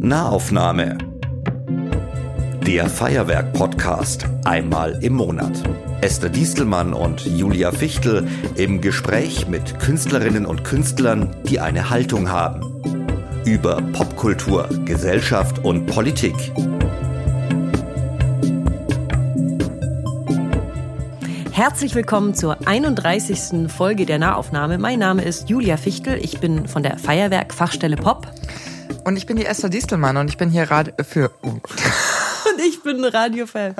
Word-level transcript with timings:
Nahaufnahme. 0.00 0.98
Der 2.66 2.88
Feuerwerk-Podcast 2.88 4.26
einmal 4.44 4.98
im 5.02 5.14
Monat. 5.14 5.62
Esther 6.00 6.28
Diestelmann 6.28 6.92
und 6.92 7.24
Julia 7.24 7.70
Fichtel 7.70 8.26
im 8.56 8.80
Gespräch 8.80 9.48
mit 9.48 9.78
Künstlerinnen 9.78 10.46
und 10.46 10.64
Künstlern, 10.64 11.34
die 11.48 11.60
eine 11.60 11.90
Haltung 11.90 12.30
haben. 12.30 12.62
Über 13.44 13.80
Popkultur, 13.92 14.68
Gesellschaft 14.84 15.64
und 15.64 15.86
Politik. 15.86 16.52
Herzlich 21.62 21.94
willkommen 21.94 22.34
zur 22.34 22.66
31. 22.66 23.70
Folge 23.70 24.04
der 24.04 24.18
Nahaufnahme. 24.18 24.78
Mein 24.78 24.98
Name 24.98 25.22
ist 25.22 25.48
Julia 25.48 25.76
Fichtel. 25.76 26.18
Ich 26.20 26.40
bin 26.40 26.66
von 26.66 26.82
der 26.82 26.98
Feuerwerk 26.98 27.54
Fachstelle 27.54 27.94
Pop. 27.94 28.26
Und 29.04 29.16
ich 29.16 29.26
bin 29.26 29.36
die 29.36 29.46
Esther 29.46 29.68
Distelmann 29.68 30.16
und 30.16 30.28
ich 30.28 30.36
bin 30.36 30.50
hier 30.50 30.68
Rad 30.72 30.92
für. 31.06 31.30
Und 31.42 32.60
ich 32.66 32.82
bin 32.82 33.04
Radiofan. 33.04 33.76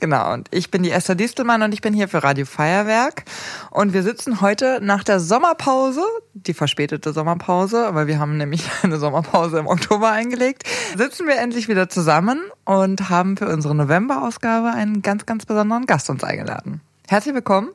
Genau, 0.00 0.32
und 0.32 0.48
ich 0.50 0.70
bin 0.70 0.82
die 0.82 0.90
Esther 0.90 1.14
Distelmann 1.14 1.62
und 1.62 1.72
ich 1.72 1.80
bin 1.80 1.94
hier 1.94 2.08
für 2.08 2.22
Radio 2.22 2.46
Feuerwerk. 2.46 3.24
Und 3.70 3.92
wir 3.92 4.02
sitzen 4.02 4.40
heute 4.40 4.80
nach 4.82 5.04
der 5.04 5.20
Sommerpause, 5.20 6.02
die 6.34 6.54
verspätete 6.54 7.12
Sommerpause, 7.12 7.90
weil 7.92 8.06
wir 8.06 8.18
haben 8.18 8.36
nämlich 8.36 8.64
eine 8.82 8.98
Sommerpause 8.98 9.58
im 9.58 9.66
Oktober 9.66 10.10
eingelegt, 10.10 10.64
sitzen 10.96 11.26
wir 11.26 11.38
endlich 11.38 11.68
wieder 11.68 11.88
zusammen 11.88 12.40
und 12.64 13.08
haben 13.08 13.36
für 13.36 13.48
unsere 13.48 13.74
November-Ausgabe 13.74 14.70
einen 14.70 15.02
ganz, 15.02 15.26
ganz 15.26 15.46
besonderen 15.46 15.86
Gast 15.86 16.10
uns 16.10 16.24
eingeladen. 16.24 16.80
Herzlich 17.08 17.34
willkommen, 17.34 17.70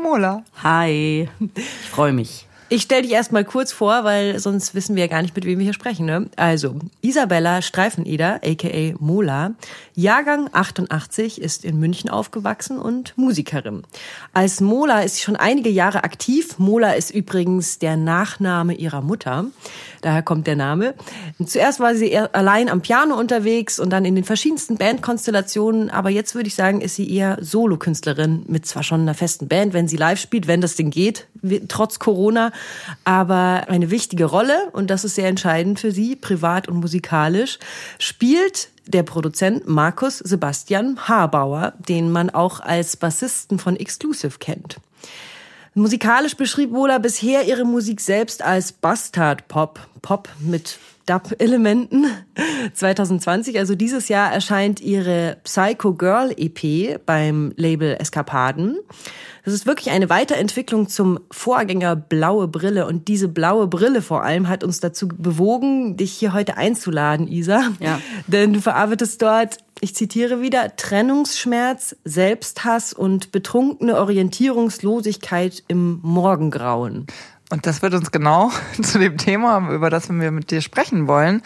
Mola. 0.00 0.42
Hi, 0.62 1.28
ich 1.56 1.90
freue 1.90 2.12
mich. 2.12 2.46
Ich 2.72 2.84
stelle 2.84 3.02
dich 3.02 3.12
erstmal 3.12 3.44
kurz 3.44 3.70
vor, 3.70 4.02
weil 4.04 4.38
sonst 4.38 4.74
wissen 4.74 4.96
wir 4.96 5.02
ja 5.02 5.06
gar 5.06 5.20
nicht, 5.20 5.36
mit 5.36 5.44
wem 5.44 5.58
wir 5.58 5.64
hier 5.64 5.74
sprechen. 5.74 6.06
Ne? 6.06 6.30
Also, 6.36 6.76
Isabella 7.02 7.60
Streifeneder, 7.60 8.40
aka 8.42 8.94
Mola, 8.98 9.52
Jahrgang 9.94 10.48
88, 10.50 11.38
ist 11.38 11.66
in 11.66 11.78
München 11.78 12.08
aufgewachsen 12.08 12.78
und 12.78 13.12
Musikerin. 13.18 13.82
Als 14.32 14.62
Mola 14.62 15.02
ist 15.02 15.16
sie 15.16 15.22
schon 15.22 15.36
einige 15.36 15.68
Jahre 15.68 16.02
aktiv. 16.02 16.58
Mola 16.58 16.92
ist 16.92 17.10
übrigens 17.10 17.78
der 17.78 17.98
Nachname 17.98 18.72
ihrer 18.72 19.02
Mutter. 19.02 19.48
Daher 20.02 20.22
kommt 20.22 20.48
der 20.48 20.56
Name. 20.56 20.94
Zuerst 21.46 21.78
war 21.80 21.94
sie 21.94 22.18
allein 22.18 22.68
am 22.68 22.82
Piano 22.82 23.18
unterwegs 23.18 23.78
und 23.78 23.90
dann 23.90 24.04
in 24.04 24.16
den 24.16 24.24
verschiedensten 24.24 24.76
Bandkonstellationen. 24.76 25.90
Aber 25.90 26.10
jetzt 26.10 26.34
würde 26.34 26.48
ich 26.48 26.56
sagen, 26.56 26.80
ist 26.80 26.96
sie 26.96 27.08
eher 27.08 27.38
Solokünstlerin 27.40 28.44
mit 28.48 28.66
zwar 28.66 28.82
schon 28.82 29.02
einer 29.02 29.14
festen 29.14 29.46
Band, 29.46 29.72
wenn 29.72 29.86
sie 29.86 29.96
live 29.96 30.18
spielt, 30.18 30.48
wenn 30.48 30.60
das 30.60 30.74
Ding 30.74 30.90
geht, 30.90 31.28
trotz 31.68 32.00
Corona 32.00 32.52
aber 33.04 33.64
eine 33.68 33.90
wichtige 33.90 34.24
Rolle, 34.24 34.70
und 34.72 34.90
das 34.90 35.04
ist 35.04 35.14
sehr 35.14 35.28
entscheidend 35.28 35.78
für 35.78 35.92
sie, 35.92 36.16
privat 36.16 36.68
und 36.68 36.80
musikalisch, 36.80 37.58
spielt 37.98 38.68
der 38.86 39.04
Produzent 39.04 39.68
Markus 39.68 40.18
Sebastian 40.18 40.98
Harbauer, 41.08 41.74
den 41.88 42.10
man 42.10 42.30
auch 42.30 42.58
als 42.58 42.96
Bassisten 42.96 43.60
von 43.60 43.76
Exclusive 43.76 44.38
kennt. 44.38 44.78
Musikalisch 45.74 46.36
beschrieb 46.36 46.72
Wohler 46.72 46.98
bisher 46.98 47.44
ihre 47.44 47.64
Musik 47.64 48.00
selbst 48.00 48.42
als 48.42 48.72
Bastard 48.72 49.48
Pop, 49.48 49.80
Pop 50.02 50.28
mit 50.38 50.78
Dub-Elementen. 51.06 52.06
2020, 52.74 53.58
also 53.58 53.74
dieses 53.74 54.08
Jahr, 54.08 54.32
erscheint 54.32 54.80
ihre 54.80 55.38
Psycho 55.44 55.94
Girl 55.94 56.34
EP 56.36 57.04
beim 57.04 57.52
Label 57.56 57.96
Eskapaden. 57.98 58.78
Das 59.44 59.54
ist 59.54 59.66
wirklich 59.66 59.90
eine 59.90 60.08
Weiterentwicklung 60.08 60.88
zum 60.88 61.18
Vorgänger 61.32 61.96
Blaue 61.96 62.46
Brille. 62.46 62.86
Und 62.86 63.08
diese 63.08 63.26
blaue 63.26 63.66
Brille 63.66 64.00
vor 64.00 64.22
allem 64.22 64.48
hat 64.48 64.62
uns 64.62 64.78
dazu 64.78 65.08
bewogen, 65.08 65.96
dich 65.96 66.12
hier 66.12 66.32
heute 66.32 66.56
einzuladen, 66.56 67.26
Isa. 67.26 67.70
Ja. 67.80 68.00
Denn 68.28 68.52
du 68.52 68.60
verarbeitest 68.60 69.20
dort, 69.20 69.58
ich 69.80 69.96
zitiere 69.96 70.40
wieder, 70.40 70.76
Trennungsschmerz, 70.76 71.96
Selbsthass 72.04 72.92
und 72.92 73.32
betrunkene 73.32 73.96
Orientierungslosigkeit 73.96 75.64
im 75.66 75.98
Morgengrauen. 76.02 77.08
Und 77.52 77.66
das 77.66 77.82
wird 77.82 77.92
uns 77.92 78.10
genau 78.10 78.50
zu 78.82 78.98
dem 78.98 79.18
Thema, 79.18 79.70
über 79.74 79.90
das 79.90 80.08
wir 80.08 80.30
mit 80.30 80.50
dir 80.50 80.62
sprechen 80.62 81.06
wollen, 81.06 81.42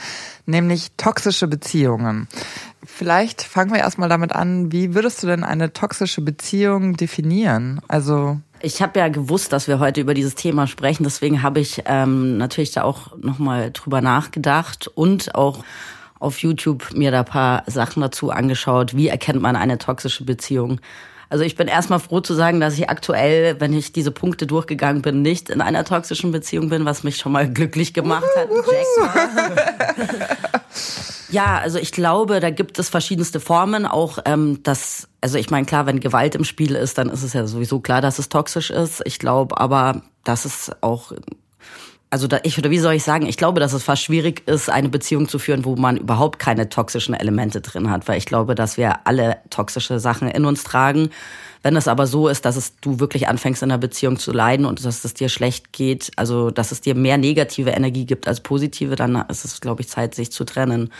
nämlich 0.46 0.92
toxische 0.96 1.48
Beziehungen. 1.48 2.28
Vielleicht 2.84 3.42
fangen 3.42 3.72
wir 3.72 3.80
erstmal 3.80 4.08
damit 4.08 4.32
an, 4.32 4.70
wie 4.70 4.94
würdest 4.94 5.24
du 5.24 5.26
denn 5.26 5.42
eine 5.42 5.72
toxische 5.72 6.20
Beziehung 6.20 6.96
definieren? 6.96 7.80
Also 7.88 8.38
ich 8.60 8.82
habe 8.82 9.00
ja 9.00 9.08
gewusst, 9.08 9.52
dass 9.52 9.66
wir 9.66 9.80
heute 9.80 10.00
über 10.00 10.14
dieses 10.14 10.36
Thema 10.36 10.68
sprechen, 10.68 11.02
deswegen 11.02 11.42
habe 11.42 11.58
ich 11.58 11.82
ähm, 11.86 12.36
natürlich 12.36 12.70
da 12.70 12.84
auch 12.84 13.18
nochmal 13.18 13.72
drüber 13.72 14.00
nachgedacht 14.00 14.86
und 14.86 15.34
auch 15.34 15.64
auf 16.20 16.38
YouTube 16.38 16.94
mir 16.94 17.10
da 17.10 17.24
paar 17.24 17.64
Sachen 17.66 18.00
dazu 18.00 18.30
angeschaut. 18.30 18.94
Wie 18.94 19.08
erkennt 19.08 19.42
man 19.42 19.56
eine 19.56 19.78
toxische 19.78 20.24
Beziehung? 20.24 20.80
Also 21.28 21.42
ich 21.42 21.56
bin 21.56 21.66
erstmal 21.66 21.98
froh 21.98 22.20
zu 22.20 22.34
sagen, 22.34 22.60
dass 22.60 22.74
ich 22.74 22.88
aktuell, 22.88 23.60
wenn 23.60 23.72
ich 23.72 23.92
diese 23.92 24.12
Punkte 24.12 24.46
durchgegangen 24.46 25.02
bin, 25.02 25.22
nicht 25.22 25.50
in 25.50 25.60
einer 25.60 25.84
toxischen 25.84 26.30
Beziehung 26.30 26.68
bin, 26.68 26.84
was 26.84 27.02
mich 27.02 27.16
schon 27.16 27.32
mal 27.32 27.50
glücklich 27.50 27.94
gemacht 27.94 28.26
hat. 28.36 28.48
ja, 31.30 31.58
also 31.58 31.78
ich 31.78 31.90
glaube, 31.90 32.38
da 32.40 32.50
gibt 32.50 32.78
es 32.78 32.88
verschiedenste 32.88 33.40
Formen. 33.40 33.86
Auch 33.86 34.18
ähm, 34.24 34.60
das, 34.62 35.08
also 35.20 35.38
ich 35.38 35.50
meine, 35.50 35.66
klar, 35.66 35.86
wenn 35.86 35.98
Gewalt 35.98 36.36
im 36.36 36.44
Spiel 36.44 36.76
ist, 36.76 36.98
dann 36.98 37.10
ist 37.10 37.24
es 37.24 37.32
ja 37.32 37.46
sowieso 37.46 37.80
klar, 37.80 38.00
dass 38.00 38.20
es 38.20 38.28
toxisch 38.28 38.70
ist. 38.70 39.02
Ich 39.04 39.18
glaube 39.18 39.58
aber, 39.58 40.02
dass 40.22 40.44
es 40.44 40.70
auch 40.80 41.12
also 42.16 42.28
da, 42.28 42.40
ich 42.44 42.56
oder 42.56 42.70
wie 42.70 42.78
soll 42.78 42.94
ich 42.94 43.02
sagen, 43.04 43.26
ich 43.26 43.36
glaube, 43.36 43.60
dass 43.60 43.74
es 43.74 43.82
fast 43.82 44.02
schwierig 44.02 44.48
ist, 44.48 44.70
eine 44.70 44.88
Beziehung 44.88 45.28
zu 45.28 45.38
führen, 45.38 45.66
wo 45.66 45.76
man 45.76 45.98
überhaupt 45.98 46.38
keine 46.38 46.70
toxischen 46.70 47.12
Elemente 47.12 47.60
drin 47.60 47.90
hat, 47.90 48.08
weil 48.08 48.16
ich 48.16 48.24
glaube, 48.24 48.54
dass 48.54 48.78
wir 48.78 49.06
alle 49.06 49.36
toxische 49.50 50.00
Sachen 50.00 50.26
in 50.28 50.46
uns 50.46 50.64
tragen. 50.64 51.10
Wenn 51.62 51.76
es 51.76 51.88
aber 51.88 52.06
so 52.06 52.28
ist, 52.28 52.46
dass 52.46 52.56
es 52.56 52.80
du 52.80 53.00
wirklich 53.00 53.28
anfängst 53.28 53.62
in 53.62 53.70
einer 53.70 53.76
Beziehung 53.76 54.18
zu 54.18 54.32
leiden 54.32 54.64
und 54.64 54.82
dass 54.82 55.04
es 55.04 55.12
dir 55.12 55.28
schlecht 55.28 55.74
geht, 55.74 56.10
also 56.16 56.50
dass 56.50 56.72
es 56.72 56.80
dir 56.80 56.94
mehr 56.94 57.18
negative 57.18 57.68
Energie 57.68 58.06
gibt 58.06 58.26
als 58.28 58.40
positive, 58.40 58.96
dann 58.96 59.22
ist 59.28 59.44
es, 59.44 59.60
glaube 59.60 59.82
ich, 59.82 59.88
Zeit, 59.88 60.14
sich 60.14 60.32
zu 60.32 60.44
trennen. 60.44 60.90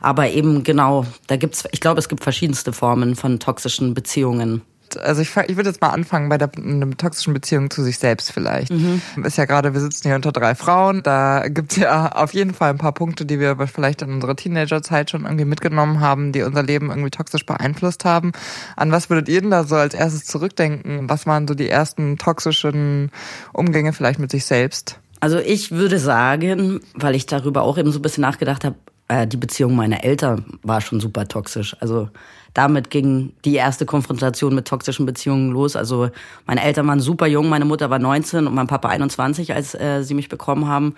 Aber 0.00 0.30
eben 0.30 0.64
genau, 0.64 1.06
da 1.28 1.36
gibt's, 1.36 1.62
ich 1.70 1.80
glaube, 1.80 2.00
es 2.00 2.08
gibt 2.08 2.24
verschiedenste 2.24 2.72
Formen 2.72 3.14
von 3.14 3.38
toxischen 3.38 3.94
Beziehungen 3.94 4.62
also 4.96 5.22
ich, 5.22 5.36
ich 5.48 5.56
würde 5.56 5.68
jetzt 5.68 5.80
mal 5.80 5.90
anfangen 5.90 6.28
bei 6.28 6.38
der 6.38 6.50
einer 6.56 6.90
toxischen 6.96 7.34
Beziehung 7.34 7.70
zu 7.70 7.82
sich 7.82 7.98
selbst 7.98 8.32
vielleicht. 8.32 8.70
Mhm. 8.70 9.00
Ist 9.24 9.38
ja 9.38 9.44
gerade, 9.44 9.74
wir 9.74 9.80
sitzen 9.80 10.08
hier 10.08 10.16
unter 10.16 10.32
drei 10.32 10.54
Frauen, 10.54 11.02
da 11.02 11.48
gibt's 11.48 11.76
ja 11.76 12.12
auf 12.12 12.34
jeden 12.34 12.54
Fall 12.54 12.70
ein 12.70 12.78
paar 12.78 12.92
Punkte, 12.92 13.26
die 13.26 13.40
wir 13.40 13.56
vielleicht 13.66 14.02
in 14.02 14.12
unserer 14.12 14.36
Teenagerzeit 14.36 15.10
schon 15.10 15.24
irgendwie 15.24 15.44
mitgenommen 15.44 16.00
haben, 16.00 16.32
die 16.32 16.42
unser 16.42 16.62
Leben 16.62 16.90
irgendwie 16.90 17.10
toxisch 17.10 17.46
beeinflusst 17.46 18.04
haben. 18.04 18.32
An 18.76 18.92
was 18.92 19.10
würdet 19.10 19.28
ihr 19.28 19.40
denn 19.40 19.50
da 19.50 19.64
so 19.64 19.76
als 19.76 19.94
erstes 19.94 20.24
zurückdenken? 20.24 21.08
Was 21.08 21.26
waren 21.26 21.48
so 21.48 21.54
die 21.54 21.68
ersten 21.68 22.18
toxischen 22.18 23.10
Umgänge 23.52 23.92
vielleicht 23.92 24.18
mit 24.18 24.30
sich 24.30 24.44
selbst? 24.44 25.00
Also 25.20 25.38
ich 25.38 25.70
würde 25.70 25.98
sagen, 25.98 26.80
weil 26.94 27.14
ich 27.14 27.26
darüber 27.26 27.62
auch 27.62 27.78
eben 27.78 27.90
so 27.90 27.98
ein 27.98 28.02
bisschen 28.02 28.22
nachgedacht 28.22 28.64
habe, 28.64 28.76
äh, 29.08 29.26
die 29.26 29.36
Beziehung 29.36 29.74
meiner 29.74 30.04
Eltern 30.04 30.58
war 30.62 30.80
schon 30.80 31.00
super 31.00 31.28
toxisch. 31.28 31.76
Also 31.80 32.08
damit 32.56 32.88
ging 32.88 33.34
die 33.44 33.56
erste 33.56 33.84
Konfrontation 33.84 34.54
mit 34.54 34.66
toxischen 34.66 35.04
Beziehungen 35.04 35.50
los. 35.50 35.76
Also 35.76 36.08
meine 36.46 36.62
Eltern 36.62 36.86
waren 36.86 37.00
super 37.00 37.26
jung, 37.26 37.50
meine 37.50 37.66
Mutter 37.66 37.90
war 37.90 37.98
19 37.98 38.46
und 38.46 38.54
mein 38.54 38.66
Papa 38.66 38.88
21, 38.88 39.52
als 39.52 39.74
äh, 39.74 40.02
sie 40.02 40.14
mich 40.14 40.30
bekommen 40.30 40.66
haben. 40.66 40.94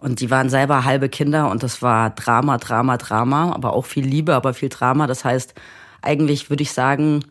Und 0.00 0.18
die 0.20 0.30
waren 0.30 0.50
selber 0.50 0.84
halbe 0.84 1.08
Kinder 1.08 1.50
und 1.50 1.62
das 1.62 1.82
war 1.82 2.10
Drama, 2.10 2.58
Drama, 2.58 2.96
Drama, 2.96 3.52
aber 3.52 3.74
auch 3.74 3.86
viel 3.86 4.04
Liebe, 4.04 4.34
aber 4.34 4.54
viel 4.54 4.70
Drama. 4.70 5.06
Das 5.06 5.24
heißt, 5.24 5.54
eigentlich 6.02 6.50
würde 6.50 6.64
ich 6.64 6.72
sagen, 6.72 7.24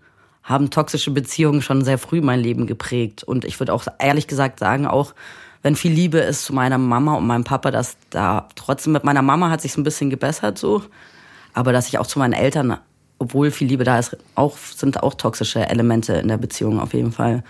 haben 0.44 0.69
toxische 0.69 1.11
Beziehungen 1.11 1.61
schon 1.61 1.84
sehr 1.84 1.97
früh 1.97 2.22
mein 2.22 2.39
Leben 2.39 2.67
geprägt. 2.67 3.25
Und 3.25 3.44
ich 3.44 3.59
würde 3.59 3.73
auch 3.73 3.85
ehrlich 3.99 4.28
gesagt 4.28 4.59
sagen, 4.59 4.88
auch 4.88 5.13
wenn 5.61 5.75
viel 5.75 5.91
Liebe 5.91 6.19
ist 6.19 6.45
zu 6.45 6.53
meiner 6.53 6.78
Mama 6.78 7.16
und 7.16 7.28
meinem 7.28 7.44
Papa, 7.44 7.70
dass 7.72 7.97
da 8.11 8.47
trotzdem 8.55 8.93
mit 8.93 9.03
meiner 9.03 9.22
Mama 9.22 9.49
hat 9.49 9.61
sich 9.61 9.75
ein 9.75 9.84
bisschen 9.84 10.09
gebessert 10.09 10.58
so, 10.58 10.84
aber 11.53 11.73
dass 11.73 11.90
ich 11.90 11.97
auch 11.97 12.08
zu 12.08 12.20
meinen 12.20 12.34
Eltern 12.34 12.78
obwohl 13.19 13.52
viel 13.52 13.67
Liebe 13.67 13.84
da 13.84 13.99
ist, 13.99 14.17
auch, 14.35 14.58
sind 14.58 15.02
auch 15.03 15.14
toxische 15.14 15.67
Elemente 15.67 16.14
in 16.14 16.28
der 16.28 16.37
Beziehung 16.37 16.79
auf 16.79 16.93
jeden 16.93 17.11
Fall. 17.11 17.43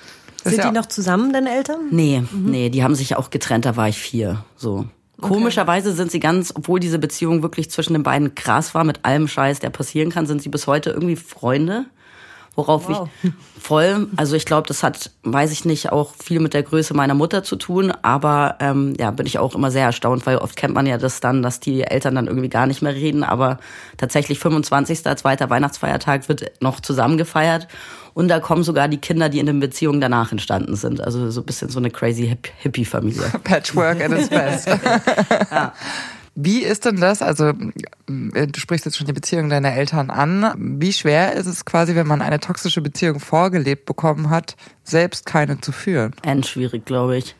Sind 0.43 0.63
die 0.63 0.71
noch 0.71 0.85
zusammen, 0.85 1.33
deine 1.33 1.53
Eltern? 1.53 1.87
Nee, 1.91 2.21
mhm. 2.21 2.51
nee, 2.51 2.69
die 2.69 2.83
haben 2.83 2.95
sich 2.95 3.15
auch 3.15 3.29
getrennt, 3.29 3.65
da 3.65 3.75
war 3.75 3.89
ich 3.89 3.97
vier, 3.97 4.43
so. 4.55 4.85
Okay. 5.19 5.33
Komischerweise 5.33 5.93
sind 5.93 6.11
sie 6.11 6.19
ganz, 6.19 6.53
obwohl 6.55 6.79
diese 6.79 6.99
Beziehung 6.99 7.41
wirklich 7.41 7.71
zwischen 7.71 7.93
den 7.93 8.03
beiden 8.03 8.35
krass 8.35 8.75
war, 8.75 8.83
mit 8.83 9.03
allem 9.03 9.27
Scheiß, 9.27 9.59
der 9.59 9.71
passieren 9.71 10.11
kann, 10.11 10.27
sind 10.27 10.43
sie 10.43 10.49
bis 10.49 10.67
heute 10.67 10.91
irgendwie 10.91 11.15
Freunde. 11.15 11.85
Worauf 12.57 12.89
Wow. 12.89 13.07
ich 13.23 13.31
voll, 13.61 14.07
also 14.17 14.35
ich 14.35 14.45
glaube, 14.45 14.67
das 14.67 14.81
hat, 14.81 15.11
weiß 15.23 15.51
ich 15.51 15.63
nicht, 15.63 15.91
auch 15.91 16.13
viel 16.15 16.39
mit 16.39 16.53
der 16.53 16.63
Größe 16.63 16.93
meiner 16.95 17.13
Mutter 17.13 17.43
zu 17.43 17.55
tun, 17.55 17.93
aber 18.01 18.55
ähm, 18.59 18.93
ja, 18.99 19.11
bin 19.11 19.25
ich 19.27 19.37
auch 19.39 19.53
immer 19.55 19.69
sehr 19.71 19.85
erstaunt, 19.85 20.25
weil 20.25 20.37
oft 20.37 20.55
kennt 20.55 20.73
man 20.73 20.85
ja 20.87 20.97
das 20.97 21.19
dann, 21.19 21.43
dass 21.43 21.59
die 21.59 21.83
Eltern 21.83 22.15
dann 22.15 22.25
irgendwie 22.27 22.49
gar 22.49 22.65
nicht 22.65 22.81
mehr 22.81 22.95
reden, 22.95 23.23
aber 23.23 23.59
tatsächlich 23.97 24.39
25. 24.39 25.03
zweiter 25.17 25.49
Weihnachtsfeiertag 25.49 26.27
wird 26.29 26.51
noch 26.61 26.79
zusammen 26.79 27.17
gefeiert 27.17 27.67
und 28.15 28.27
da 28.29 28.39
kommen 28.39 28.63
sogar 28.63 28.87
die 28.87 28.97
Kinder, 28.97 29.29
die 29.29 29.37
in 29.39 29.45
den 29.45 29.59
Beziehungen 29.59 30.01
danach 30.01 30.31
entstanden 30.31 30.75
sind, 30.75 30.99
also 31.01 31.29
so 31.29 31.41
ein 31.41 31.45
bisschen 31.45 31.69
so 31.69 31.77
eine 31.77 31.91
crazy 31.91 32.27
Hip- 32.27 32.49
Hippie-Familie. 32.57 33.31
Patchwork 33.43 34.01
at 34.01 34.11
its 34.11 34.29
best. 34.29 34.67
Wie 36.39 36.59
ist 36.59 36.85
denn 36.85 36.97
das? 36.97 37.23
Also, 37.23 37.45
äh, 37.47 38.45
du 38.45 38.59
sprichst 38.59 38.85
jetzt 38.85 38.95
schon 38.95 39.07
die 39.07 39.13
Beziehung 39.13 39.49
deiner 39.49 39.73
Eltern 39.73 40.11
an. 40.11 40.53
Wie 40.79 40.93
schwer 40.93 41.33
ist 41.33 41.47
es 41.47 41.65
quasi, 41.65 41.95
wenn 41.95 42.05
man 42.05 42.21
eine 42.21 42.39
toxische 42.39 42.79
Beziehung 42.81 43.19
vorgelebt 43.19 43.87
bekommen 43.87 44.29
hat, 44.29 44.55
selbst 44.83 45.25
keine 45.25 45.59
zu 45.61 45.71
führen? 45.71 46.13
Endschwierig, 46.21 46.85
glaube 46.85 47.17
ich. 47.17 47.35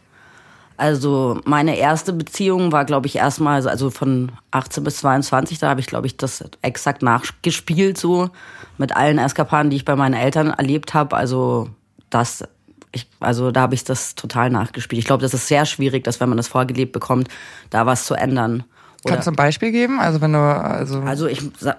Also 0.78 1.40
meine 1.46 1.78
erste 1.78 2.12
Beziehung 2.12 2.72
war, 2.72 2.86
glaube 2.86 3.06
ich, 3.06 3.18
erstmal, 3.18 3.68
also 3.68 3.92
von 3.92 4.32
18 4.50 4.84
bis 4.84 4.98
22, 4.98 5.60
da 5.60 5.70
habe 5.70 5.80
ich, 5.80 5.86
glaube 5.86 6.08
ich, 6.08 6.18
das 6.18 6.44
exakt 6.64 7.04
nachgespielt, 7.04 8.00
so 8.00 8.32
mit 8.80 8.96
allen 8.96 9.20
Eskapaden, 9.20 9.70
die 9.70 9.78
ich 9.78 9.86
bei 9.86 9.96
meinen 9.96 10.16
Eltern 10.16 10.50
erlebt 10.50 10.96
habe. 10.96 11.16
Also 11.16 11.70
das, 12.10 12.44
ich, 12.92 13.08
also 13.20 13.52
da 13.52 13.62
habe 13.62 13.76
ich 13.76 13.84
das 13.84 14.16
total 14.16 14.50
nachgespielt. 14.50 15.00
Ich 15.00 15.06
glaube, 15.06 15.22
das 15.22 15.36
ist 15.36 15.48
sehr 15.48 15.66
schwierig, 15.68 16.04
dass 16.04 16.20
wenn 16.20 16.30
man 16.30 16.38
das 16.38 16.48
vorgelebt 16.48 16.94
bekommt, 16.94 17.28
da 17.70 17.86
was 17.86 18.06
zu 18.06 18.16
ändern. 18.16 18.64
Kannst 19.06 19.28
du 19.28 19.32
ein 19.32 19.36
Beispiel 19.36 19.72
geben? 19.72 20.00
Also, 20.00 20.22
wenn 20.22 20.34
du, 20.34 20.40
also, 20.40 21.00
also 21.02 21.28
ich 21.28 21.42
sa- 21.60 21.78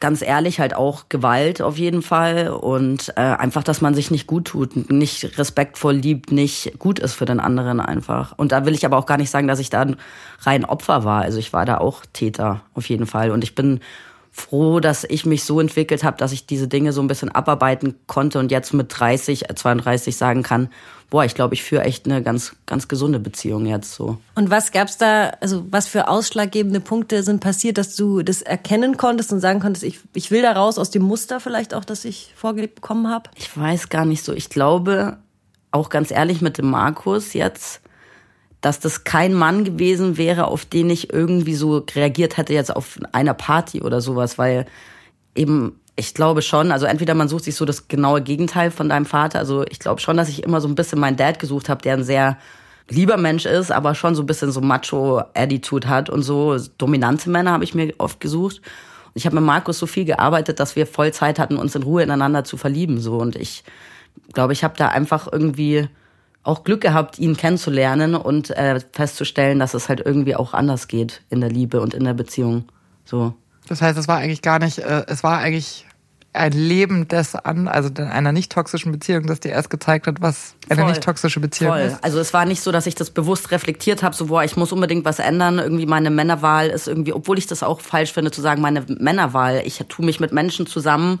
ganz 0.00 0.22
ehrlich 0.22 0.60
halt 0.60 0.74
auch 0.74 1.10
Gewalt 1.10 1.60
auf 1.60 1.76
jeden 1.76 2.00
Fall 2.00 2.48
und 2.48 3.12
äh, 3.16 3.20
einfach, 3.20 3.62
dass 3.62 3.82
man 3.82 3.92
sich 3.94 4.10
nicht 4.10 4.26
gut 4.26 4.46
tut, 4.46 4.90
nicht 4.90 5.36
respektvoll 5.38 5.94
liebt, 5.94 6.32
nicht 6.32 6.78
gut 6.78 6.98
ist 6.98 7.12
für 7.12 7.26
den 7.26 7.38
anderen 7.38 7.80
einfach. 7.80 8.32
Und 8.38 8.50
da 8.52 8.64
will 8.64 8.72
ich 8.74 8.86
aber 8.86 8.96
auch 8.96 9.04
gar 9.04 9.18
nicht 9.18 9.28
sagen, 9.30 9.46
dass 9.46 9.58
ich 9.58 9.68
da 9.68 9.82
ein 9.82 9.96
rein 10.40 10.64
Opfer 10.64 11.04
war. 11.04 11.20
Also 11.20 11.38
ich 11.38 11.52
war 11.52 11.66
da 11.66 11.76
auch 11.78 12.02
Täter 12.14 12.62
auf 12.72 12.88
jeden 12.88 13.04
Fall 13.06 13.30
und 13.30 13.44
ich 13.44 13.54
bin 13.54 13.80
froh, 14.30 14.80
dass 14.80 15.04
ich 15.04 15.26
mich 15.26 15.44
so 15.44 15.60
entwickelt 15.60 16.04
habe, 16.04 16.16
dass 16.16 16.32
ich 16.32 16.46
diese 16.46 16.68
Dinge 16.68 16.92
so 16.92 17.00
ein 17.00 17.08
bisschen 17.08 17.30
abarbeiten 17.30 17.96
konnte 18.06 18.38
und 18.38 18.50
jetzt 18.50 18.72
mit 18.72 18.86
30, 18.96 19.50
äh, 19.50 19.54
32 19.54 20.16
sagen 20.16 20.42
kann, 20.42 20.68
boah, 21.10 21.24
ich 21.24 21.34
glaube, 21.34 21.54
ich 21.54 21.64
führe 21.64 21.82
echt 21.82 22.06
eine 22.06 22.22
ganz 22.22 22.54
ganz 22.66 22.86
gesunde 22.86 23.18
Beziehung 23.18 23.66
jetzt 23.66 23.94
so. 23.94 24.18
Und 24.36 24.48
was 24.48 24.70
gab's 24.70 24.96
da, 24.96 25.32
also 25.40 25.66
was 25.70 25.88
für 25.88 26.08
ausschlaggebende 26.08 26.80
Punkte 26.80 27.22
sind 27.24 27.40
passiert, 27.40 27.78
dass 27.78 27.96
du 27.96 28.22
das 28.22 28.42
erkennen 28.42 28.96
konntest 28.96 29.32
und 29.32 29.40
sagen 29.40 29.60
konntest, 29.60 29.84
ich, 29.84 29.98
ich 30.14 30.30
will 30.30 30.42
da 30.42 30.52
raus 30.52 30.78
aus 30.78 30.90
dem 30.90 31.02
Muster 31.02 31.40
vielleicht 31.40 31.74
auch, 31.74 31.84
das 31.84 32.04
ich 32.04 32.32
vorgelebt 32.36 32.76
bekommen 32.76 33.08
habe? 33.08 33.28
Ich 33.34 33.56
weiß 33.56 33.88
gar 33.88 34.04
nicht 34.04 34.24
so. 34.24 34.32
Ich 34.32 34.48
glaube, 34.48 35.18
auch 35.72 35.88
ganz 35.88 36.10
ehrlich 36.10 36.40
mit 36.40 36.58
dem 36.58 36.70
Markus 36.70 37.32
jetzt, 37.32 37.80
dass 38.60 38.80
das 38.80 39.04
kein 39.04 39.32
Mann 39.32 39.64
gewesen 39.64 40.16
wäre, 40.16 40.48
auf 40.48 40.64
den 40.64 40.90
ich 40.90 41.12
irgendwie 41.12 41.54
so 41.54 41.84
reagiert 41.94 42.36
hätte 42.36 42.52
jetzt 42.52 42.74
auf 42.74 42.98
einer 43.12 43.34
Party 43.34 43.80
oder 43.80 44.00
sowas, 44.00 44.38
weil 44.38 44.66
eben 45.34 45.76
ich 45.96 46.14
glaube 46.14 46.40
schon, 46.40 46.72
also 46.72 46.86
entweder 46.86 47.14
man 47.14 47.28
sucht 47.28 47.44
sich 47.44 47.54
so 47.56 47.64
das 47.64 47.88
genaue 47.88 48.22
Gegenteil 48.22 48.70
von 48.70 48.88
deinem 48.88 49.06
Vater, 49.06 49.38
also 49.38 49.64
ich 49.68 49.78
glaube 49.78 50.00
schon, 50.00 50.16
dass 50.16 50.28
ich 50.28 50.42
immer 50.42 50.60
so 50.60 50.68
ein 50.68 50.74
bisschen 50.74 50.98
meinen 50.98 51.16
Dad 51.16 51.38
gesucht 51.38 51.68
habe, 51.68 51.82
der 51.82 51.94
ein 51.94 52.04
sehr 52.04 52.38
lieber 52.88 53.16
Mensch 53.16 53.46
ist, 53.46 53.70
aber 53.70 53.94
schon 53.94 54.14
so 54.14 54.22
ein 54.22 54.26
bisschen 54.26 54.50
so 54.50 54.60
Macho-Attitude 54.60 55.88
hat 55.88 56.10
und 56.10 56.22
so 56.22 56.56
dominante 56.78 57.30
Männer 57.30 57.52
habe 57.52 57.64
ich 57.64 57.74
mir 57.74 57.92
oft 57.98 58.20
gesucht. 58.20 58.58
Und 58.58 59.12
ich 59.14 59.26
habe 59.26 59.36
mit 59.36 59.44
Markus 59.44 59.78
so 59.78 59.86
viel 59.86 60.04
gearbeitet, 60.04 60.60
dass 60.60 60.76
wir 60.76 60.86
voll 60.86 61.12
Zeit 61.12 61.38
hatten, 61.38 61.56
uns 61.56 61.74
in 61.74 61.82
Ruhe 61.82 62.02
ineinander 62.02 62.44
zu 62.44 62.56
verlieben. 62.56 63.00
So 63.00 63.18
und 63.18 63.36
ich 63.36 63.64
glaube, 64.32 64.52
ich 64.52 64.64
habe 64.64 64.74
da 64.76 64.88
einfach 64.88 65.28
irgendwie 65.30 65.88
auch 66.42 66.64
Glück 66.64 66.80
gehabt, 66.80 67.18
ihn 67.18 67.36
kennenzulernen 67.36 68.14
und 68.14 68.50
äh, 68.50 68.80
festzustellen, 68.92 69.58
dass 69.58 69.74
es 69.74 69.88
halt 69.88 70.00
irgendwie 70.04 70.36
auch 70.36 70.54
anders 70.54 70.88
geht 70.88 71.22
in 71.28 71.40
der 71.40 71.50
Liebe 71.50 71.80
und 71.80 71.94
in 71.94 72.04
der 72.04 72.14
Beziehung. 72.14 72.64
So. 73.04 73.34
das 73.68 73.82
heißt, 73.82 73.98
es 73.98 74.08
war 74.08 74.18
eigentlich 74.18 74.42
gar 74.42 74.58
nicht, 74.58 74.78
äh, 74.78 75.04
es 75.06 75.22
war 75.22 75.38
eigentlich 75.38 75.86
ein 76.32 76.52
Leben 76.52 77.08
des 77.08 77.34
an, 77.34 77.66
also 77.66 77.90
einer 77.96 78.30
nicht 78.30 78.52
toxischen 78.52 78.92
Beziehung, 78.92 79.26
das 79.26 79.40
dir 79.40 79.50
erst 79.50 79.68
gezeigt 79.68 80.06
hat, 80.06 80.20
was 80.20 80.54
eine 80.68 80.82
Voll. 80.82 80.90
nicht 80.90 81.02
toxische 81.02 81.40
Beziehung 81.40 81.72
Voll. 81.72 81.80
ist. 81.80 82.04
Also 82.04 82.20
es 82.20 82.32
war 82.32 82.44
nicht 82.44 82.62
so, 82.62 82.70
dass 82.70 82.86
ich 82.86 82.94
das 82.94 83.10
bewusst 83.10 83.50
reflektiert 83.50 84.04
habe, 84.04 84.14
so 84.14 84.26
boah, 84.26 84.44
ich 84.44 84.56
muss 84.56 84.70
unbedingt 84.70 85.04
was 85.04 85.18
ändern. 85.18 85.58
Irgendwie 85.58 85.86
meine 85.86 86.10
Männerwahl 86.10 86.68
ist 86.68 86.86
irgendwie, 86.86 87.12
obwohl 87.12 87.36
ich 87.38 87.48
das 87.48 87.64
auch 87.64 87.80
falsch 87.80 88.12
finde 88.12 88.30
zu 88.30 88.40
sagen, 88.40 88.62
meine 88.62 88.84
Männerwahl. 88.86 89.62
Ich 89.64 89.84
tue 89.88 90.04
mich 90.04 90.20
mit 90.20 90.32
Menschen 90.32 90.66
zusammen, 90.66 91.20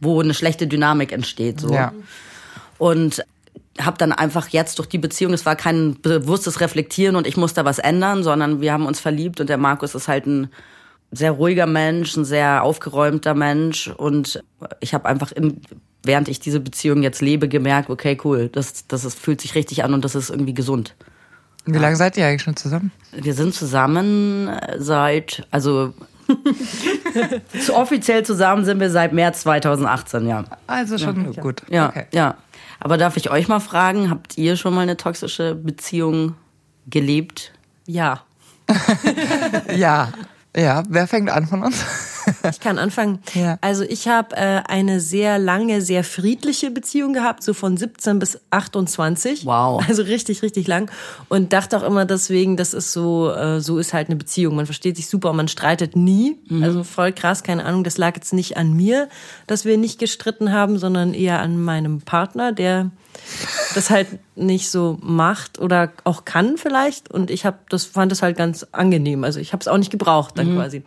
wo 0.00 0.20
eine 0.20 0.34
schlechte 0.34 0.66
Dynamik 0.66 1.12
entsteht. 1.12 1.60
So. 1.60 1.72
Ja. 1.72 1.92
Und 2.76 3.24
habe 3.80 3.96
dann 3.98 4.12
einfach 4.12 4.48
jetzt 4.48 4.78
durch 4.78 4.88
die 4.88 4.98
Beziehung, 4.98 5.32
es 5.32 5.46
war 5.46 5.56
kein 5.56 6.00
bewusstes 6.00 6.60
Reflektieren 6.60 7.16
und 7.16 7.26
ich 7.26 7.36
muss 7.36 7.54
da 7.54 7.64
was 7.64 7.78
ändern, 7.78 8.22
sondern 8.22 8.60
wir 8.60 8.72
haben 8.72 8.86
uns 8.86 9.00
verliebt 9.00 9.40
und 9.40 9.48
der 9.48 9.58
Markus 9.58 9.94
ist 9.94 10.08
halt 10.08 10.26
ein 10.26 10.48
sehr 11.12 11.32
ruhiger 11.32 11.66
Mensch, 11.66 12.16
ein 12.16 12.24
sehr 12.24 12.62
aufgeräumter 12.62 13.34
Mensch 13.34 13.88
und 13.88 14.42
ich 14.80 14.94
habe 14.94 15.08
einfach 15.08 15.32
in, 15.32 15.60
während 16.04 16.28
ich 16.28 16.40
diese 16.40 16.60
Beziehung 16.60 17.02
jetzt 17.02 17.20
lebe 17.20 17.48
gemerkt, 17.48 17.90
okay, 17.90 18.18
cool, 18.24 18.48
das, 18.48 18.86
das 18.86 19.04
ist, 19.04 19.18
fühlt 19.18 19.40
sich 19.40 19.54
richtig 19.54 19.82
an 19.82 19.94
und 19.94 20.04
das 20.04 20.14
ist 20.14 20.30
irgendwie 20.30 20.54
gesund. 20.54 20.94
Wie 21.66 21.78
lange 21.78 21.96
seid 21.96 22.16
ihr 22.16 22.26
eigentlich 22.26 22.42
schon 22.42 22.56
zusammen? 22.56 22.90
Wir 23.12 23.34
sind 23.34 23.54
zusammen 23.54 24.50
seit, 24.78 25.46
also 25.50 25.92
offiziell 27.74 28.24
zusammen 28.24 28.64
sind 28.64 28.80
wir 28.80 28.90
seit 28.90 29.12
März 29.12 29.42
2018, 29.42 30.26
ja. 30.26 30.44
Also 30.66 30.98
schon 30.98 31.34
gut. 31.36 31.62
Ja, 31.70 31.88
Okay. 31.88 32.06
ja. 32.12 32.36
Aber 32.80 32.96
darf 32.96 33.16
ich 33.16 33.30
euch 33.30 33.46
mal 33.46 33.60
fragen, 33.60 34.10
habt 34.10 34.38
ihr 34.38 34.56
schon 34.56 34.74
mal 34.74 34.80
eine 34.80 34.96
toxische 34.96 35.54
Beziehung 35.54 36.34
gelebt? 36.88 37.52
Ja. 37.86 38.22
Ja. 39.76 40.12
Ja, 40.56 40.82
wer 40.88 41.06
fängt 41.06 41.30
an 41.30 41.46
von 41.46 41.62
uns? 41.62 41.84
Ich 42.48 42.60
kann 42.60 42.78
anfangen. 42.78 43.18
Ja. 43.40 43.58
Also 43.60 43.84
ich 43.84 44.08
habe 44.08 44.36
äh, 44.36 44.62
eine 44.66 45.00
sehr 45.00 45.38
lange, 45.38 45.80
sehr 45.82 46.04
friedliche 46.04 46.70
Beziehung 46.70 47.12
gehabt, 47.12 47.42
so 47.42 47.54
von 47.54 47.76
17 47.76 48.18
bis 48.18 48.40
28. 48.50 49.46
Wow. 49.46 49.82
Also 49.88 50.02
richtig, 50.02 50.42
richtig 50.42 50.66
lang. 50.66 50.90
Und 51.28 51.52
dachte 51.52 51.76
auch 51.78 51.82
immer 51.82 52.04
deswegen, 52.04 52.56
das 52.56 52.74
ist 52.74 52.92
so, 52.92 53.32
äh, 53.32 53.60
so 53.60 53.78
ist 53.78 53.94
halt 53.94 54.08
eine 54.08 54.16
Beziehung. 54.16 54.56
Man 54.56 54.66
versteht 54.66 54.96
sich 54.96 55.08
super 55.08 55.30
und 55.30 55.36
man 55.36 55.48
streitet 55.48 55.96
nie. 55.96 56.38
Also 56.62 56.82
voll 56.82 57.12
krass, 57.12 57.42
keine 57.42 57.64
Ahnung. 57.64 57.84
Das 57.84 57.98
lag 57.98 58.16
jetzt 58.16 58.32
nicht 58.32 58.56
an 58.56 58.74
mir, 58.74 59.08
dass 59.46 59.64
wir 59.64 59.78
nicht 59.78 59.98
gestritten 59.98 60.52
haben, 60.52 60.78
sondern 60.78 61.14
eher 61.14 61.40
an 61.40 61.62
meinem 61.62 62.00
Partner, 62.00 62.52
der 62.52 62.90
das 63.74 63.90
halt 63.90 64.08
nicht 64.34 64.70
so 64.70 64.98
macht 65.02 65.58
oder 65.58 65.92
auch 66.04 66.24
kann 66.24 66.56
vielleicht 66.56 67.10
und 67.10 67.30
ich 67.30 67.44
habe 67.44 67.58
das 67.68 67.84
fand 67.84 68.10
das 68.10 68.22
halt 68.22 68.36
ganz 68.36 68.66
angenehm 68.72 69.24
also 69.24 69.38
ich 69.38 69.52
habe 69.52 69.60
es 69.60 69.68
auch 69.68 69.76
nicht 69.76 69.90
gebraucht 69.90 70.38
dann 70.38 70.54
quasi 70.54 70.82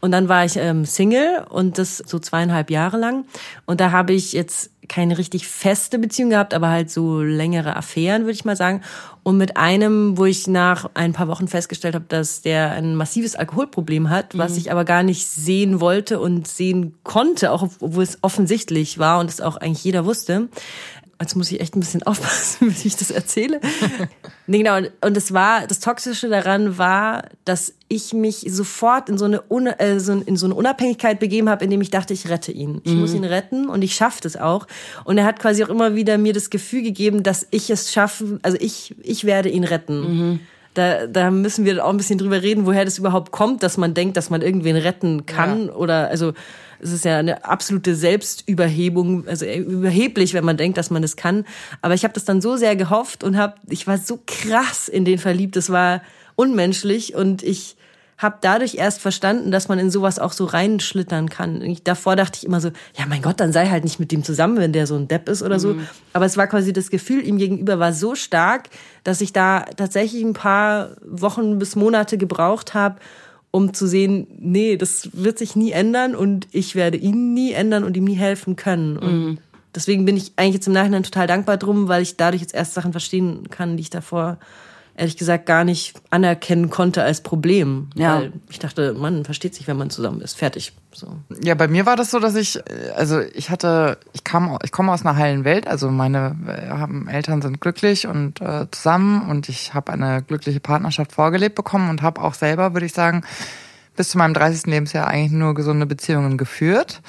und 0.00 0.10
dann 0.10 0.28
war 0.28 0.44
ich 0.44 0.56
ähm, 0.56 0.84
Single 0.96 1.46
und 1.48 1.78
das 1.78 1.98
so 1.98 2.18
zweieinhalb 2.18 2.70
Jahre 2.70 2.96
lang. 2.96 3.24
Und 3.66 3.80
da 3.80 3.92
habe 3.92 4.12
ich 4.12 4.32
jetzt 4.32 4.70
keine 4.88 5.18
richtig 5.18 5.48
feste 5.48 5.98
Beziehung 5.98 6.30
gehabt 6.30 6.54
aber 6.54 6.68
halt 6.68 6.90
so 6.90 7.20
längere 7.20 7.74
Affären 7.76 8.22
würde 8.22 8.34
ich 8.34 8.44
mal 8.44 8.56
sagen. 8.56 8.82
Und 9.24 9.36
mit 9.36 9.56
einem 9.56 10.16
wo 10.16 10.24
ich 10.24 10.46
nach 10.46 10.88
ein 10.94 11.12
paar 11.12 11.26
Wochen 11.28 11.48
festgestellt 11.48 11.94
habe 11.94 12.04
dass 12.08 12.42
der 12.42 12.70
ein 12.72 12.94
massives 12.94 13.34
Alkoholproblem 13.34 14.10
hat 14.10 14.38
was 14.38 14.56
ich 14.56 14.70
aber 14.70 14.84
gar 14.84 15.02
nicht 15.02 15.26
sehen 15.26 15.80
wollte 15.80 16.20
und 16.20 16.46
sehen 16.46 16.94
konnte 17.02 17.50
auch 17.50 17.62
obwohl 17.80 18.04
es 18.04 18.18
offensichtlich 18.22 18.98
war 18.98 19.18
und 19.18 19.28
es 19.28 19.40
auch 19.40 19.56
eigentlich 19.56 19.84
jeder 19.84 20.04
wusste 20.04 20.48
Jetzt 21.20 21.34
muss 21.34 21.50
ich 21.50 21.60
echt 21.60 21.74
ein 21.74 21.80
bisschen 21.80 22.02
aufpassen, 22.06 22.74
wie 22.82 22.88
ich 22.88 22.96
das 22.96 23.10
erzähle. 23.10 23.60
nee, 24.46 24.58
genau. 24.58 24.76
Und- 24.76 25.16
es 25.16 25.32
war, 25.32 25.66
das 25.66 25.80
Toxische 25.80 26.28
daran 26.28 26.76
war, 26.78 27.24
dass 27.44 27.72
ich 27.88 28.12
mich 28.12 28.44
sofort 28.50 29.08
in 29.08 29.16
so 29.16 29.24
eine, 29.24 29.42
Un 29.50 29.66
äh, 29.66 29.98
so 30.00 30.12
in 30.12 30.36
so 30.36 30.46
eine 30.46 30.54
Unabhängigkeit 30.54 31.18
begeben 31.20 31.48
habe, 31.48 31.64
indem 31.64 31.80
ich 31.80 31.90
dachte, 31.90 32.12
ich 32.12 32.28
rette 32.28 32.52
ihn. 32.52 32.80
Ich 32.84 32.92
muss 32.92 33.14
ihn 33.14 33.24
retten 33.24 33.68
und 33.68 33.82
ich 33.82 33.94
schaffe 33.94 34.20
das 34.22 34.36
auch. 34.36 34.66
Und 35.04 35.16
er 35.18 35.24
hat 35.24 35.38
quasi 35.40 35.64
auch 35.64 35.68
immer 35.70 35.94
wieder 35.94 36.18
mir 36.18 36.32
das 36.32 36.50
Gefühl 36.50 36.82
gegeben, 36.82 37.22
dass 37.22 37.46
ich 37.50 37.70
es 37.70 37.92
schaffen, 37.92 38.38
also 38.42 38.58
ich, 38.60 38.94
ich 39.02 39.24
werde 39.24 39.48
ihn 39.48 39.64
retten. 39.64 40.40
Da, 40.74 41.06
da 41.06 41.30
müssen 41.30 41.64
wir 41.64 41.82
auch 41.82 41.88
ein 41.90 41.96
bisschen 41.96 42.18
drüber 42.18 42.42
reden, 42.42 42.66
woher 42.66 42.84
das 42.84 42.98
überhaupt 42.98 43.32
kommt, 43.32 43.62
dass 43.62 43.78
man 43.78 43.94
denkt, 43.94 44.18
dass 44.18 44.28
man 44.28 44.42
irgendwen 44.42 44.76
retten 44.76 45.24
kann 45.24 45.70
oder 45.70 46.08
also 46.08 46.34
es 46.80 46.92
ist 46.92 47.04
ja 47.04 47.18
eine 47.18 47.44
absolute 47.44 47.94
Selbstüberhebung, 47.94 49.26
also 49.26 49.46
überheblich, 49.46 50.34
wenn 50.34 50.44
man 50.44 50.56
denkt, 50.56 50.78
dass 50.78 50.90
man 50.90 51.02
das 51.02 51.16
kann. 51.16 51.44
Aber 51.82 51.94
ich 51.94 52.04
habe 52.04 52.14
das 52.14 52.24
dann 52.24 52.40
so 52.40 52.56
sehr 52.56 52.76
gehofft 52.76 53.24
und 53.24 53.36
habe, 53.36 53.54
ich 53.68 53.86
war 53.86 53.98
so 53.98 54.20
krass 54.26 54.88
in 54.88 55.04
den 55.04 55.18
verliebt, 55.18 55.56
das 55.56 55.70
war 55.70 56.02
unmenschlich 56.34 57.14
und 57.14 57.42
ich 57.42 57.76
habe 58.18 58.38
dadurch 58.40 58.76
erst 58.76 59.00
verstanden, 59.00 59.50
dass 59.50 59.68
man 59.68 59.78
in 59.78 59.90
sowas 59.90 60.18
auch 60.18 60.32
so 60.32 60.46
reinschlittern 60.46 61.28
kann. 61.28 61.60
Ich, 61.60 61.82
davor 61.82 62.16
dachte 62.16 62.38
ich 62.38 62.46
immer 62.46 62.60
so, 62.60 62.70
ja 62.98 63.04
mein 63.06 63.20
Gott, 63.20 63.40
dann 63.40 63.52
sei 63.52 63.68
halt 63.68 63.84
nicht 63.84 64.00
mit 64.00 64.10
dem 64.10 64.24
zusammen, 64.24 64.56
wenn 64.56 64.72
der 64.72 64.86
so 64.86 64.96
ein 64.96 65.06
Depp 65.06 65.28
ist 65.28 65.42
oder 65.42 65.60
so. 65.60 65.76
Aber 66.14 66.24
es 66.24 66.38
war 66.38 66.46
quasi 66.46 66.72
das 66.72 66.88
Gefühl 66.88 67.26
ihm 67.26 67.36
gegenüber 67.36 67.78
war 67.78 67.92
so 67.92 68.14
stark, 68.14 68.70
dass 69.04 69.20
ich 69.20 69.34
da 69.34 69.66
tatsächlich 69.76 70.22
ein 70.22 70.32
paar 70.32 70.96
Wochen 71.04 71.58
bis 71.58 71.76
Monate 71.76 72.16
gebraucht 72.16 72.72
habe, 72.72 72.96
um 73.56 73.72
zu 73.72 73.86
sehen, 73.86 74.26
nee, 74.38 74.76
das 74.76 75.08
wird 75.14 75.38
sich 75.38 75.56
nie 75.56 75.70
ändern 75.70 76.14
und 76.14 76.46
ich 76.52 76.74
werde 76.74 76.98
ihn 76.98 77.32
nie 77.32 77.52
ändern 77.52 77.84
und 77.84 77.96
ihm 77.96 78.04
nie 78.04 78.14
helfen 78.14 78.54
können. 78.54 78.98
Und 78.98 79.38
deswegen 79.74 80.04
bin 80.04 80.14
ich 80.14 80.32
eigentlich 80.36 80.56
jetzt 80.56 80.66
im 80.66 80.74
Nachhinein 80.74 81.02
total 81.02 81.26
dankbar 81.26 81.56
drum, 81.56 81.88
weil 81.88 82.02
ich 82.02 82.18
dadurch 82.18 82.42
jetzt 82.42 82.54
erst 82.54 82.74
Sachen 82.74 82.92
verstehen 82.92 83.48
kann, 83.48 83.78
die 83.78 83.80
ich 83.80 83.88
davor 83.88 84.36
ehrlich 84.96 85.16
gesagt 85.16 85.46
gar 85.46 85.64
nicht 85.64 85.94
anerkennen 86.10 86.70
konnte 86.70 87.02
als 87.02 87.20
Problem. 87.20 87.90
Ja. 87.94 88.16
Weil 88.16 88.32
ich 88.48 88.58
dachte, 88.58 88.94
man 88.94 89.24
versteht 89.24 89.54
sich, 89.54 89.66
wenn 89.66 89.76
man 89.76 89.90
zusammen 89.90 90.20
ist. 90.20 90.36
Fertig. 90.36 90.72
So. 90.92 91.18
Ja, 91.42 91.54
bei 91.54 91.68
mir 91.68 91.84
war 91.84 91.96
das 91.96 92.10
so, 92.10 92.18
dass 92.18 92.34
ich, 92.34 92.58
also 92.96 93.20
ich 93.20 93.50
hatte, 93.50 93.98
ich 94.14 94.24
kam, 94.24 94.58
ich 94.64 94.72
komme 94.72 94.92
aus 94.92 95.04
einer 95.04 95.16
heilen 95.16 95.44
Welt. 95.44 95.66
Also 95.66 95.90
meine 95.90 96.36
haben, 96.70 97.08
Eltern 97.08 97.42
sind 97.42 97.60
glücklich 97.60 98.06
und 98.06 98.40
äh, 98.40 98.66
zusammen 98.70 99.28
und 99.28 99.48
ich 99.48 99.74
habe 99.74 99.92
eine 99.92 100.22
glückliche 100.22 100.60
Partnerschaft 100.60 101.12
vorgelebt 101.12 101.54
bekommen 101.54 101.90
und 101.90 102.00
habe 102.00 102.22
auch 102.22 102.34
selber, 102.34 102.72
würde 102.72 102.86
ich 102.86 102.94
sagen, 102.94 103.22
bis 103.96 104.10
zu 104.10 104.18
meinem 104.18 104.34
30. 104.34 104.66
Lebensjahr 104.66 105.06
eigentlich 105.06 105.32
nur 105.32 105.54
gesunde 105.54 105.86
Beziehungen 105.86 106.38
geführt. 106.38 107.02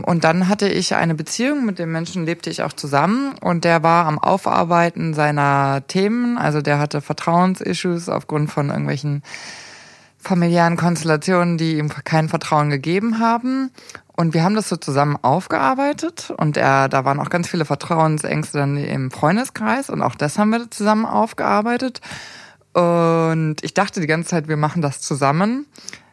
Und 0.00 0.24
dann 0.24 0.48
hatte 0.48 0.68
ich 0.68 0.94
eine 0.94 1.14
Beziehung, 1.14 1.66
mit 1.66 1.78
dem 1.78 1.92
Menschen 1.92 2.24
lebte 2.24 2.48
ich 2.48 2.62
auch 2.62 2.72
zusammen 2.72 3.34
und 3.40 3.64
der 3.64 3.82
war 3.82 4.06
am 4.06 4.18
Aufarbeiten 4.18 5.12
seiner 5.12 5.86
Themen. 5.86 6.38
Also 6.38 6.62
der 6.62 6.78
hatte 6.78 7.00
Vertrauensissues 7.02 8.08
aufgrund 8.08 8.50
von 8.50 8.70
irgendwelchen 8.70 9.22
familiären 10.18 10.76
Konstellationen, 10.76 11.58
die 11.58 11.78
ihm 11.78 11.88
kein 11.88 12.28
Vertrauen 12.28 12.70
gegeben 12.70 13.18
haben. 13.18 13.70
Und 14.16 14.34
wir 14.34 14.44
haben 14.44 14.54
das 14.54 14.68
so 14.68 14.76
zusammen 14.76 15.16
aufgearbeitet 15.20 16.32
und 16.36 16.56
er, 16.56 16.88
da 16.88 17.04
waren 17.04 17.18
auch 17.18 17.30
ganz 17.30 17.48
viele 17.48 17.64
Vertrauensängste 17.64 18.58
dann 18.58 18.76
im 18.76 19.10
Freundeskreis 19.10 19.90
und 19.90 20.02
auch 20.02 20.14
das 20.14 20.38
haben 20.38 20.50
wir 20.50 20.70
zusammen 20.70 21.06
aufgearbeitet. 21.06 22.00
Und 22.72 23.56
ich 23.60 23.74
dachte 23.74 24.00
die 24.00 24.06
ganze 24.06 24.30
Zeit, 24.30 24.48
wir 24.48 24.56
machen 24.56 24.80
das 24.80 25.00
zusammen, 25.00 25.66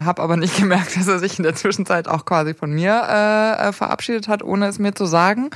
habe 0.04 0.22
aber 0.22 0.36
nicht 0.36 0.58
gemerkt, 0.60 0.98
dass 0.98 1.08
er 1.08 1.20
sich 1.20 1.40
in 1.40 1.44
der 1.44 1.56
Zwischenzeit 1.56 2.08
auch 2.08 2.26
quasi 2.26 2.54
von 2.54 2.72
mir 2.72 3.02
äh, 3.10 3.70
äh, 3.70 3.72
verabschiedet 3.72 4.28
hat, 4.28 4.44
ohne 4.44 4.68
es 4.68 4.80
mir 4.80 4.94
zu 4.94 5.06
sagen. 5.06 5.50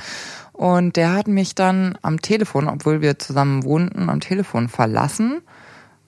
Und 0.52 0.96
der 0.96 1.12
hat 1.12 1.26
mich 1.28 1.54
dann 1.54 1.98
am 2.02 2.22
Telefon, 2.22 2.68
obwohl 2.68 3.00
wir 3.00 3.18
zusammen 3.18 3.64
wohnten, 3.64 4.08
am 4.08 4.20
Telefon 4.20 4.68
verlassen, 4.68 5.42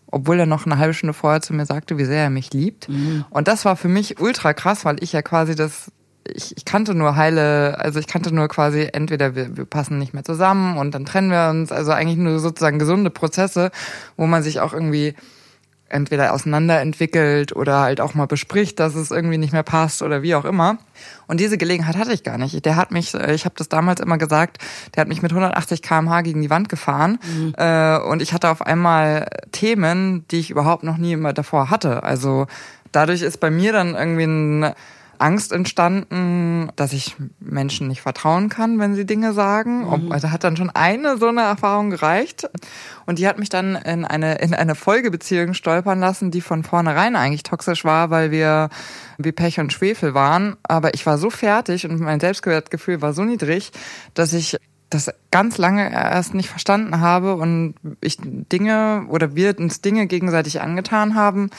obwohl 0.07 0.39
er 0.39 0.47
noch 0.47 0.67
eine 0.67 0.79
halbe 0.79 0.95
Stunde 0.95 1.15
vorher 1.15 1.43
zu 1.43 1.53
mir 1.53 1.67
sagte, 1.67 1.99
wie 1.99 2.05
sehr 2.05 2.23
er 2.23 2.31
mich 2.31 2.53
liebt. 2.53 2.89
Mhm. 2.89 3.25
Und 3.29 3.49
das 3.49 3.65
war 3.65 3.77
für 3.77 3.89
mich 3.89 4.21
ultra 4.21 4.55
krass, 4.55 4.85
weil 4.85 5.03
ich 5.03 5.13
ja 5.13 5.21
quasi 5.21 5.57
das 5.57 5.91
ich, 6.35 6.57
ich 6.57 6.65
kannte 6.65 6.95
nur 6.95 7.17
heile, 7.17 7.79
also 7.79 7.99
ich 7.99 8.07
kannte 8.07 8.35
nur 8.35 8.49
quasi 8.49 8.89
entweder 8.93 9.35
wir, 9.35 9.57
wir 9.57 9.65
passen 9.65 9.99
nicht 9.99 10.15
mehr 10.15 10.25
zusammen 10.25 10.79
und 10.79 10.95
dann 10.95 11.05
trennen 11.05 11.31
wir 11.31 11.49
uns, 11.51 11.73
also 11.73 11.93
eigentlich 11.93 12.19
nur 12.19 12.39
sozusagen 12.39 12.79
gesunde 12.79 13.11
Prozesse, 13.11 13.71
wo 14.17 14.27
man 14.27 14.43
sich 14.43 14.61
auch 14.61 14.73
irgendwie 14.73 15.15
entweder 15.89 16.33
auseinanderentwickelt 16.35 17.55
oder 17.55 17.81
halt 17.81 18.01
auch 18.01 18.15
mal 18.15 18.27
bespricht, 18.27 18.81
dass 18.81 18.95
es 18.95 19.11
irgendwie 19.11 19.39
nicht 19.39 19.53
mehr 19.53 19.63
passt 19.63 20.03
oder 20.03 20.23
wie 20.23 20.35
auch 20.35 20.45
immer. 20.45 20.79
Und 21.29 21.39
diese 21.39 21.59
Gelegenheit 21.59 21.97
hatte 21.97 22.13
ich 22.13 22.25
gar 22.25 22.39
nicht. 22.39 22.65
Der 22.65 22.77
hat 22.77 22.91
mich, 22.91 23.15
äh, 23.15 23.35
ich 23.35 23.45
habe 23.45 23.55
das 23.57 23.69
damals 23.69 24.01
immer 24.01 24.19
gesagt, 24.19 24.59
der 24.95 25.03
hat 25.03 25.09
mich 25.09 25.23
mit 25.23 25.31
180 25.31 25.83
km/h 25.83 26.23
gegen 26.23 26.43
die 26.43 26.51
Wand 26.51 26.69
gefahren 26.69 27.19
mhm. 27.23 27.55
äh, 27.57 27.99
und 27.99 28.21
ich 28.21 28.33
hatte 28.33 28.51
auf 28.51 28.63
einmal 28.63 29.29
Themen, 29.53 30.27
die 30.31 30.41
ich 30.41 30.51
überhaupt 30.51 30.83
noch 30.83 30.97
nie 30.97 31.13
immer 31.13 31.33
davor 31.33 31.71
hatte. 31.71 32.03
Also 32.03 32.47
dadurch 32.91 33.23
ist 33.23 33.39
bei 33.39 33.51
mir 33.51 33.73
dann 33.73 33.95
irgendwie 33.95 34.25
ein 34.25 34.75
Angst 35.19 35.53
entstanden, 35.53 36.71
dass 36.77 36.93
ich 36.93 37.17
Menschen 37.41 37.89
nicht 37.89 38.03
vertrauen 38.03 38.49
kann, 38.49 38.79
wenn 38.79 38.95
sie 38.95 39.07
Dinge 39.07 39.33
sagen. 39.33 39.87
Mhm. 39.87 40.13
Also 40.13 40.31
hat 40.31 40.45
dann 40.45 40.57
schon 40.57 40.71
eine 40.71 41.19
so 41.19 41.29
eine 41.29 41.43
Erfahrung 41.43 41.91
gereicht. 41.91 42.49
Und 43.07 43.19
die 43.19 43.29
hat 43.29 43.39
mich 43.39 43.49
dann 43.49 43.77
in 43.77 44.05
eine, 44.05 44.37
in 44.37 44.55
eine 44.55 44.75
Folgebeziehung 44.75 45.55
stolpern 45.55 46.01
lassen, 46.01 46.31
die 46.31 46.41
von 46.41 46.65
vornherein 46.65 47.17
eigentlich 47.17 47.43
toxisch 47.43 47.85
war, 47.85 48.11
weil 48.11 48.31
wir 48.31 48.69
wie 49.19 49.33
Pech 49.33 49.61
und 49.61 49.73
Schwefel 49.73 50.15
waren. 50.15 50.57
Aber 50.63 50.95
ich 50.95 51.07
war 51.07 51.19
so 51.19 51.31
fertig 51.31 51.87
und 51.87 52.01
mein 52.01 52.21
Selbstwertgefühl 52.21 53.03
war 53.03 53.13
so 53.13 53.25
niedrig, 53.25 53.73
dass 54.15 54.33
ich 54.33 54.57
das 54.91 55.13
ganz 55.31 55.59
lange 55.59 55.91
erst 55.93 56.35
nicht 56.35 56.49
verstanden 56.49 57.01
habe 57.01 57.35
und 57.35 57.75
ich 58.01 58.19
Dinge 58.21 59.07
oder 59.09 59.35
wir 59.35 59.59
uns 59.59 59.81
Dinge 59.81 60.07
gegenseitig 60.07 60.61
angetan 60.61 61.15
haben, 61.15 61.51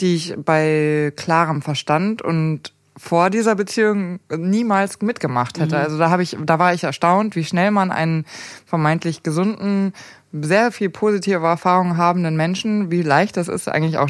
die 0.00 0.14
ich 0.16 0.34
bei 0.36 1.12
klarem 1.16 1.62
Verstand 1.62 2.22
und 2.22 2.72
vor 2.96 3.30
dieser 3.30 3.54
Beziehung 3.54 4.20
niemals 4.36 5.00
mitgemacht 5.00 5.58
hätte. 5.58 5.76
Mhm. 5.76 5.82
Also 5.82 5.98
da 5.98 6.10
habe 6.10 6.22
ich, 6.22 6.36
da 6.44 6.58
war 6.58 6.74
ich 6.74 6.84
erstaunt, 6.84 7.36
wie 7.36 7.44
schnell 7.44 7.70
man 7.70 7.90
einen 7.90 8.26
vermeintlich 8.66 9.22
gesunden, 9.22 9.92
sehr 10.32 10.72
viel 10.72 10.90
positive 10.90 11.44
Erfahrungen 11.44 11.96
habenden 11.96 12.36
Menschen, 12.36 12.90
wie 12.90 13.02
leicht 13.02 13.36
das 13.36 13.48
ist, 13.48 13.68
eigentlich 13.68 13.98
auch 13.98 14.08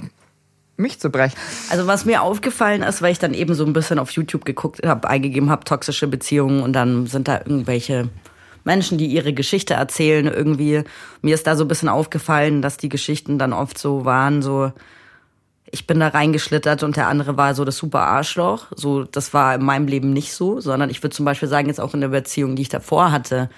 mich 0.76 0.98
zu 0.98 1.10
brechen. 1.10 1.36
Also 1.70 1.86
was 1.86 2.04
mir 2.04 2.22
aufgefallen 2.22 2.82
ist, 2.82 3.02
weil 3.02 3.12
ich 3.12 3.18
dann 3.18 3.34
eben 3.34 3.54
so 3.54 3.64
ein 3.64 3.72
bisschen 3.72 3.98
auf 3.98 4.10
YouTube 4.10 4.44
geguckt 4.44 4.84
habe, 4.84 5.08
eingegeben 5.08 5.50
habe, 5.50 5.64
toxische 5.64 6.08
Beziehungen 6.08 6.62
und 6.62 6.72
dann 6.72 7.06
sind 7.06 7.28
da 7.28 7.38
irgendwelche 7.38 8.08
Menschen, 8.64 8.98
die 8.98 9.06
ihre 9.06 9.32
Geschichte 9.32 9.74
erzählen 9.74 10.26
irgendwie. 10.26 10.84
Mir 11.20 11.34
ist 11.34 11.46
da 11.46 11.56
so 11.56 11.64
ein 11.64 11.68
bisschen 11.68 11.88
aufgefallen, 11.88 12.62
dass 12.62 12.76
die 12.76 12.88
Geschichten 12.88 13.38
dann 13.38 13.52
oft 13.52 13.78
so 13.78 14.04
waren, 14.04 14.42
so 14.42 14.72
ich 15.74 15.86
bin 15.86 15.98
da 16.00 16.08
reingeschlittert 16.08 16.82
und 16.82 16.96
der 16.96 17.08
andere 17.08 17.38
war 17.38 17.54
so 17.54 17.64
das 17.64 17.78
super 17.78 18.02
Arschloch. 18.02 18.66
So, 18.76 19.04
das 19.04 19.32
war 19.32 19.54
in 19.54 19.64
meinem 19.64 19.86
Leben 19.86 20.12
nicht 20.12 20.34
so, 20.34 20.60
sondern 20.60 20.90
ich 20.90 21.02
würde 21.02 21.16
zum 21.16 21.24
Beispiel 21.24 21.48
sagen, 21.48 21.66
jetzt 21.66 21.80
auch 21.80 21.94
in 21.94 22.02
der 22.02 22.08
Beziehung, 22.08 22.56
die 22.56 22.62
ich 22.62 22.68
davor 22.68 23.10
hatte, 23.10 23.48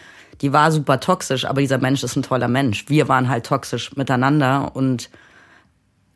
die 0.41 0.53
war 0.53 0.71
super 0.71 1.01
toxisch, 1.01 1.45
aber 1.45 1.61
dieser 1.61 1.79
Mensch 1.79 2.05
ist 2.05 2.15
ein 2.15 2.23
toller 2.23 2.47
Mensch. 2.47 2.85
Wir 2.89 3.09
waren 3.09 3.29
halt 3.29 3.45
toxisch 3.47 3.97
miteinander 3.97 4.71
und 4.75 5.11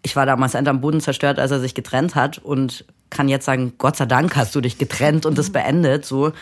ich 0.02 0.14
war 0.14 0.25
damals 0.25 0.55
am 0.55 0.81
Boden 0.81 1.00
zerstört, 1.00 1.40
als 1.40 1.50
er 1.50 1.59
sich 1.59 1.75
getrennt 1.75 2.14
hat 2.14 2.38
und 2.38 2.85
kann 3.11 3.28
jetzt 3.28 3.47
sagen, 3.47 3.73
Gott 3.78 3.97
sei 3.97 4.07
Dank 4.07 4.37
hast 4.37 4.55
du 4.55 4.61
dich 4.61 4.78
getrennt 4.78 5.26
und 5.26 5.37
das 5.37 5.50
beendet, 5.50 6.05
so. 6.05 6.33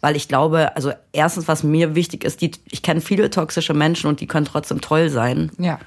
Weil 0.00 0.14
ich 0.14 0.28
glaube, 0.28 0.76
also 0.76 0.92
erstens, 1.12 1.48
was 1.48 1.64
mir 1.64 1.96
wichtig 1.96 2.22
ist, 2.22 2.40
die, 2.40 2.52
ich 2.70 2.82
kenne 2.82 3.00
viele 3.00 3.30
toxische 3.30 3.74
Menschen 3.74 4.06
und 4.08 4.20
die 4.20 4.26
können 4.26 4.46
trotzdem 4.46 4.80
toll 4.80 5.08
sein. 5.08 5.50
Ja. 5.58 5.80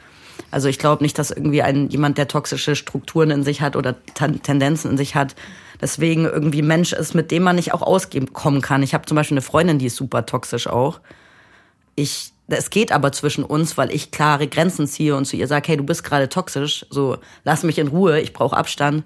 Also 0.52 0.68
ich 0.68 0.80
glaube 0.80 1.04
nicht, 1.04 1.18
dass 1.18 1.32
irgendwie 1.32 1.62
ein 1.62 1.90
jemand, 1.90 2.18
der 2.18 2.28
toxische 2.28 2.76
Strukturen 2.76 3.32
in 3.32 3.44
sich 3.44 3.62
hat 3.62 3.76
oder 3.76 3.96
Tendenzen 4.14 4.92
in 4.92 4.98
sich 4.98 5.16
hat, 5.16 5.36
deswegen 5.82 6.26
irgendwie 6.26 6.62
Mensch 6.62 6.94
ist, 6.94 7.14
mit 7.14 7.32
dem 7.32 7.44
man 7.44 7.56
nicht 7.56 7.74
auch 7.74 7.82
auskommen 7.82 8.62
kann. 8.62 8.84
Ich 8.84 8.94
habe 8.94 9.06
zum 9.06 9.16
Beispiel 9.16 9.36
eine 9.36 9.42
Freundin, 9.42 9.80
die 9.80 9.88
ist 9.88 9.96
super 9.96 10.26
toxisch 10.26 10.68
auch. 10.68 11.00
Ich, 11.96 12.32
es 12.48 12.70
geht 12.70 12.92
aber 12.92 13.12
zwischen 13.12 13.44
uns, 13.44 13.78
weil 13.78 13.94
ich 13.94 14.12
klare 14.12 14.48
Grenzen 14.48 14.88
ziehe 14.88 15.16
und 15.16 15.26
zu 15.26 15.36
ihr 15.38 15.48
sage, 15.48 15.68
hey, 15.70 15.78
du 15.78 15.84
bist 15.84 16.04
gerade 16.04 16.30
toxisch, 16.30 16.86
so 16.90 17.18
lass 17.44 17.64
mich 17.64 17.80
in 17.80 17.88
Ruhe, 17.88 18.20
ich 18.20 18.34
brauche 18.34 18.56
Abstand. 18.56 19.04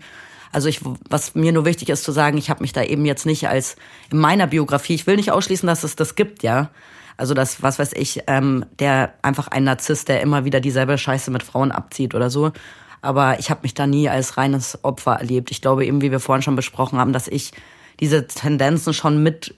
Also 0.52 0.68
ich, 0.68 0.82
was 1.10 1.36
mir 1.36 1.52
nur 1.52 1.66
wichtig 1.66 1.90
ist 1.90 2.04
zu 2.04 2.12
sagen, 2.12 2.38
ich 2.38 2.50
habe 2.50 2.62
mich 2.62 2.74
da 2.74 2.84
eben 2.84 3.06
jetzt 3.06 3.26
nicht 3.26 3.48
als 3.48 3.76
in 4.12 4.18
meiner 4.18 4.48
Biografie, 4.48 4.96
ich 4.96 5.06
will 5.06 5.16
nicht 5.16 5.32
ausschließen, 5.32 5.68
dass 5.68 5.84
es 5.84 5.96
das 5.96 6.16
gibt, 6.16 6.44
ja. 6.44 6.72
Also 7.20 7.34
das, 7.34 7.62
was 7.62 7.80
weiß 7.80 7.94
ich, 7.94 8.22
ähm, 8.28 8.66
der 8.80 9.14
einfach 9.22 9.50
ein 9.50 9.66
Narzisst, 9.66 10.08
der 10.08 10.22
immer 10.22 10.46
wieder 10.46 10.62
dieselbe 10.62 10.98
Scheiße 10.98 11.32
mit 11.32 11.44
Frauen 11.44 11.74
abzieht 11.74 12.16
oder 12.16 12.30
so. 12.30 12.54
Aber 13.02 13.40
ich 13.40 13.50
habe 13.50 13.62
mich 13.64 13.74
da 13.74 13.88
nie 13.88 14.08
als 14.08 14.38
reines 14.38 14.84
Opfer 14.86 15.16
erlebt. 15.16 15.52
Ich 15.52 15.62
glaube 15.62 15.86
eben, 15.86 16.02
wie 16.02 16.12
wir 16.12 16.22
vorhin 16.22 16.44
schon 16.44 16.56
besprochen 16.56 16.98
haben, 16.98 17.12
dass 17.12 17.28
ich 17.28 17.52
diese 18.00 18.26
Tendenzen 18.26 18.94
schon 18.94 19.22
mit 19.22 19.54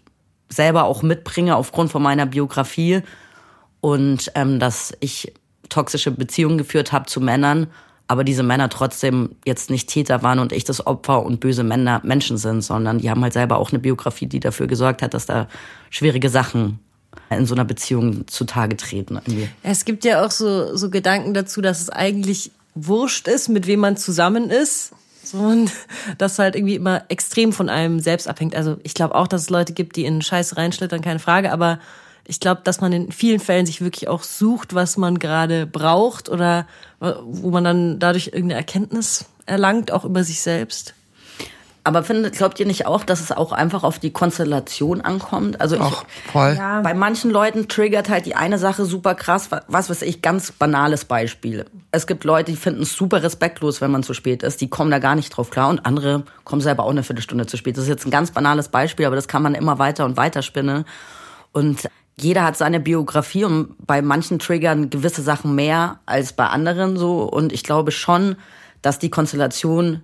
selber 0.49 0.85
auch 0.85 1.03
mitbringe 1.03 1.55
aufgrund 1.55 1.91
von 1.91 2.01
meiner 2.01 2.25
Biografie 2.25 3.03
und 3.79 4.31
ähm, 4.33 4.59
dass 4.59 4.93
ich 4.99 5.31
toxische 5.69 6.09
Beziehungen 6.09 6.57
geführt 6.57 6.91
habe 6.91 7.05
zu 7.05 7.21
Männern, 7.21 7.67
aber 8.07 8.23
diese 8.23 8.43
Männer 8.43 8.69
trotzdem 8.69 9.35
jetzt 9.45 9.69
nicht 9.69 9.87
Täter 9.87 10.23
waren 10.23 10.39
und 10.39 10.51
ich 10.51 10.63
das 10.63 10.85
Opfer 10.85 11.23
und 11.23 11.39
böse 11.39 11.63
Männer 11.63 12.01
Menschen 12.03 12.37
sind, 12.37 12.61
sondern 12.61 12.97
die 12.97 13.09
haben 13.11 13.21
halt 13.21 13.33
selber 13.33 13.57
auch 13.57 13.69
eine 13.69 13.79
Biografie, 13.79 14.25
die 14.25 14.39
dafür 14.39 14.65
gesorgt 14.65 15.03
hat, 15.03 15.13
dass 15.13 15.27
da 15.27 15.47
schwierige 15.91 16.29
Sachen 16.29 16.79
in 17.29 17.45
so 17.45 17.55
einer 17.55 17.65
Beziehung 17.65 18.27
zutage 18.27 18.77
treten. 18.77 19.15
Irgendwie. 19.15 19.49
Es 19.63 19.85
gibt 19.85 20.05
ja 20.05 20.25
auch 20.25 20.31
so, 20.31 20.75
so 20.75 20.89
Gedanken 20.89 21.33
dazu, 21.33 21.61
dass 21.61 21.81
es 21.81 21.89
eigentlich 21.89 22.51
wurscht 22.75 23.27
ist, 23.27 23.49
mit 23.49 23.67
wem 23.67 23.81
man 23.81 23.97
zusammen 23.97 24.49
ist. 24.49 24.91
Und 25.33 25.71
das 26.17 26.39
halt 26.39 26.55
irgendwie 26.55 26.75
immer 26.75 27.03
extrem 27.09 27.53
von 27.53 27.69
einem 27.69 27.99
selbst 27.99 28.27
abhängt. 28.27 28.55
Also 28.55 28.77
ich 28.83 28.93
glaube 28.93 29.15
auch, 29.15 29.27
dass 29.27 29.43
es 29.43 29.49
Leute 29.49 29.73
gibt, 29.73 29.95
die 29.95 30.05
in 30.05 30.21
Scheiße 30.21 30.57
reinschlittern, 30.57 31.01
keine 31.01 31.19
Frage, 31.19 31.51
aber 31.51 31.79
ich 32.25 32.39
glaube, 32.39 32.61
dass 32.63 32.81
man 32.81 32.93
in 32.93 33.11
vielen 33.11 33.39
Fällen 33.39 33.65
sich 33.65 33.81
wirklich 33.81 34.07
auch 34.07 34.23
sucht, 34.23 34.73
was 34.73 34.95
man 34.95 35.19
gerade 35.19 35.65
braucht 35.65 36.29
oder 36.29 36.67
wo 36.99 37.49
man 37.49 37.63
dann 37.63 37.99
dadurch 37.99 38.27
irgendeine 38.27 38.55
Erkenntnis 38.55 39.25
erlangt, 39.45 39.91
auch 39.91 40.05
über 40.05 40.23
sich 40.23 40.39
selbst. 40.41 40.93
Aber 41.83 42.03
findet, 42.03 42.35
glaubt 42.35 42.59
ihr 42.59 42.67
nicht 42.67 42.85
auch, 42.85 43.03
dass 43.03 43.21
es 43.21 43.31
auch 43.31 43.51
einfach 43.51 43.83
auf 43.83 43.97
die 43.97 44.11
Konstellation 44.11 45.01
ankommt? 45.01 45.59
Also 45.59 45.77
ich, 45.77 45.81
Ach, 45.81 46.03
voll. 46.31 46.55
Ja. 46.55 46.81
bei 46.81 46.93
manchen 46.93 47.31
Leuten 47.31 47.67
triggert 47.67 48.07
halt 48.07 48.27
die 48.27 48.35
eine 48.35 48.59
Sache 48.59 48.85
super 48.85 49.15
krass. 49.15 49.49
Was 49.67 49.89
weiß 49.89 50.03
ich, 50.03 50.21
ganz 50.21 50.51
banales 50.51 51.05
Beispiel. 51.05 51.65
Es 51.91 52.05
gibt 52.05 52.23
Leute, 52.23 52.51
die 52.51 52.57
finden 52.57 52.83
es 52.83 52.93
super 52.93 53.23
respektlos, 53.23 53.81
wenn 53.81 53.89
man 53.89 54.03
zu 54.03 54.13
spät 54.13 54.43
ist. 54.43 54.61
Die 54.61 54.69
kommen 54.69 54.91
da 54.91 54.99
gar 54.99 55.15
nicht 55.15 55.35
drauf 55.35 55.49
klar 55.49 55.69
und 55.69 55.83
andere 55.85 56.23
kommen 56.43 56.61
selber 56.61 56.83
auch 56.83 56.91
eine 56.91 57.01
Viertelstunde 57.01 57.47
zu 57.47 57.57
spät. 57.57 57.77
Das 57.77 57.85
ist 57.85 57.89
jetzt 57.89 58.05
ein 58.05 58.11
ganz 58.11 58.29
banales 58.29 58.67
Beispiel, 58.67 59.07
aber 59.07 59.15
das 59.15 59.27
kann 59.27 59.41
man 59.41 59.55
immer 59.55 59.79
weiter 59.79 60.05
und 60.05 60.17
weiter 60.17 60.43
spinnen. 60.43 60.85
Und 61.51 61.89
jeder 62.15 62.43
hat 62.43 62.57
seine 62.57 62.79
Biografie 62.79 63.45
und 63.45 63.75
bei 63.87 64.03
manchen 64.03 64.37
triggern 64.37 64.91
gewisse 64.91 65.23
Sachen 65.23 65.55
mehr 65.55 65.99
als 66.05 66.33
bei 66.33 66.45
anderen 66.45 66.95
so. 66.97 67.23
Und 67.23 67.51
ich 67.51 67.63
glaube 67.63 67.91
schon, 67.91 68.35
dass 68.83 68.99
die 68.99 69.09
Konstellation 69.09 70.01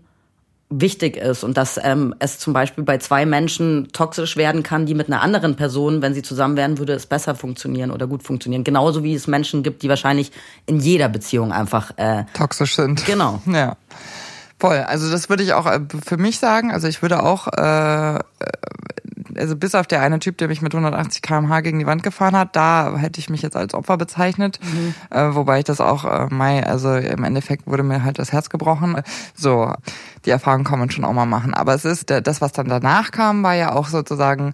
wichtig 0.69 1.15
ist 1.15 1.43
und 1.43 1.55
dass 1.55 1.79
ähm, 1.81 2.13
es 2.19 2.39
zum 2.39 2.51
Beispiel 2.51 2.83
bei 2.83 2.97
zwei 2.97 3.25
Menschen 3.25 3.87
toxisch 3.93 4.35
werden 4.35 4.63
kann, 4.63 4.85
die 4.85 4.95
mit 4.95 5.07
einer 5.07 5.21
anderen 5.21 5.55
Person, 5.55 6.01
wenn 6.01 6.13
sie 6.13 6.21
zusammen 6.21 6.57
wären, 6.57 6.77
würde 6.77 6.93
es 6.93 7.05
besser 7.05 7.35
funktionieren 7.35 7.89
oder 7.89 8.05
gut 8.05 8.23
funktionieren. 8.23 8.65
Genauso 8.65 9.03
wie 9.03 9.13
es 9.13 9.27
Menschen 9.27 9.63
gibt, 9.63 9.81
die 9.81 9.89
wahrscheinlich 9.89 10.31
in 10.65 10.79
jeder 10.79 11.07
Beziehung 11.07 11.53
einfach 11.53 11.91
äh, 11.97 12.25
toxisch 12.33 12.75
sind. 12.75 13.05
Genau. 13.05 13.41
Ja. 13.57 13.75
Voll. 14.59 14.77
Also 14.77 15.11
das 15.11 15.29
würde 15.29 15.43
ich 15.43 15.53
auch 15.53 15.67
äh, 15.67 15.79
für 16.03 16.17
mich 16.17 16.39
sagen. 16.39 16.71
Also 16.71 16.87
ich 16.87 17.01
würde 17.01 17.21
auch, 17.21 17.47
äh, 17.47 18.19
also 19.35 19.55
bis 19.55 19.75
auf 19.75 19.85
der 19.85 20.01
eine 20.01 20.17
Typ, 20.19 20.37
der 20.39 20.47
mich 20.47 20.63
mit 20.63 20.73
180 20.73 21.21
km/h 21.21 21.61
gegen 21.61 21.77
die 21.77 21.85
Wand 21.85 22.01
gefahren 22.01 22.35
hat, 22.35 22.55
da 22.55 22.97
hätte 22.97 23.19
ich 23.19 23.29
mich 23.29 23.43
jetzt 23.43 23.55
als 23.55 23.75
Opfer 23.75 23.97
bezeichnet. 23.97 24.59
Mhm. 24.63 24.95
Äh, 25.11 25.35
wobei 25.35 25.59
ich 25.59 25.65
das 25.65 25.79
auch, 25.79 26.05
äh, 26.05 26.27
Mai, 26.33 26.65
also 26.65 26.95
im 26.95 27.23
Endeffekt 27.23 27.67
wurde 27.67 27.83
mir 27.83 28.03
halt 28.03 28.17
das 28.17 28.31
Herz 28.31 28.49
gebrochen. 28.49 28.99
So, 29.35 29.71
die 30.25 30.31
Erfahrung 30.31 30.63
kann 30.63 30.79
man 30.79 30.89
schon 30.89 31.05
auch 31.05 31.13
mal 31.13 31.27
machen. 31.27 31.53
Aber 31.53 31.75
es 31.75 31.85
ist, 31.85 32.09
das, 32.09 32.41
was 32.41 32.51
dann 32.51 32.67
danach 32.67 33.11
kam, 33.11 33.43
war 33.43 33.53
ja 33.53 33.73
auch 33.73 33.87
sozusagen 33.87 34.53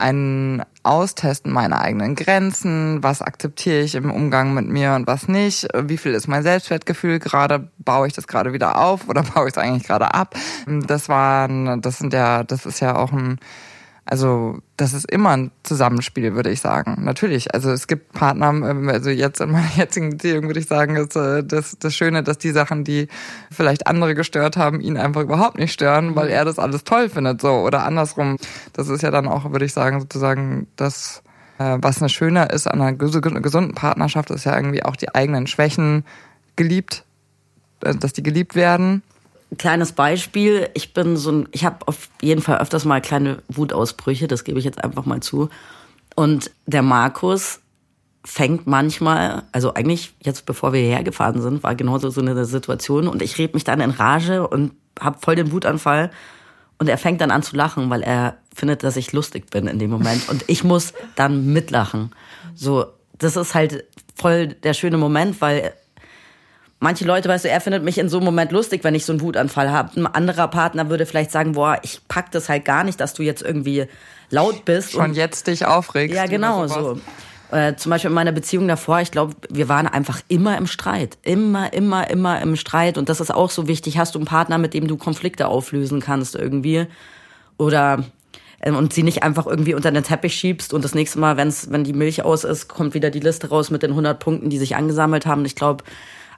ein 0.00 0.62
Austesten 0.82 1.52
meiner 1.52 1.80
eigenen 1.80 2.14
Grenzen, 2.14 3.02
was 3.02 3.20
akzeptiere 3.22 3.80
ich 3.80 3.94
im 3.94 4.10
Umgang 4.10 4.54
mit 4.54 4.66
mir 4.66 4.94
und 4.94 5.06
was 5.06 5.28
nicht, 5.28 5.68
wie 5.74 5.98
viel 5.98 6.12
ist 6.12 6.26
mein 6.26 6.42
Selbstwertgefühl 6.42 7.18
gerade, 7.18 7.68
baue 7.78 8.06
ich 8.06 8.14
das 8.14 8.26
gerade 8.26 8.52
wieder 8.52 8.78
auf 8.78 9.08
oder 9.08 9.22
baue 9.34 9.48
ich 9.48 9.54
es 9.54 9.58
eigentlich 9.58 9.84
gerade 9.84 10.14
ab? 10.14 10.34
Das 10.66 11.08
waren, 11.08 11.82
das 11.82 11.98
sind 11.98 12.12
ja, 12.12 12.44
das 12.44 12.66
ist 12.66 12.80
ja 12.80 12.96
auch 12.96 13.12
ein 13.12 13.38
also 14.10 14.58
das 14.76 14.92
ist 14.92 15.08
immer 15.08 15.30
ein 15.30 15.52
Zusammenspiel, 15.62 16.34
würde 16.34 16.50
ich 16.50 16.60
sagen. 16.60 17.04
Natürlich. 17.04 17.54
Also 17.54 17.70
es 17.70 17.86
gibt 17.86 18.12
Partner, 18.12 18.48
ähm, 18.48 18.88
also 18.88 19.08
jetzt 19.08 19.40
in 19.40 19.52
meiner 19.52 19.70
jetzigen 19.76 20.10
Beziehung 20.10 20.48
würde 20.48 20.58
ich 20.58 20.66
sagen, 20.66 20.96
ist 20.96 21.14
äh, 21.14 21.44
das, 21.44 21.76
das 21.78 21.94
Schöne, 21.94 22.24
dass 22.24 22.38
die 22.38 22.50
Sachen, 22.50 22.82
die 22.82 23.06
vielleicht 23.52 23.86
andere 23.86 24.16
gestört 24.16 24.56
haben, 24.56 24.80
ihn 24.80 24.96
einfach 24.96 25.22
überhaupt 25.22 25.58
nicht 25.58 25.72
stören, 25.72 26.16
weil 26.16 26.26
mhm. 26.26 26.34
er 26.34 26.44
das 26.44 26.58
alles 26.58 26.82
toll 26.82 27.08
findet. 27.08 27.40
So 27.40 27.52
oder 27.60 27.84
andersrum. 27.84 28.36
Das 28.72 28.88
ist 28.88 29.02
ja 29.02 29.12
dann 29.12 29.28
auch, 29.28 29.52
würde 29.52 29.64
ich 29.64 29.72
sagen, 29.72 30.00
sozusagen 30.00 30.66
das, 30.74 31.22
äh, 31.58 31.78
was 31.80 32.02
eine 32.02 32.08
schöner 32.08 32.50
ist 32.50 32.66
an 32.66 32.80
einer 32.80 32.92
gesunden 32.92 33.74
Partnerschaft, 33.76 34.30
ist 34.30 34.44
ja 34.44 34.56
irgendwie 34.56 34.82
auch 34.82 34.96
die 34.96 35.14
eigenen 35.14 35.46
Schwächen 35.46 36.04
geliebt, 36.56 37.04
äh, 37.84 37.94
dass 37.94 38.12
die 38.12 38.24
geliebt 38.24 38.56
werden 38.56 39.04
kleines 39.58 39.92
Beispiel. 39.92 40.68
Ich 40.74 40.92
bin 40.94 41.16
so 41.16 41.32
ein, 41.32 41.48
ich 41.52 41.64
habe 41.64 41.86
auf 41.86 42.08
jeden 42.22 42.42
Fall 42.42 42.58
öfters 42.58 42.84
mal 42.84 43.00
kleine 43.00 43.42
Wutausbrüche, 43.48 44.28
das 44.28 44.44
gebe 44.44 44.58
ich 44.58 44.64
jetzt 44.64 44.82
einfach 44.82 45.06
mal 45.06 45.20
zu. 45.20 45.48
Und 46.14 46.50
der 46.66 46.82
Markus 46.82 47.60
fängt 48.24 48.66
manchmal, 48.66 49.44
also 49.52 49.74
eigentlich 49.74 50.14
jetzt 50.22 50.44
bevor 50.46 50.72
wir 50.72 50.80
hierher 50.80 51.02
gefahren 51.02 51.40
sind, 51.40 51.62
war 51.62 51.74
genauso 51.74 52.10
so 52.10 52.20
eine 52.20 52.44
Situation 52.44 53.08
und 53.08 53.22
ich 53.22 53.38
red 53.38 53.54
mich 53.54 53.64
dann 53.64 53.80
in 53.80 53.90
Rage 53.90 54.46
und 54.46 54.72
hab 55.00 55.24
voll 55.24 55.36
den 55.36 55.52
Wutanfall 55.52 56.10
und 56.78 56.88
er 56.88 56.98
fängt 56.98 57.20
dann 57.20 57.30
an 57.30 57.42
zu 57.42 57.56
lachen, 57.56 57.88
weil 57.88 58.02
er 58.02 58.36
findet, 58.54 58.82
dass 58.82 58.96
ich 58.96 59.12
lustig 59.12 59.50
bin 59.50 59.66
in 59.66 59.78
dem 59.78 59.90
Moment 59.90 60.28
und 60.28 60.44
ich 60.48 60.64
muss 60.64 60.92
dann 61.16 61.52
mitlachen. 61.52 62.10
So, 62.54 62.86
das 63.16 63.36
ist 63.36 63.54
halt 63.54 63.84
voll 64.14 64.48
der 64.48 64.74
schöne 64.74 64.98
Moment, 64.98 65.40
weil 65.40 65.72
Manche 66.82 67.04
Leute, 67.04 67.28
weißt 67.28 67.44
du, 67.44 67.50
er 67.50 67.60
findet 67.60 67.84
mich 67.84 67.98
in 67.98 68.08
so 68.08 68.16
einem 68.16 68.24
Moment 68.24 68.52
lustig, 68.52 68.84
wenn 68.84 68.94
ich 68.94 69.04
so 69.04 69.12
einen 69.12 69.20
Wutanfall 69.20 69.70
habe. 69.70 70.00
Ein 70.00 70.06
anderer 70.06 70.48
Partner 70.48 70.88
würde 70.88 71.04
vielleicht 71.04 71.30
sagen, 71.30 71.52
boah, 71.52 71.78
ich 71.82 72.00
pack 72.08 72.30
das 72.30 72.48
halt 72.48 72.64
gar 72.64 72.84
nicht, 72.84 72.98
dass 73.00 73.12
du 73.12 73.22
jetzt 73.22 73.42
irgendwie 73.42 73.86
laut 74.30 74.64
bist. 74.64 74.92
Schon 74.92 75.10
und 75.10 75.14
jetzt 75.14 75.46
dich 75.46 75.66
aufregst. 75.66 76.16
Ja, 76.16 76.24
genau 76.24 76.66
so. 76.66 76.98
Äh, 77.50 77.74
zum 77.76 77.90
Beispiel 77.90 78.08
in 78.08 78.14
meiner 78.14 78.32
Beziehung 78.32 78.66
davor, 78.66 79.00
ich 79.00 79.10
glaube, 79.10 79.34
wir 79.50 79.68
waren 79.68 79.88
einfach 79.88 80.20
immer 80.28 80.56
im 80.56 80.66
Streit. 80.66 81.18
Immer, 81.22 81.72
immer, 81.74 82.08
immer 82.08 82.40
im 82.40 82.56
Streit. 82.56 82.96
Und 82.96 83.10
das 83.10 83.20
ist 83.20 83.30
auch 83.30 83.50
so 83.50 83.68
wichtig. 83.68 83.98
Hast 83.98 84.14
du 84.14 84.18
einen 84.18 84.26
Partner, 84.26 84.56
mit 84.56 84.72
dem 84.72 84.88
du 84.88 84.96
Konflikte 84.96 85.48
auflösen 85.48 86.00
kannst 86.00 86.34
irgendwie? 86.34 86.86
Oder 87.58 88.04
ähm, 88.62 88.76
und 88.76 88.94
sie 88.94 89.02
nicht 89.02 89.22
einfach 89.22 89.46
irgendwie 89.46 89.74
unter 89.74 89.90
den 89.90 90.04
Teppich 90.04 90.34
schiebst 90.34 90.72
und 90.72 90.84
das 90.84 90.94
nächste 90.94 91.18
Mal, 91.18 91.36
wenn's, 91.36 91.70
wenn 91.70 91.84
die 91.84 91.92
Milch 91.92 92.22
aus 92.22 92.44
ist, 92.44 92.68
kommt 92.68 92.94
wieder 92.94 93.10
die 93.10 93.20
Liste 93.20 93.48
raus 93.48 93.70
mit 93.70 93.82
den 93.82 93.90
100 93.90 94.18
Punkten, 94.18 94.48
die 94.48 94.58
sich 94.58 94.76
angesammelt 94.76 95.26
haben. 95.26 95.44
Ich 95.44 95.56
glaube, 95.56 95.84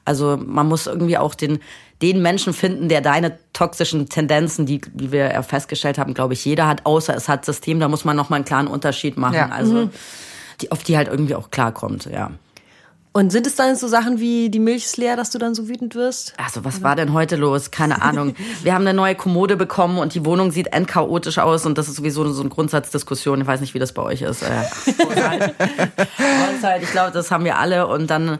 also 0.04 0.37
man 0.37 0.68
muss 0.68 0.87
irgendwie 0.87 1.18
auch 1.18 1.35
den, 1.35 1.61
den 2.00 2.23
Menschen 2.23 2.52
finden, 2.52 2.88
der 2.88 3.00
deine 3.00 3.38
toxischen 3.52 4.09
Tendenzen, 4.09 4.66
die, 4.66 4.80
wie 4.94 5.12
wir 5.12 5.32
ja 5.32 5.42
festgestellt 5.42 5.99
haben, 5.99 6.14
glaube 6.14 6.35
ich, 6.35 6.44
jeder 6.44 6.66
hat, 6.66 6.85
außer 6.85 7.14
es 7.14 7.28
hat 7.28 7.44
System, 7.44 7.78
da 7.80 7.88
muss 7.88 8.04
man 8.04 8.16
nochmal 8.16 8.38
einen 8.38 8.44
klaren 8.44 8.66
Unterschied 8.66 9.16
machen. 9.16 9.35
Ja. 9.35 9.49
Also 9.50 9.75
mhm. 9.75 9.90
die, 10.61 10.73
auf 10.73 10.82
die 10.82 10.97
halt 10.97 11.09
irgendwie 11.09 11.35
auch 11.35 11.50
klarkommt, 11.50 12.06
ja. 12.06 12.32
Und 13.14 13.30
sind 13.30 13.47
es 13.47 13.56
dann 13.56 13.76
so 13.76 13.88
Sachen 13.88 14.21
wie 14.21 14.49
die 14.49 14.59
Milch 14.59 14.87
ist 14.87 14.97
leer, 14.97 15.16
dass 15.16 15.28
du 15.28 15.38
dann 15.38 15.54
so 15.54 15.68
wütend 15.68 15.94
wirst? 15.94 16.32
Also 16.38 16.64
was 16.64 16.82
war 16.82 16.97
denn 16.97 17.12
heute 17.12 17.37
los? 17.37 17.71
Keine 17.71 18.00
Ahnung. 18.00 18.35
Wir 18.62 18.73
haben 18.73 18.87
eine 18.87 18.94
neue 18.94 19.14
Kommode 19.14 19.59
bekommen 19.59 19.99
und 19.99 20.14
die 20.14 20.25
Wohnung 20.25 20.50
sieht 20.50 20.69
endchaotisch 20.69 21.36
aus 21.38 21.67
und 21.67 21.76
das 21.76 21.88
ist 21.88 21.97
sowieso 21.97 22.26
so 22.32 22.41
eine 22.41 22.49
Grundsatzdiskussion. 22.49 23.43
Ich 23.43 23.47
weiß 23.47 23.60
nicht, 23.60 23.75
wie 23.75 23.78
das 23.78 23.93
bei 23.93 24.00
euch 24.00 24.23
ist. 24.23 24.43
Äh, 24.43 24.62
ich 26.80 26.91
glaube, 26.91 27.12
das 27.12 27.30
haben 27.30 27.45
wir 27.45 27.58
alle 27.58 27.86
und 27.86 28.08
dann 28.08 28.38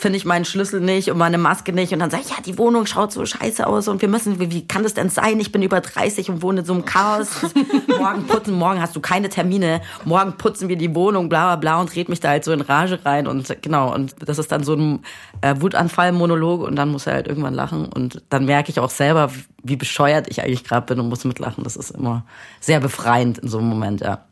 finde 0.00 0.16
ich 0.16 0.24
meinen 0.24 0.44
Schlüssel 0.44 0.80
nicht 0.80 1.10
und 1.10 1.18
meine 1.18 1.36
Maske 1.38 1.72
nicht. 1.72 1.92
Und 1.92 1.98
dann 1.98 2.10
sage 2.10 2.22
ich, 2.24 2.30
ja, 2.30 2.36
die 2.44 2.56
Wohnung 2.56 2.86
schaut 2.86 3.12
so 3.12 3.24
scheiße 3.24 3.66
aus 3.66 3.86
und 3.86 4.00
wir 4.00 4.08
müssen, 4.08 4.40
wie 4.40 4.66
kann 4.66 4.82
das 4.82 4.94
denn 4.94 5.10
sein? 5.10 5.38
Ich 5.40 5.52
bin 5.52 5.62
über 5.62 5.80
30 5.80 6.30
und 6.30 6.42
wohne 6.42 6.60
in 6.60 6.66
so 6.66 6.72
einem 6.72 6.84
Chaos. 6.86 7.28
morgen 7.98 8.26
putzen, 8.26 8.54
morgen 8.54 8.80
hast 8.80 8.96
du 8.96 9.00
keine 9.00 9.28
Termine, 9.28 9.82
morgen 10.04 10.32
putzen 10.38 10.68
wir 10.68 10.76
die 10.76 10.94
Wohnung, 10.94 11.28
bla 11.28 11.54
bla 11.54 11.56
bla 11.56 11.80
und 11.80 11.94
red 11.94 12.08
mich 12.08 12.20
da 12.20 12.30
halt 12.30 12.44
so 12.44 12.52
in 12.52 12.62
Rage 12.62 12.98
rein. 13.04 13.26
Und 13.26 13.54
genau, 13.62 13.94
und 13.94 14.14
das 14.26 14.38
ist 14.38 14.50
dann 14.50 14.64
so 14.64 14.74
ein 14.74 15.00
äh, 15.42 15.54
Wutanfall-Monolog 15.58 16.62
und 16.62 16.76
dann 16.76 16.90
muss 16.90 17.06
er 17.06 17.14
halt 17.14 17.28
irgendwann 17.28 17.54
lachen. 17.54 17.86
Und 17.86 18.22
dann 18.30 18.46
merke 18.46 18.70
ich 18.70 18.80
auch 18.80 18.90
selber, 18.90 19.30
wie 19.62 19.76
bescheuert 19.76 20.28
ich 20.28 20.42
eigentlich 20.42 20.64
gerade 20.64 20.86
bin 20.86 20.98
und 20.98 21.10
muss 21.10 21.24
mitlachen. 21.24 21.62
Das 21.62 21.76
ist 21.76 21.90
immer 21.90 22.24
sehr 22.58 22.80
befreiend 22.80 23.38
in 23.38 23.48
so 23.48 23.58
einem 23.58 23.68
Moment, 23.68 24.00
ja. 24.00 24.24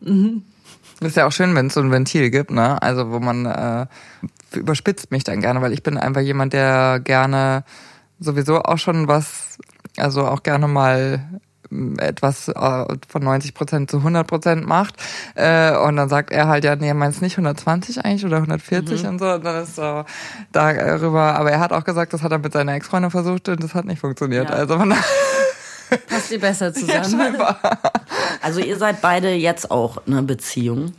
Mhm. 0.00 0.42
Ist 1.00 1.16
ja 1.16 1.26
auch 1.26 1.32
schön, 1.32 1.54
wenn 1.54 1.66
es 1.66 1.74
so 1.74 1.80
ein 1.80 1.90
Ventil 1.90 2.30
gibt, 2.30 2.50
ne? 2.50 2.80
Also 2.80 3.10
wo 3.10 3.18
man 3.18 3.46
äh, 3.46 3.86
überspitzt 4.56 5.10
mich 5.10 5.24
dann 5.24 5.40
gerne, 5.40 5.60
weil 5.60 5.72
ich 5.72 5.82
bin 5.82 5.98
einfach 5.98 6.20
jemand, 6.20 6.52
der 6.52 7.00
gerne 7.00 7.64
sowieso 8.22 8.62
auch 8.62 8.78
schon 8.78 9.08
was, 9.08 9.58
also 9.96 10.26
auch 10.26 10.42
gerne 10.42 10.68
mal 10.68 11.24
mm, 11.70 11.98
etwas 11.98 12.48
äh, 12.48 12.84
von 13.08 13.22
90 13.22 13.54
Prozent 13.54 13.90
zu 13.90 13.98
100 13.98 14.26
Prozent 14.26 14.66
macht 14.66 14.94
äh, 15.34 15.76
und 15.76 15.96
dann 15.96 16.08
sagt 16.08 16.30
er 16.30 16.48
halt 16.48 16.64
ja 16.64 16.76
nee 16.76 16.94
meinst 16.94 17.20
nicht 17.20 17.34
120 17.34 18.04
eigentlich 18.04 18.24
oder 18.24 18.36
140 18.36 19.02
mhm. 19.02 19.08
und 19.08 19.18
so 19.18 19.32
und 19.32 19.44
dann 19.44 19.62
ist 19.62 19.76
so 19.76 20.04
darüber 20.52 21.34
aber 21.34 21.50
er 21.50 21.60
hat 21.60 21.72
auch 21.72 21.84
gesagt 21.84 22.12
das 22.12 22.22
hat 22.22 22.32
er 22.32 22.38
mit 22.38 22.52
seiner 22.52 22.74
Ex-Freundin 22.74 23.10
versucht 23.10 23.48
und 23.48 23.62
das 23.62 23.74
hat 23.74 23.84
nicht 23.84 24.00
funktioniert 24.00 24.50
ja. 24.50 24.56
also 24.56 24.78
man 24.78 24.94
passt 26.08 26.30
ihr 26.30 26.40
besser 26.40 26.72
zusammen 26.74 27.36
ja, 27.38 27.58
also 28.40 28.60
ihr 28.60 28.76
seid 28.76 29.00
beide 29.00 29.32
jetzt 29.32 29.70
auch 29.70 30.06
eine 30.06 30.22
Beziehung 30.22 30.92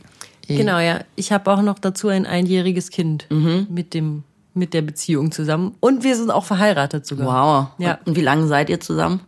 Genau, 0.46 0.78
ja. 0.78 1.00
Ich 1.16 1.32
habe 1.32 1.50
auch 1.50 1.62
noch 1.62 1.78
dazu 1.78 2.08
ein 2.08 2.26
einjähriges 2.26 2.90
Kind 2.90 3.26
mhm. 3.30 3.66
mit 3.70 3.94
dem 3.94 4.24
mit 4.56 4.72
der 4.72 4.82
Beziehung 4.82 5.32
zusammen. 5.32 5.74
Und 5.80 6.04
wir 6.04 6.14
sind 6.14 6.30
auch 6.30 6.44
verheiratet 6.44 7.04
sogar. 7.06 7.26
Wow. 7.26 7.84
Ja. 7.84 7.98
Und 8.04 8.14
wie 8.14 8.20
lange 8.20 8.46
seid 8.46 8.70
ihr 8.70 8.78
zusammen? 8.78 9.20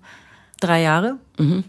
Drei 0.60 0.82
Jahre. 0.82 1.16
Mhm. 1.36 1.64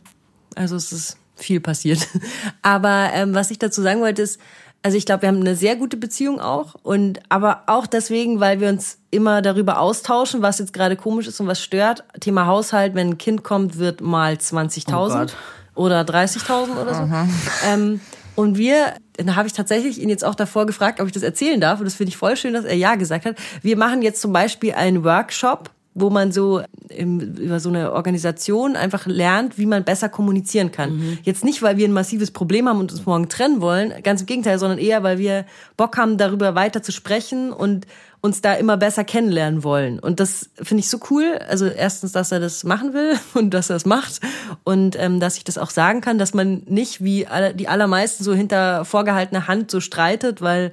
Also 0.53 0.75
es 0.75 0.91
ist 0.91 1.17
viel 1.35 1.59
passiert. 1.59 2.07
Aber 2.61 3.09
ähm, 3.13 3.33
was 3.33 3.49
ich 3.49 3.57
dazu 3.57 3.81
sagen 3.81 4.01
wollte 4.01 4.21
ist, 4.21 4.39
also 4.83 4.97
ich 4.97 5.05
glaube, 5.05 5.23
wir 5.23 5.29
haben 5.29 5.41
eine 5.41 5.55
sehr 5.55 5.75
gute 5.75 5.97
Beziehung 5.97 6.39
auch 6.39 6.75
und 6.83 7.19
aber 7.29 7.63
auch 7.67 7.87
deswegen, 7.87 8.39
weil 8.39 8.61
wir 8.61 8.69
uns 8.69 8.99
immer 9.11 9.41
darüber 9.41 9.79
austauschen, 9.79 10.41
was 10.41 10.59
jetzt 10.59 10.73
gerade 10.73 10.95
komisch 10.95 11.27
ist 11.27 11.39
und 11.39 11.47
was 11.47 11.61
stört. 11.61 12.03
Thema 12.19 12.45
Haushalt, 12.45 12.95
wenn 12.95 13.09
ein 13.09 13.17
Kind 13.17 13.43
kommt, 13.43 13.77
wird 13.77 14.01
mal 14.01 14.33
20.000 14.33 15.31
oh 15.75 15.81
oder 15.81 16.01
30.000 16.01 16.81
oder 16.81 16.93
so. 16.93 17.01
Mhm. 17.03 17.29
Ähm, 17.65 18.01
und 18.35 18.57
wir, 18.57 18.93
da 19.17 19.35
habe 19.35 19.47
ich 19.47 19.53
tatsächlich 19.53 19.99
ihn 19.99 20.09
jetzt 20.09 20.23
auch 20.23 20.35
davor 20.35 20.67
gefragt, 20.67 21.01
ob 21.01 21.07
ich 21.07 21.11
das 21.11 21.23
erzählen 21.23 21.59
darf. 21.59 21.79
Und 21.79 21.85
das 21.85 21.95
finde 21.95 22.09
ich 22.09 22.17
voll 22.17 22.37
schön, 22.37 22.53
dass 22.53 22.65
er 22.65 22.75
ja 22.75 22.95
gesagt 22.95 23.25
hat. 23.25 23.35
Wir 23.63 23.75
machen 23.77 24.03
jetzt 24.03 24.21
zum 24.21 24.31
Beispiel 24.31 24.73
einen 24.73 25.03
Workshop, 25.03 25.71
wo 25.99 26.11
man 26.11 26.31
so 26.31 26.61
im, 26.89 27.19
über 27.19 27.59
so 27.59 27.69
eine 27.69 27.91
Organisation 27.91 28.75
einfach 28.75 29.07
lernt, 29.07 29.57
wie 29.57 29.65
man 29.65 29.83
besser 29.83 30.09
kommunizieren 30.09 30.71
kann. 30.71 30.95
Mhm. 30.95 31.17
Jetzt 31.23 31.43
nicht, 31.43 31.63
weil 31.63 31.77
wir 31.77 31.87
ein 31.87 31.91
massives 31.91 32.29
Problem 32.29 32.69
haben 32.69 32.79
und 32.79 32.91
uns 32.91 33.05
morgen 33.05 33.29
trennen 33.29 33.61
wollen, 33.61 33.91
ganz 34.03 34.21
im 34.21 34.27
Gegenteil, 34.27 34.59
sondern 34.59 34.77
eher, 34.77 35.01
weil 35.01 35.17
wir 35.17 35.45
Bock 35.75 35.97
haben, 35.97 36.17
darüber 36.17 36.53
weiter 36.53 36.83
zu 36.83 36.91
sprechen 36.91 37.51
und 37.51 37.87
uns 38.21 38.41
da 38.41 38.53
immer 38.53 38.77
besser 38.77 39.03
kennenlernen 39.03 39.63
wollen. 39.63 39.97
Und 39.99 40.19
das 40.19 40.51
finde 40.61 40.81
ich 40.81 40.89
so 40.89 40.99
cool. 41.09 41.39
Also 41.49 41.65
erstens, 41.65 42.11
dass 42.11 42.31
er 42.31 42.39
das 42.39 42.63
machen 42.63 42.93
will 42.93 43.13
und 43.33 43.53
dass 43.55 43.71
er 43.71 43.75
es 43.75 43.85
macht 43.85 44.19
und 44.63 44.95
ähm, 44.99 45.19
dass 45.19 45.37
ich 45.37 45.43
das 45.43 45.57
auch 45.57 45.71
sagen 45.71 46.01
kann, 46.01 46.19
dass 46.19 46.35
man 46.35 46.61
nicht 46.67 47.03
wie 47.03 47.25
alle, 47.25 47.55
die 47.55 47.67
allermeisten 47.67 48.23
so 48.23 48.35
hinter 48.35 48.85
vorgehaltener 48.85 49.47
Hand 49.47 49.71
so 49.71 49.79
streitet, 49.79 50.41
weil 50.41 50.71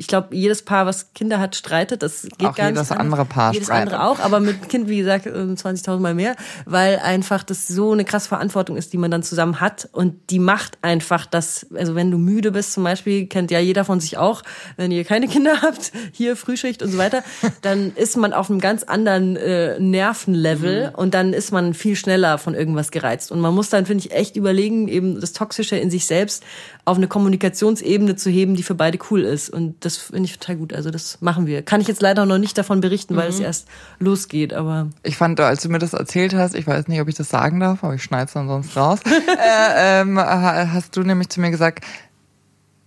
ich 0.00 0.06
glaube, 0.06 0.34
jedes 0.34 0.62
Paar, 0.62 0.86
was 0.86 1.12
Kinder 1.12 1.38
hat, 1.38 1.54
streitet. 1.56 2.02
Das 2.02 2.22
geht 2.22 2.48
Auch 2.48 2.54
gar 2.56 2.70
jedes 2.70 2.88
nicht. 2.88 2.98
andere 2.98 3.26
Paar 3.26 3.52
jedes 3.52 3.66
streitet. 3.68 3.92
andere 3.92 4.08
auch, 4.08 4.18
aber 4.18 4.40
mit 4.40 4.68
Kind, 4.70 4.88
wie 4.88 4.96
gesagt, 4.96 5.26
20.000 5.26 5.98
Mal 5.98 6.14
mehr, 6.14 6.36
weil 6.64 6.98
einfach 6.98 7.42
das 7.42 7.68
so 7.68 7.92
eine 7.92 8.06
krasse 8.06 8.28
Verantwortung 8.28 8.78
ist, 8.78 8.94
die 8.94 8.96
man 8.98 9.10
dann 9.10 9.22
zusammen 9.22 9.60
hat 9.60 9.88
und 9.92 10.30
die 10.30 10.38
macht 10.38 10.78
einfach 10.80 11.26
das, 11.26 11.66
also 11.74 11.94
wenn 11.94 12.10
du 12.10 12.16
müde 12.16 12.50
bist 12.50 12.72
zum 12.72 12.82
Beispiel, 12.84 13.26
kennt 13.26 13.50
ja 13.50 13.60
jeder 13.60 13.84
von 13.84 14.00
sich 14.00 14.16
auch, 14.16 14.42
wenn 14.78 14.90
ihr 14.90 15.04
keine 15.04 15.28
Kinder 15.28 15.60
habt, 15.62 15.92
hier 16.12 16.34
Frühschicht 16.34 16.82
und 16.82 16.90
so 16.90 16.96
weiter, 16.96 17.22
dann 17.60 17.92
ist 17.94 18.16
man 18.16 18.32
auf 18.32 18.48
einem 18.50 18.60
ganz 18.60 18.84
anderen 18.84 19.36
äh, 19.36 19.78
Nervenlevel 19.78 20.88
Mhm. 20.90 20.94
und 20.94 21.14
dann 21.14 21.32
ist 21.32 21.52
man 21.52 21.74
viel 21.74 21.94
schneller 21.96 22.38
von 22.38 22.54
irgendwas 22.54 22.90
gereizt 22.90 23.30
und 23.32 23.40
man 23.40 23.54
muss 23.54 23.68
dann, 23.70 23.86
finde 23.86 24.04
ich, 24.06 24.12
echt 24.12 24.36
überlegen, 24.36 24.88
eben 24.88 25.20
das 25.20 25.32
Toxische 25.32 25.76
in 25.76 25.90
sich 25.90 26.06
selbst 26.06 26.42
auf 26.84 26.96
eine 26.96 27.08
Kommunikationsebene 27.08 28.16
zu 28.16 28.30
heben, 28.30 28.54
die 28.54 28.62
für 28.62 28.74
beide 28.74 28.98
cool 29.10 29.22
ist 29.22 29.50
und 29.50 29.84
das 29.84 29.96
finde 29.96 30.24
ich 30.24 30.38
total 30.38 30.56
gut, 30.56 30.72
also 30.72 30.90
das 30.90 31.20
machen 31.20 31.46
wir. 31.46 31.62
Kann 31.62 31.80
ich 31.80 31.88
jetzt 31.88 32.02
leider 32.02 32.26
noch 32.26 32.38
nicht 32.38 32.56
davon 32.56 32.80
berichten, 32.80 33.16
weil 33.16 33.28
es 33.28 33.40
erst 33.40 33.68
losgeht, 33.98 34.52
aber 34.52 34.88
Ich 35.02 35.16
fand, 35.16 35.40
als 35.40 35.62
du 35.62 35.68
mir 35.68 35.78
das 35.78 35.92
erzählt 35.92 36.34
hast, 36.34 36.54
ich 36.54 36.66
weiß 36.66 36.88
nicht, 36.88 37.00
ob 37.00 37.08
ich 37.08 37.14
das 37.14 37.28
sagen 37.28 37.60
darf, 37.60 37.84
aber 37.84 37.94
ich 37.94 38.02
schneide 38.02 38.26
es 38.26 38.32
dann 38.32 38.48
sonst 38.48 38.76
raus, 38.76 39.00
äh, 39.06 40.00
ähm, 40.00 40.18
hast 40.18 40.96
du 40.96 41.02
nämlich 41.02 41.28
zu 41.28 41.40
mir 41.40 41.50
gesagt, 41.50 41.84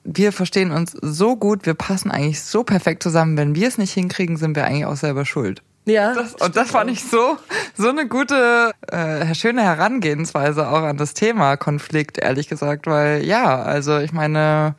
wir 0.03 0.32
verstehen 0.32 0.71
uns 0.71 0.95
so 1.01 1.36
gut, 1.36 1.65
wir 1.65 1.75
passen 1.75 2.12
eigentlich 2.12 2.41
so 2.41 2.63
perfekt 2.63 3.03
zusammen. 3.03 3.38
Wenn 3.38 3.56
wir 3.56 3.67
es 3.67 3.77
nicht 3.77 3.93
hinkriegen, 3.93 4.38
sind 4.38 4.56
wir 4.56 4.65
eigentlich 4.65 4.86
auch 4.86 4.97
selber 4.97 5.25
schuld. 5.25 5.62
Ja. 5.85 6.13
Das, 6.13 6.35
und 6.35 6.55
das 6.55 6.71
fand 6.71 6.89
ich 6.91 7.03
so, 7.03 7.37
so 7.75 7.89
eine 7.89 8.07
gute, 8.07 8.71
äh, 8.87 9.33
schöne 9.35 9.63
Herangehensweise 9.63 10.67
auch 10.67 10.83
an 10.83 10.97
das 10.97 11.13
Thema 11.13 11.57
Konflikt, 11.57 12.17
ehrlich 12.17 12.47
gesagt, 12.47 12.87
weil 12.87 13.23
ja, 13.23 13.61
also 13.61 13.97
ich 13.97 14.13
meine, 14.13 14.75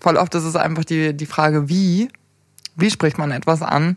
voll 0.00 0.16
oft 0.16 0.34
ist 0.34 0.44
es 0.44 0.56
einfach 0.56 0.84
die, 0.84 1.14
die 1.14 1.26
Frage, 1.26 1.68
wie, 1.68 2.08
wie 2.76 2.90
spricht 2.90 3.18
man 3.18 3.30
etwas 3.30 3.62
an, 3.62 3.96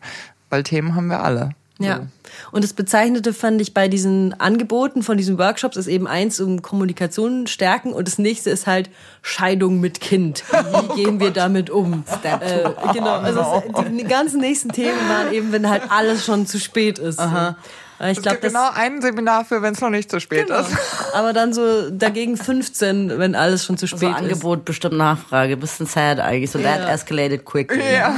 weil 0.49 0.63
Themen 0.63 0.95
haben 0.95 1.07
wir 1.07 1.23
alle. 1.23 1.51
Ja. 1.79 2.07
Und 2.55 2.63
das 2.63 2.71
Bezeichnete 2.71 3.33
fand 3.33 3.59
ich 3.59 3.73
bei 3.73 3.89
diesen 3.89 4.33
Angeboten 4.39 5.03
von 5.03 5.17
diesen 5.17 5.37
Workshops 5.37 5.75
ist 5.75 5.87
eben 5.87 6.07
eins 6.07 6.39
um 6.39 6.61
Kommunikation 6.61 7.47
stärken 7.47 7.91
und 7.91 8.07
das 8.07 8.17
nächste 8.17 8.49
ist 8.49 8.65
halt 8.65 8.89
Scheidung 9.21 9.81
mit 9.81 9.99
Kind. 9.99 10.45
Wie 10.49 10.95
gehen 11.03 11.19
wir 11.19 11.31
damit 11.31 11.69
um? 11.69 12.05
Äh, 12.23 12.63
genau. 12.93 13.17
Also 13.17 13.61
es, 13.77 13.91
die 13.91 14.05
ganzen 14.05 14.39
nächsten 14.39 14.69
Themen 14.69 14.97
waren 15.09 15.33
eben, 15.33 15.51
wenn 15.51 15.69
halt 15.69 15.81
alles 15.89 16.23
schon 16.23 16.47
zu 16.47 16.57
spät 16.57 16.97
ist. 16.97 17.19
Aha. 17.19 17.57
Ich 17.99 18.05
Es 18.17 18.21
glaube, 18.21 18.37
gibt 18.37 18.45
das 18.45 18.53
genau 18.53 18.69
ein 18.73 19.01
Seminar 19.01 19.43
für, 19.43 19.61
wenn 19.61 19.73
es 19.73 19.81
noch 19.81 19.89
nicht 19.89 20.09
zu 20.09 20.21
spät 20.21 20.47
genau. 20.47 20.61
ist. 20.61 20.69
Aber 21.13 21.33
dann 21.33 21.51
so 21.51 21.89
dagegen 21.89 22.37
15, 22.37 23.19
wenn 23.19 23.35
alles 23.35 23.65
schon 23.65 23.77
zu 23.77 23.85
spät 23.85 24.11
ist. 24.11 24.15
Angebot, 24.15 24.63
bestimmt 24.63 24.95
Nachfrage. 24.95 25.57
Bisschen 25.57 25.87
sad 25.87 26.21
eigentlich. 26.21 26.51
So 26.51 26.59
that 26.59 26.79
Ja. 26.79 26.89
escalated 26.89 27.43
quickly. 27.43 27.83
Ja. 27.93 28.15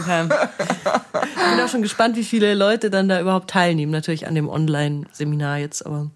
Okay. 0.00 0.28
Ich 1.50 1.56
bin 1.56 1.64
auch 1.64 1.68
schon 1.68 1.82
gespannt, 1.82 2.16
wie 2.16 2.24
viele 2.24 2.54
Leute 2.54 2.90
dann 2.90 3.08
da 3.08 3.20
überhaupt 3.20 3.50
teilnehmen. 3.50 3.90
Natürlich 3.90 4.26
an 4.28 4.34
dem 4.34 4.48
Online-Seminar 4.48 5.58
jetzt, 5.58 5.84
aber. 5.84 6.10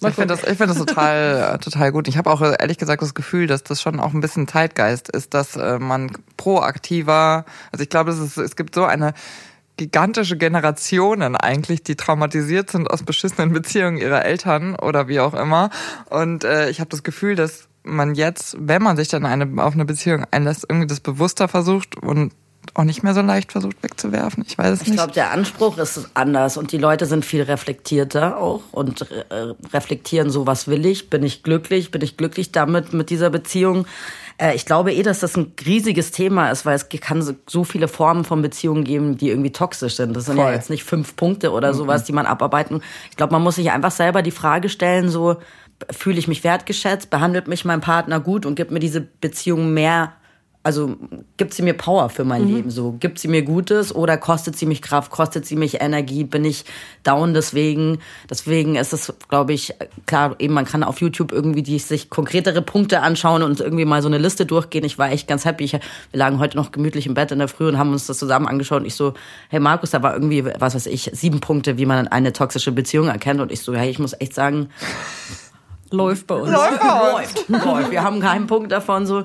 Ich 0.00 0.14
finde 0.14 0.34
das, 0.34 0.40
ich 0.40 0.58
finde 0.58 0.68
das 0.74 0.78
total, 0.78 1.54
äh, 1.54 1.58
total 1.58 1.92
gut. 1.92 2.08
Ich 2.08 2.16
habe 2.16 2.30
auch 2.30 2.40
äh, 2.40 2.56
ehrlich 2.58 2.78
gesagt 2.78 3.02
das 3.02 3.14
Gefühl, 3.14 3.46
dass 3.46 3.62
das 3.62 3.80
schon 3.80 4.00
auch 4.00 4.12
ein 4.12 4.20
bisschen 4.20 4.48
Zeitgeist 4.48 5.08
ist, 5.08 5.34
dass 5.34 5.56
äh, 5.56 5.78
man 5.78 6.10
proaktiver, 6.36 7.44
also 7.70 7.82
ich 7.82 7.88
glaube, 7.88 8.10
es, 8.10 8.36
es 8.36 8.56
gibt 8.56 8.74
so 8.74 8.84
eine 8.84 9.12
gigantische 9.76 10.36
Generationen 10.36 11.36
eigentlich, 11.36 11.82
die 11.84 11.94
traumatisiert 11.94 12.70
sind 12.70 12.90
aus 12.90 13.04
beschissenen 13.04 13.52
Beziehungen 13.52 13.98
ihrer 13.98 14.24
Eltern 14.24 14.74
oder 14.74 15.06
wie 15.06 15.20
auch 15.20 15.34
immer. 15.34 15.70
Und 16.10 16.44
äh, 16.44 16.68
ich 16.70 16.80
habe 16.80 16.90
das 16.90 17.02
Gefühl, 17.02 17.36
dass 17.36 17.68
man 17.84 18.14
jetzt, 18.14 18.56
wenn 18.58 18.82
man 18.82 18.96
sich 18.96 19.08
dann 19.08 19.26
eine, 19.26 19.62
auf 19.62 19.74
eine 19.74 19.84
Beziehung 19.84 20.24
einlässt, 20.30 20.66
irgendwie 20.68 20.86
das 20.86 21.00
bewusster 21.00 21.46
versucht 21.46 21.96
und 21.96 22.32
auch 22.74 22.84
nicht 22.84 23.02
mehr 23.02 23.12
so 23.12 23.20
leicht 23.20 23.52
versucht 23.52 23.82
wegzuwerfen. 23.82 24.44
Ich 24.46 24.56
weiß 24.56 24.70
es 24.70 24.82
Ich 24.82 24.88
nicht. 24.88 24.96
glaube, 24.96 25.12
der 25.12 25.32
Anspruch 25.32 25.78
ist 25.78 26.08
anders 26.14 26.56
und 26.56 26.72
die 26.72 26.78
Leute 26.78 27.06
sind 27.06 27.24
viel 27.24 27.42
reflektierter 27.42 28.38
auch 28.38 28.62
und 28.72 29.02
äh, 29.10 29.54
reflektieren 29.72 30.30
so, 30.30 30.46
was 30.46 30.68
will 30.68 30.86
ich? 30.86 31.10
Bin 31.10 31.22
ich 31.22 31.42
glücklich? 31.42 31.90
Bin 31.90 32.02
ich 32.02 32.16
glücklich 32.16 32.52
damit, 32.52 32.92
mit 32.92 33.10
dieser 33.10 33.30
Beziehung? 33.30 33.86
Äh, 34.38 34.54
ich 34.54 34.64
glaube 34.64 34.92
eh, 34.92 35.02
dass 35.02 35.20
das 35.20 35.36
ein 35.36 35.52
riesiges 35.66 36.12
Thema 36.12 36.50
ist, 36.50 36.64
weil 36.64 36.76
es 36.76 36.88
kann 36.88 37.36
so, 37.46 37.64
viele 37.64 37.88
Formen 37.88 38.24
von 38.24 38.42
Beziehungen 38.42 38.84
geben, 38.84 39.18
die 39.18 39.28
irgendwie 39.28 39.52
toxisch 39.52 39.96
sind. 39.96 40.16
Das 40.16 40.26
sind 40.26 40.36
ja 40.38 40.44
Voll. 40.44 40.52
jetzt 40.52 40.70
nicht 40.70 40.84
fünf 40.84 41.16
Punkte 41.16 41.52
oder 41.52 41.74
sowas, 41.74 42.04
die 42.04 42.12
man 42.12 42.26
abarbeiten. 42.26 42.80
Ich 43.10 43.16
glaube, 43.16 43.32
man 43.32 43.42
muss 43.42 43.56
sich 43.56 43.70
einfach 43.70 43.92
selber 43.92 44.22
die 44.22 44.30
Frage 44.30 44.68
stellen, 44.68 45.08
so, 45.08 45.36
fühle 45.90 46.18
ich 46.18 46.28
mich 46.28 46.44
wertgeschätzt? 46.44 47.10
Behandelt 47.10 47.48
mich 47.48 47.64
mein 47.64 47.80
Partner 47.80 48.20
gut 48.20 48.46
und 48.46 48.54
gibt 48.54 48.70
mir 48.70 48.80
diese 48.80 49.00
Beziehung 49.00 49.74
mehr 49.74 50.12
also 50.64 50.96
gibt 51.38 51.54
sie 51.54 51.62
mir 51.62 51.74
Power 51.74 52.08
für 52.08 52.24
mein 52.24 52.46
Leben 52.46 52.70
so? 52.70 52.92
Gibt 52.92 53.18
sie 53.18 53.26
mir 53.26 53.42
Gutes 53.42 53.92
oder 53.92 54.16
kostet 54.16 54.56
sie 54.56 54.66
mich 54.66 54.80
Kraft, 54.80 55.10
kostet 55.10 55.44
sie 55.44 55.56
mich 55.56 55.80
Energie? 55.80 56.22
Bin 56.22 56.44
ich 56.44 56.64
down 57.02 57.34
deswegen? 57.34 57.98
Deswegen 58.30 58.76
ist 58.76 58.92
es, 58.92 59.12
glaube 59.28 59.54
ich, 59.54 59.74
klar, 60.06 60.36
eben 60.38 60.54
man 60.54 60.64
kann 60.64 60.84
auf 60.84 61.00
YouTube 61.00 61.32
irgendwie 61.32 61.64
die, 61.64 61.80
sich 61.80 62.10
konkretere 62.10 62.62
Punkte 62.62 63.00
anschauen 63.00 63.42
und 63.42 63.58
irgendwie 63.60 63.84
mal 63.84 64.02
so 64.02 64.08
eine 64.08 64.18
Liste 64.18 64.46
durchgehen. 64.46 64.84
Ich 64.84 64.98
war 64.98 65.10
echt 65.10 65.26
ganz 65.26 65.44
happy. 65.44 65.64
Ich, 65.64 65.72
wir 65.72 65.80
lagen 66.12 66.38
heute 66.38 66.56
noch 66.56 66.70
gemütlich 66.70 67.06
im 67.06 67.14
Bett 67.14 67.32
in 67.32 67.40
der 67.40 67.48
Früh 67.48 67.66
und 67.66 67.76
haben 67.76 67.90
uns 67.90 68.06
das 68.06 68.18
zusammen 68.18 68.46
angeschaut. 68.46 68.82
Und 68.82 68.86
ich 68.86 68.94
so, 68.94 69.14
hey 69.48 69.58
Markus, 69.58 69.90
da 69.90 70.02
war 70.02 70.14
irgendwie, 70.14 70.44
was 70.44 70.76
weiß 70.76 70.86
ich, 70.86 71.10
sieben 71.12 71.40
Punkte, 71.40 71.76
wie 71.76 71.86
man 71.86 72.06
eine 72.06 72.32
toxische 72.32 72.70
Beziehung 72.70 73.08
erkennt. 73.08 73.40
Und 73.40 73.50
ich 73.50 73.62
so, 73.62 73.74
hey, 73.74 73.90
ich 73.90 73.98
muss 73.98 74.14
echt 74.20 74.34
sagen, 74.34 74.68
Läuft 75.92 76.26
bei 76.26 76.36
uns. 76.36 76.50
läuft, 76.50 77.48
läuft. 77.48 77.90
Wir 77.90 78.02
haben 78.02 78.20
keinen 78.20 78.46
Punkt 78.46 78.72
davon 78.72 79.06
so. 79.06 79.24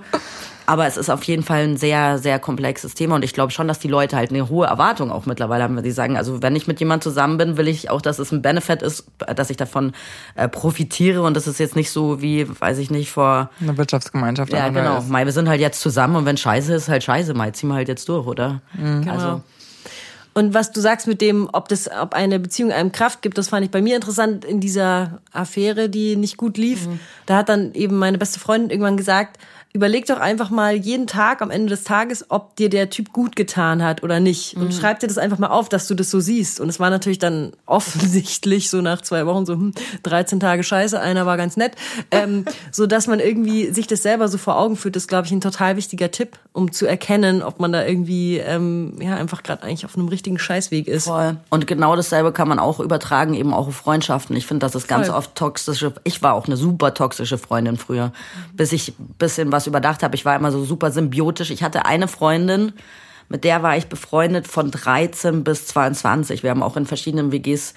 Aber 0.70 0.86
es 0.86 0.98
ist 0.98 1.10
auf 1.10 1.24
jeden 1.24 1.44
Fall 1.44 1.64
ein 1.64 1.78
sehr, 1.78 2.18
sehr 2.20 2.40
komplexes 2.40 2.94
Thema 2.94 3.16
und 3.16 3.24
ich 3.24 3.34
glaube 3.34 3.54
schon, 3.54 3.70
dass 3.70 3.80
die 3.80 3.88
Leute 3.88 4.18
halt 4.18 4.32
eine 4.32 4.50
hohe 4.50 4.68
Erwartung 4.68 5.12
auch 5.12 5.26
mittlerweile 5.26 5.64
haben, 5.64 5.78
wenn 5.78 5.84
sie 5.86 5.92
sagen, 5.92 6.18
also 6.18 6.42
wenn 6.44 6.58
ich 6.58 6.68
mit 6.68 6.82
jemand 6.82 7.04
zusammen 7.04 7.38
bin, 7.38 7.56
will 7.56 7.70
ich 7.70 7.90
auch, 7.90 8.02
dass 8.02 8.20
es 8.20 8.34
ein 8.34 8.42
Benefit 8.42 8.82
ist, 8.82 9.06
dass 9.34 9.50
ich 9.50 9.56
davon 9.56 9.94
äh, 10.36 10.50
profitiere 10.50 11.22
und 11.22 11.36
das 11.36 11.48
ist 11.48 11.60
jetzt 11.60 11.78
nicht 11.78 11.90
so 11.90 12.22
wie, 12.22 12.46
weiß 12.60 12.80
ich 12.80 12.92
nicht, 12.92 13.10
vor, 13.12 13.50
Eine 13.62 13.78
Wirtschaftsgemeinschaft. 13.78 14.52
ja 14.52 14.68
genau. 14.68 15.02
Mai, 15.08 15.24
wir 15.24 15.32
sind 15.32 15.48
halt 15.48 15.62
jetzt 15.62 15.80
zusammen 15.80 16.18
und 16.18 16.26
wenn 16.26 16.36
scheiße 16.36 16.74
ist, 16.74 16.90
halt 16.90 17.02
scheiße, 17.02 17.34
Mai, 17.34 17.52
ziehen 17.52 17.70
wir 17.70 17.76
halt 17.76 17.88
jetzt 17.88 18.10
durch, 18.10 18.28
oder? 18.28 18.60
Genau. 18.76 19.10
Also, 19.12 19.42
Und 20.34 20.54
was 20.54 20.72
du 20.74 20.82
sagst 20.82 21.08
mit 21.08 21.22
dem, 21.22 21.50
ob 21.54 21.70
das, 21.70 21.90
ob 21.90 22.14
eine 22.14 22.40
Beziehung 22.40 22.72
einem 22.74 22.92
Kraft 22.92 23.22
gibt, 23.22 23.38
das 23.38 23.48
fand 23.50 23.64
ich 23.66 23.72
bei 23.72 23.82
mir 23.82 23.96
interessant 23.96 24.44
in 24.46 24.60
dieser 24.60 25.20
Affäre, 25.32 25.90
die 25.90 26.16
nicht 26.18 26.36
gut 26.38 26.58
lief. 26.58 26.88
Da 27.26 27.38
hat 27.38 27.48
dann 27.50 27.74
eben 27.74 27.98
meine 27.98 28.18
beste 28.18 28.40
Freundin 28.40 28.70
irgendwann 28.70 28.98
gesagt, 28.98 29.40
überleg 29.74 30.06
doch 30.06 30.20
einfach 30.20 30.50
mal 30.50 30.76
jeden 30.76 31.06
Tag 31.06 31.42
am 31.42 31.52
Ende 31.52 31.70
des 31.70 31.84
Tages, 31.84 32.26
ob 32.30 32.56
dir 32.56 32.70
der 32.70 32.90
Typ 32.90 33.14
gut 33.14 33.36
getan 33.36 33.84
hat 33.84 34.02
oder 34.02 34.20
nicht. 34.20 34.56
Und 34.56 34.74
schreib 34.74 35.00
dir 35.00 35.08
das 35.08 35.18
einfach 35.18 35.38
mal 35.38 35.50
auf, 35.50 35.70
dass 35.70 35.88
du 35.88 35.94
das 35.94 36.10
so 36.10 36.20
siehst. 36.20 36.60
Und 36.60 36.70
es 36.70 36.80
war 36.80 36.90
natürlich 36.90 37.20
dann 37.20 37.52
offensichtlich 37.66 38.70
so 38.70 38.82
nach 38.82 39.02
zwei 39.02 39.26
Wochen 39.26 39.46
so, 39.46 39.54
hm, 39.54 39.74
13 40.04 40.40
Tage 40.40 40.64
Scheiße, 40.64 41.00
einer 41.00 41.26
war 41.26 41.38
ganz 41.38 41.58
nett. 41.58 41.74
Ähm, 42.10 42.46
so 42.72 42.88
dass 42.88 43.08
man 43.08 43.20
irgendwie 43.20 43.72
sich 43.72 43.86
das 43.86 44.02
selber 44.02 44.28
so 44.30 44.38
vor 44.38 44.58
Augen 44.58 44.78
führt, 44.78 44.96
ist, 44.96 45.08
glaube 45.08 45.28
ich, 45.28 45.32
ein 45.32 45.42
total 45.42 45.76
wichtiger 45.76 46.10
Tipp, 46.10 46.40
um 46.54 46.72
zu 46.72 46.88
erkennen, 46.88 47.44
ob 47.44 47.60
man 47.60 47.72
da 47.72 47.86
irgendwie 47.86 48.38
ähm, 48.38 48.96
ja 49.00 49.16
einfach 49.16 49.44
gerade 49.44 49.64
eigentlich 49.64 49.86
auf 49.86 49.96
einem 49.96 50.08
richtigen 50.08 50.40
Scheißweg 50.40 50.88
ist. 50.88 51.06
Voll. 51.06 51.38
Und 51.50 51.68
genau 51.68 51.96
dasselbe 51.96 52.32
kann 52.32 52.48
man 52.48 52.58
auch 52.58 52.80
übertragen, 52.80 53.36
eben 53.36 53.54
auch 53.54 53.68
auf 53.68 53.76
Freundschaften. 53.76 54.36
Ich 54.36 54.48
finde, 54.48 54.66
das 54.66 54.74
ist 54.74 54.88
ganz 54.88 55.08
Voll. 55.08 55.18
oft 55.18 55.36
toxische. 55.36 55.94
Ich 56.04 56.24
war 56.24 56.34
auch 56.34 56.48
eine 56.48 56.58
super 56.58 56.96
toxische 56.96 57.38
Freundin 57.38 57.78
früher, 57.78 58.12
bis 58.54 58.72
ich 58.72 58.96
ein 58.98 59.16
bisschen 59.20 59.52
was 59.52 59.67
überdacht 59.68 60.02
habe. 60.04 60.16
Ich 60.16 60.26
war 60.26 60.36
immer 60.36 60.52
so 60.52 60.64
super 60.66 60.92
symbiotisch. 60.92 61.52
Ich 61.52 61.64
hatte 61.64 61.86
eine 61.86 62.08
Freundin, 62.08 62.74
mit 63.30 63.44
der 63.44 63.62
war 63.64 63.76
ich 63.78 63.88
befreundet 63.88 64.48
von 64.48 64.72
13 64.72 65.44
bis 65.44 65.68
22. 65.68 66.44
Wir 66.44 66.50
haben 66.50 66.64
auch 66.64 66.78
in 66.78 66.86
verschiedenen 66.86 67.32
WGs 67.32 67.74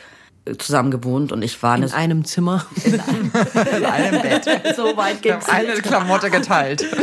äh, 0.46 0.56
zusammen 0.56 0.90
gewohnt 0.90 1.32
und 1.32 1.42
ich 1.42 1.62
war 1.62 1.74
eine 1.74 1.86
In 1.86 1.92
einem 1.92 2.24
Zimmer. 2.32 2.64
in 2.84 3.00
einem 3.84 4.22
Bett. 4.22 4.44
so 4.76 4.96
weit 4.96 5.22
Wir 5.24 5.34
haben 5.34 5.40
ging's 5.40 5.48
eine. 5.48 5.72
Klamotte 5.74 6.30
geteilt. 6.30 6.86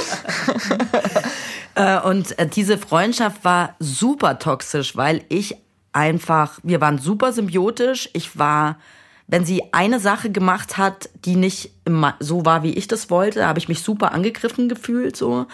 Äh, 1.75 1.99
Und 2.01 2.37
äh, 2.39 2.47
diese 2.47 2.77
Freundschaft 2.77 3.43
war 3.45 3.75
super 3.79 4.39
toxisch, 4.39 4.95
weil 4.95 5.23
ich 5.29 5.55
einfach, 5.93 6.57
wir 6.63 6.81
waren 6.81 6.97
super 6.97 7.31
symbiotisch. 7.33 8.09
Ich 8.13 8.37
war, 8.39 8.77
wenn 9.27 9.45
sie 9.45 9.61
eine 9.73 9.99
Sache 9.99 10.31
gemacht 10.31 10.77
hat, 10.77 11.09
die 11.25 11.35
nicht 11.35 11.71
so 12.19 12.45
war, 12.45 12.63
wie 12.63 12.73
ich 12.73 12.87
das 12.87 13.09
wollte, 13.09 13.45
habe 13.45 13.59
ich 13.59 13.67
mich 13.67 13.81
super 13.81 14.13
angegriffen 14.13 14.69
gefühlt, 14.69 15.15
so. 15.15 15.45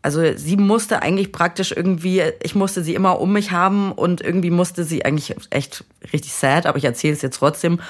Also 0.00 0.22
sie 0.36 0.56
musste 0.56 1.02
eigentlich 1.02 1.32
praktisch 1.32 1.72
irgendwie, 1.72 2.22
ich 2.42 2.54
musste 2.54 2.84
sie 2.84 2.94
immer 2.94 3.18
um 3.20 3.32
mich 3.32 3.50
haben 3.50 3.90
und 3.92 4.20
irgendwie 4.20 4.50
musste 4.50 4.84
sie 4.84 5.04
eigentlich 5.04 5.34
echt 5.50 5.84
richtig 6.12 6.32
sad, 6.32 6.66
aber 6.66 6.78
ich 6.78 6.84
erzähle 6.84 7.14
es 7.14 7.22
jetzt 7.22 7.38
trotzdem. 7.38 7.80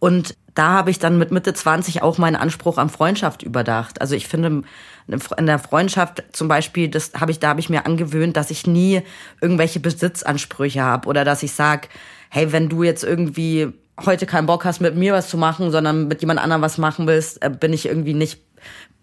Und 0.00 0.34
da 0.54 0.70
habe 0.70 0.90
ich 0.90 0.98
dann 0.98 1.18
mit 1.18 1.30
Mitte 1.30 1.54
20 1.54 2.02
auch 2.02 2.18
meinen 2.18 2.34
Anspruch 2.34 2.78
an 2.78 2.90
Freundschaft 2.90 3.44
überdacht. 3.44 4.00
Also 4.00 4.16
ich 4.16 4.26
finde, 4.26 4.62
in 5.06 5.46
der 5.46 5.58
Freundschaft 5.60 6.24
zum 6.32 6.48
Beispiel, 6.48 6.88
das 6.88 7.12
habe 7.14 7.30
ich, 7.30 7.38
da 7.38 7.50
habe 7.50 7.60
ich 7.60 7.70
mir 7.70 7.86
angewöhnt, 7.86 8.36
dass 8.36 8.50
ich 8.50 8.66
nie 8.66 9.02
irgendwelche 9.40 9.78
Besitzansprüche 9.78 10.82
habe 10.82 11.08
oder 11.08 11.24
dass 11.24 11.44
ich 11.44 11.52
sag, 11.52 11.88
hey, 12.28 12.50
wenn 12.50 12.68
du 12.68 12.82
jetzt 12.82 13.04
irgendwie 13.04 13.72
heute 14.00 14.26
keinen 14.26 14.46
Bock 14.46 14.64
hast, 14.64 14.80
mit 14.80 14.96
mir 14.96 15.12
was 15.12 15.28
zu 15.28 15.36
machen, 15.36 15.70
sondern 15.70 16.08
mit 16.08 16.20
jemand 16.20 16.40
anderem 16.40 16.62
was 16.62 16.78
machen 16.78 17.06
willst, 17.06 17.42
äh, 17.42 17.50
bin 17.50 17.72
ich 17.72 17.86
irgendwie 17.86 18.14
nicht 18.14 18.40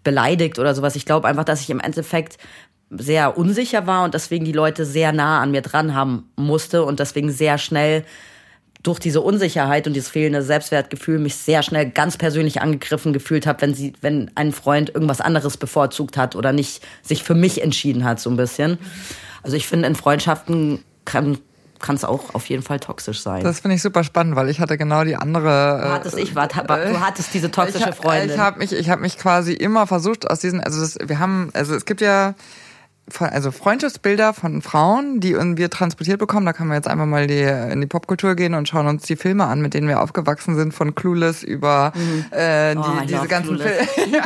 beleidigt 0.02 0.58
oder 0.58 0.74
sowas. 0.74 0.96
Ich 0.96 1.06
glaube 1.06 1.28
einfach, 1.28 1.44
dass 1.44 1.60
ich 1.60 1.70
im 1.70 1.80
Endeffekt 1.80 2.38
sehr 2.90 3.38
unsicher 3.38 3.86
war 3.86 4.04
und 4.04 4.14
deswegen 4.14 4.44
die 4.44 4.52
Leute 4.52 4.84
sehr 4.84 5.12
nah 5.12 5.40
an 5.40 5.52
mir 5.52 5.62
dran 5.62 5.94
haben 5.94 6.30
musste 6.36 6.84
und 6.84 6.98
deswegen 6.98 7.30
sehr 7.30 7.58
schnell 7.58 8.04
durch 8.82 8.98
diese 8.98 9.20
Unsicherheit 9.20 9.86
und 9.86 9.92
dieses 9.92 10.08
fehlende 10.08 10.42
Selbstwertgefühl 10.42 11.18
mich 11.18 11.36
sehr 11.36 11.62
schnell 11.62 11.90
ganz 11.90 12.16
persönlich 12.16 12.62
angegriffen 12.62 13.12
gefühlt 13.12 13.46
habe, 13.46 13.60
wenn 13.62 13.74
sie, 13.74 13.92
wenn 14.00 14.30
ein 14.34 14.52
Freund 14.52 14.94
irgendwas 14.94 15.20
anderes 15.20 15.58
bevorzugt 15.58 16.16
hat 16.16 16.34
oder 16.34 16.52
nicht 16.52 16.82
sich 17.02 17.22
für 17.22 17.34
mich 17.34 17.62
entschieden 17.62 18.04
hat, 18.04 18.20
so 18.20 18.30
ein 18.30 18.36
bisschen. 18.36 18.78
Also 19.42 19.56
ich 19.56 19.66
finde, 19.66 19.86
in 19.86 19.94
Freundschaften 19.94 20.82
kann 21.04 21.38
kann 21.80 21.96
es 21.96 22.04
auch 22.04 22.34
auf 22.34 22.46
jeden 22.46 22.62
Fall 22.62 22.78
toxisch 22.78 23.22
sein. 23.22 23.42
Das 23.42 23.60
finde 23.60 23.76
ich 23.76 23.82
super 23.82 24.04
spannend, 24.04 24.36
weil 24.36 24.48
ich 24.48 24.60
hatte 24.60 24.78
genau 24.78 25.04
die 25.04 25.16
andere. 25.16 25.80
Du 25.82 25.92
hattest, 25.92 26.18
ich 26.18 26.34
war, 26.34 26.46
du 26.46 27.00
hattest 27.00 27.34
diese 27.34 27.50
toxische 27.50 27.90
ich, 27.90 27.94
Freundin. 27.96 28.30
Ich 28.30 28.38
habe 28.38 28.58
mich, 28.58 28.72
ich 28.72 28.90
habe 28.90 29.02
mich 29.02 29.18
quasi 29.18 29.52
immer 29.52 29.86
versucht 29.86 30.30
aus 30.30 30.40
diesen, 30.40 30.60
also 30.60 30.80
das, 30.80 30.98
wir 31.02 31.18
haben, 31.18 31.50
also 31.54 31.74
es 31.74 31.84
gibt 31.84 32.00
ja 32.00 32.34
also 33.18 33.50
Freundschaftsbilder 33.50 34.32
von 34.32 34.62
Frauen, 34.62 35.20
die 35.20 35.34
wir 35.34 35.70
transportiert 35.70 36.18
bekommen. 36.18 36.46
Da 36.46 36.52
kann 36.52 36.68
man 36.68 36.76
jetzt 36.76 36.88
einfach 36.88 37.06
mal 37.06 37.26
die, 37.26 37.42
in 37.42 37.80
die 37.80 37.86
Popkultur 37.86 38.34
gehen 38.34 38.54
und 38.54 38.68
schauen 38.68 38.86
uns 38.86 39.02
die 39.02 39.16
Filme 39.16 39.44
an, 39.44 39.60
mit 39.60 39.74
denen 39.74 39.88
wir 39.88 40.00
aufgewachsen 40.00 40.56
sind, 40.56 40.72
von 40.72 40.94
Clueless 40.94 41.42
über 41.42 41.92
mhm. 41.94 42.26
äh, 42.30 42.74
die, 42.74 42.80
oh, 42.80 43.04
diese 43.06 43.26
ganzen 43.26 43.58
Filme, 43.58 43.88
ja, 44.12 44.22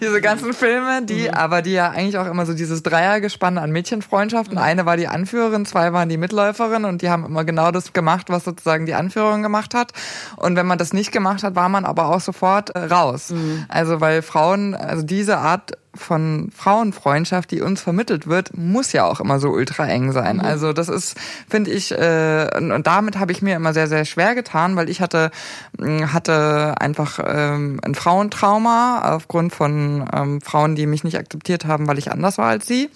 diese 0.00 0.20
ganzen 0.20 0.52
Filme, 0.52 1.02
die, 1.02 1.28
mhm. 1.28 1.34
aber 1.34 1.62
die 1.62 1.72
ja 1.72 1.90
eigentlich 1.90 2.18
auch 2.18 2.26
immer 2.26 2.46
so 2.46 2.54
dieses 2.54 2.82
Dreiergespann 2.82 3.58
an 3.58 3.70
Mädchenfreundschaften. 3.70 4.56
Mhm. 4.56 4.62
Eine 4.62 4.86
war 4.86 4.96
die 4.96 5.08
Anführerin, 5.08 5.64
zwei 5.64 5.92
waren 5.92 6.08
die 6.08 6.18
Mitläuferin 6.18 6.84
und 6.84 7.02
die 7.02 7.10
haben 7.10 7.24
immer 7.24 7.44
genau 7.44 7.70
das 7.70 7.92
gemacht, 7.92 8.28
was 8.28 8.44
sozusagen 8.44 8.86
die 8.86 8.94
Anführerin 8.94 9.42
gemacht 9.42 9.74
hat. 9.74 9.92
Und 10.36 10.56
wenn 10.56 10.66
man 10.66 10.78
das 10.78 10.92
nicht 10.92 11.12
gemacht 11.12 11.42
hat, 11.42 11.54
war 11.54 11.68
man 11.68 11.84
aber 11.84 12.06
auch 12.14 12.20
sofort 12.20 12.70
äh, 12.70 12.80
raus. 12.80 13.30
Mhm. 13.30 13.64
Also 13.68 14.00
weil 14.00 14.22
Frauen, 14.22 14.74
also 14.74 15.02
diese 15.02 15.38
Art 15.38 15.72
von 15.96 16.50
Frauenfreundschaft, 16.54 17.50
die 17.50 17.60
uns 17.60 17.80
vermittelt 17.80 18.26
wird, 18.26 18.56
muss 18.56 18.92
ja 18.92 19.04
auch 19.04 19.20
immer 19.20 19.38
so 19.38 19.50
ultra 19.50 19.86
eng 19.86 20.12
sein. 20.12 20.36
Mhm. 20.36 20.44
Also 20.44 20.72
das 20.72 20.88
ist, 20.88 21.16
finde 21.48 21.70
ich, 21.70 21.92
äh, 21.92 22.48
und 22.56 22.86
damit 22.86 23.18
habe 23.18 23.32
ich 23.32 23.42
mir 23.42 23.56
immer 23.56 23.72
sehr, 23.72 23.88
sehr 23.88 24.04
schwer 24.04 24.34
getan, 24.34 24.76
weil 24.76 24.88
ich 24.88 25.00
hatte, 25.00 25.30
hatte 25.78 26.74
einfach 26.78 27.18
ähm, 27.26 27.80
ein 27.82 27.94
Frauentrauma 27.94 29.14
aufgrund 29.14 29.54
von 29.54 30.08
ähm, 30.12 30.40
Frauen, 30.40 30.74
die 30.74 30.86
mich 30.86 31.04
nicht 31.04 31.18
akzeptiert 31.18 31.64
haben, 31.64 31.86
weil 31.86 31.98
ich 31.98 32.12
anders 32.12 32.38
war 32.38 32.46
als 32.46 32.66
sie. 32.66 32.90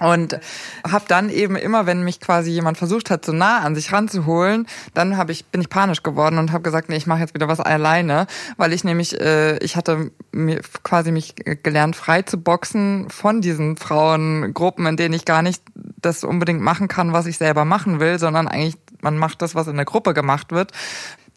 Und 0.00 0.38
habe 0.88 1.04
dann 1.08 1.30
eben 1.30 1.56
immer, 1.56 1.86
wenn 1.86 2.02
mich 2.02 2.20
quasi 2.20 2.50
jemand 2.50 2.78
versucht 2.78 3.10
hat, 3.10 3.24
so 3.24 3.32
nah 3.32 3.60
an 3.60 3.74
sich 3.74 3.92
ranzuholen, 3.92 4.66
dann 4.94 5.16
hab 5.16 5.30
ich 5.30 5.46
bin 5.46 5.60
ich 5.60 5.68
panisch 5.68 6.02
geworden 6.02 6.38
und 6.38 6.52
habe 6.52 6.62
gesagt, 6.62 6.88
nee, 6.88 6.96
ich 6.96 7.06
mache 7.06 7.20
jetzt 7.20 7.34
wieder 7.34 7.48
was 7.48 7.60
alleine, 7.60 8.26
weil 8.56 8.72
ich 8.72 8.84
nämlich 8.84 9.20
äh, 9.20 9.58
ich 9.58 9.76
hatte 9.76 10.10
mir 10.32 10.60
quasi 10.82 11.10
mich 11.10 11.34
gelernt 11.62 11.96
frei 11.96 12.22
zu 12.22 12.38
boxen 12.38 13.10
von 13.10 13.40
diesen 13.40 13.76
Frauengruppen, 13.76 14.86
in 14.86 14.96
denen 14.96 15.14
ich 15.14 15.24
gar 15.24 15.42
nicht 15.42 15.62
das 16.00 16.22
unbedingt 16.22 16.60
machen 16.60 16.88
kann, 16.88 17.12
was 17.12 17.26
ich 17.26 17.38
selber 17.38 17.64
machen 17.64 18.00
will, 18.00 18.18
sondern 18.18 18.46
eigentlich 18.46 18.76
man 19.00 19.16
macht 19.16 19.42
das, 19.42 19.54
was 19.54 19.68
in 19.68 19.76
der 19.76 19.84
Gruppe 19.84 20.14
gemacht 20.14 20.50
wird 20.50 20.72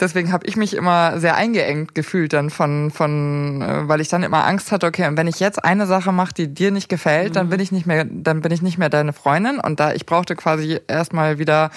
deswegen 0.01 0.31
habe 0.31 0.45
ich 0.45 0.57
mich 0.57 0.75
immer 0.75 1.19
sehr 1.19 1.35
eingeengt 1.35 1.95
gefühlt 1.95 2.33
dann 2.33 2.49
von, 2.49 2.91
von, 2.91 3.61
äh, 3.61 3.87
weil 3.87 4.01
ich 4.01 4.09
dann 4.09 4.23
immer 4.23 4.45
Angst 4.45 4.71
hatte, 4.71 4.87
okay, 4.87 5.07
und 5.07 5.17
wenn 5.17 5.27
ich 5.27 5.39
jetzt 5.39 5.63
eine 5.63 5.85
Sache 5.85 6.11
mache, 6.11 6.33
die 6.33 6.53
dir 6.53 6.71
nicht 6.71 6.89
gefällt, 6.89 7.29
mhm. 7.29 7.33
dann 7.33 7.49
bin 7.49 7.59
ich 7.59 7.71
nicht 7.71 7.85
mehr, 7.85 8.05
dann 8.05 8.41
bin 8.41 8.51
ich 8.51 8.61
nicht 8.61 8.77
mehr 8.77 8.89
deine 8.89 9.13
Freundin. 9.13 9.59
Und 9.59 9.79
da 9.79 9.93
ich 9.93 10.05
brauchte 10.05 10.35
quasi 10.35 10.79
erstmal 10.87 11.39
wieder 11.39 11.71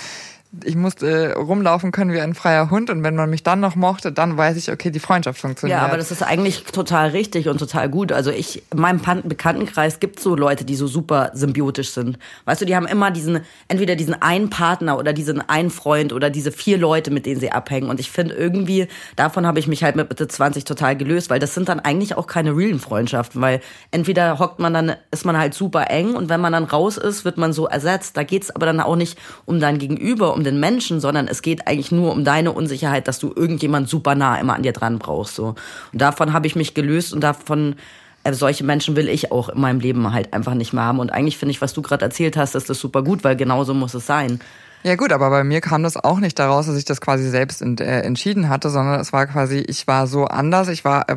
ich 0.65 0.77
musste 0.77 1.35
rumlaufen 1.37 1.93
können 1.93 2.13
wie 2.13 2.21
ein 2.21 2.35
freier 2.35 2.71
Hund 2.71 2.91
und 2.91 3.03
wenn 3.03 3.17
man 3.17 3.31
mich 3.31 3.43
dann 3.43 3.61
noch 3.61 3.75
mochte, 3.75 4.13
dann 4.13 4.37
weiß 4.37 4.57
ich, 4.57 4.71
okay, 4.71 4.91
die 4.91 5.01
Freundschaft 5.01 5.41
funktioniert. 5.41 5.81
Ja, 5.81 5.87
aber 5.87 5.97
das 5.97 6.11
ist 6.11 6.23
eigentlich 6.23 6.65
total 6.65 7.11
richtig 7.11 7.49
und 7.49 7.59
total 7.59 7.89
gut. 7.89 8.13
Also 8.13 8.31
ich, 8.31 8.63
in 8.73 8.81
meinem 8.81 9.01
Bekanntenkreis 9.25 10.01
gibt 10.01 10.21
so 10.21 10.37
Leute, 10.37 10.65
die 10.65 10.77
so 10.77 10.87
super 10.87 11.31
symbiotisch 11.35 11.91
sind. 11.91 12.19
Weißt 12.45 12.61
du, 12.61 12.67
die 12.67 12.77
haben 12.77 12.87
immer 12.87 13.11
diesen, 13.11 13.41
entweder 13.69 13.97
diesen 13.97 14.21
einen 14.21 14.51
Partner 14.51 14.99
oder 14.99 15.13
diesen 15.13 15.41
einen 15.49 15.71
Freund 15.71 16.13
oder 16.13 16.31
diese 16.31 16.53
vier 16.53 16.79
Leute, 16.79 17.11
mit 17.11 17.27
denen 17.27 17.41
sie 17.41 17.51
abhängen. 17.51 17.89
Und 17.89 17.99
ich 17.99 18.11
finde 18.11 18.35
irgendwie, 18.35 18.87
davon 19.17 19.47
habe 19.47 19.59
ich 19.59 19.67
mich 19.67 19.83
halt 19.83 19.97
mit 19.97 20.09
Mitte 20.09 20.29
20 20.29 20.65
total 20.65 20.97
gelöst, 20.97 21.31
weil 21.31 21.41
das 21.41 21.55
sind 21.55 21.69
dann 21.69 21.81
eigentlich 21.81 22.17
auch 22.17 22.27
keine 22.27 22.57
realen 22.57 22.79
Freundschaften, 22.79 23.41
weil 23.41 23.61
entweder 23.91 24.39
hockt 24.39 24.59
man 24.61 24.73
dann, 24.75 24.93
ist 25.11 25.25
man 25.25 25.37
halt 25.37 25.55
super 25.55 25.91
eng 25.91 26.15
und 26.15 26.29
wenn 26.29 26.41
man 26.41 26.53
dann 26.53 26.65
raus 26.65 26.97
ist, 26.97 27.25
wird 27.25 27.39
man 27.39 27.53
so 27.53 27.67
ersetzt. 27.67 28.17
Da 28.17 28.23
geht's 28.23 28.51
aber 28.51 28.67
dann 28.67 28.81
auch 28.81 28.97
nicht 28.97 29.19
um 29.45 29.59
dein 29.61 29.79
Gegenüber, 29.79 30.35
um 30.35 30.44
den 30.45 30.61
Menschen, 30.61 31.01
sondern 31.01 31.29
es 31.29 31.43
geht 31.43 31.67
eigentlich 31.67 31.93
nur 31.93 32.13
um 32.13 32.25
deine 32.25 32.53
Unsicherheit, 32.53 33.09
dass 33.09 33.19
du 33.19 33.33
irgendjemand 33.35 33.89
super 33.89 34.15
nah 34.15 34.39
immer 34.39 34.55
an 34.55 34.63
dir 34.63 34.73
dran 34.73 34.99
brauchst. 34.99 35.35
So. 35.35 35.55
Und 35.93 36.01
davon 36.01 36.33
habe 36.33 36.47
ich 36.47 36.57
mich 36.57 36.75
gelöst 36.75 37.13
und 37.13 37.21
davon 37.21 37.77
äh, 38.25 38.33
solche 38.33 38.65
Menschen 38.65 38.97
will 38.97 39.09
ich 39.09 39.31
auch 39.33 39.49
in 39.49 39.61
meinem 39.61 39.81
Leben 39.81 40.13
halt 40.13 40.33
einfach 40.33 40.55
nicht 40.55 40.73
mehr 40.73 40.85
haben. 40.85 40.99
Und 40.99 41.11
eigentlich 41.11 41.39
finde 41.39 41.51
ich, 41.51 41.61
was 41.61 41.75
du 41.75 41.83
gerade 41.83 42.05
erzählt 42.05 42.37
hast, 42.37 42.55
ist 42.55 42.71
das 42.71 42.79
super 42.79 43.03
gut, 43.03 43.25
weil 43.25 43.37
genauso 43.37 43.75
muss 43.75 43.95
es 43.95 44.07
sein. 44.07 44.41
Ja 44.87 44.97
gut, 44.97 45.13
aber 45.13 45.31
bei 45.31 45.45
mir 45.45 45.63
kam 45.63 45.83
das 45.83 45.97
auch 45.97 46.21
nicht 46.21 46.39
daraus, 46.39 46.67
dass 46.67 46.77
ich 46.77 46.85
das 46.85 47.01
quasi 47.01 47.27
selbst 47.31 47.63
in, 47.63 47.79
äh, 47.79 48.03
entschieden 48.03 48.51
hatte, 48.51 48.69
sondern 48.69 49.01
es 49.01 49.15
war 49.15 49.27
quasi, 49.27 49.61
ich 49.61 49.87
war 49.87 50.07
so 50.07 50.27
anders, 50.27 50.69
ich 50.69 50.85
war 50.85 51.09
äh, 51.09 51.15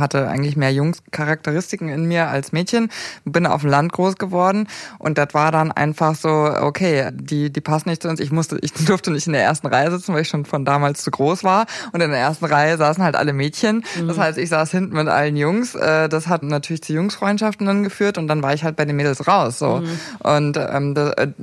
hatte 0.00 0.26
eigentlich 0.26 0.56
mehr 0.56 0.72
Jungscharakteristiken 0.72 1.88
in 1.88 2.06
mir 2.06 2.26
als 2.26 2.50
Mädchen, 2.50 2.90
bin 3.24 3.46
auf 3.46 3.60
dem 3.60 3.70
Land 3.70 3.92
groß 3.92 4.16
geworden 4.16 4.66
und 4.98 5.16
das 5.16 5.28
war 5.30 5.52
dann 5.52 5.70
einfach 5.70 6.16
so, 6.16 6.28
okay, 6.28 7.10
die 7.14 7.52
die 7.52 7.60
passen 7.60 7.88
nicht 7.88 8.02
zu 8.02 8.08
uns. 8.08 8.18
Ich 8.18 8.32
musste, 8.32 8.58
ich 8.62 8.72
durfte 8.84 9.12
nicht 9.12 9.28
in 9.28 9.32
der 9.32 9.44
ersten 9.44 9.68
Reihe 9.68 9.92
sitzen, 9.92 10.12
weil 10.12 10.22
ich 10.22 10.28
schon 10.28 10.44
von 10.44 10.64
damals 10.64 11.04
zu 11.04 11.12
groß 11.12 11.44
war 11.44 11.66
und 11.92 12.00
in 12.00 12.10
der 12.10 12.18
ersten 12.18 12.46
Reihe 12.46 12.76
saßen 12.76 13.04
halt 13.04 13.14
alle 13.14 13.32
Mädchen. 13.32 13.84
Mhm. 13.96 14.08
Das 14.08 14.18
heißt, 14.18 14.38
ich 14.38 14.48
saß 14.48 14.72
hinten 14.72 14.96
mit 14.96 15.06
allen 15.06 15.36
Jungs. 15.36 15.76
Äh, 15.76 16.08
das 16.08 16.26
hat 16.26 16.42
natürlich 16.42 16.82
zu 16.82 16.92
Jungsfreundschaften 16.92 17.64
dann 17.64 17.84
geführt 17.84 18.18
und 18.18 18.26
dann 18.26 18.42
war 18.42 18.54
ich 18.54 18.64
halt 18.64 18.74
bei 18.74 18.84
den 18.84 18.96
Mädels 18.96 19.28
raus. 19.28 19.60
So 19.60 19.76
mhm. 19.76 20.00
und 20.18 20.56
ähm, 20.56 20.96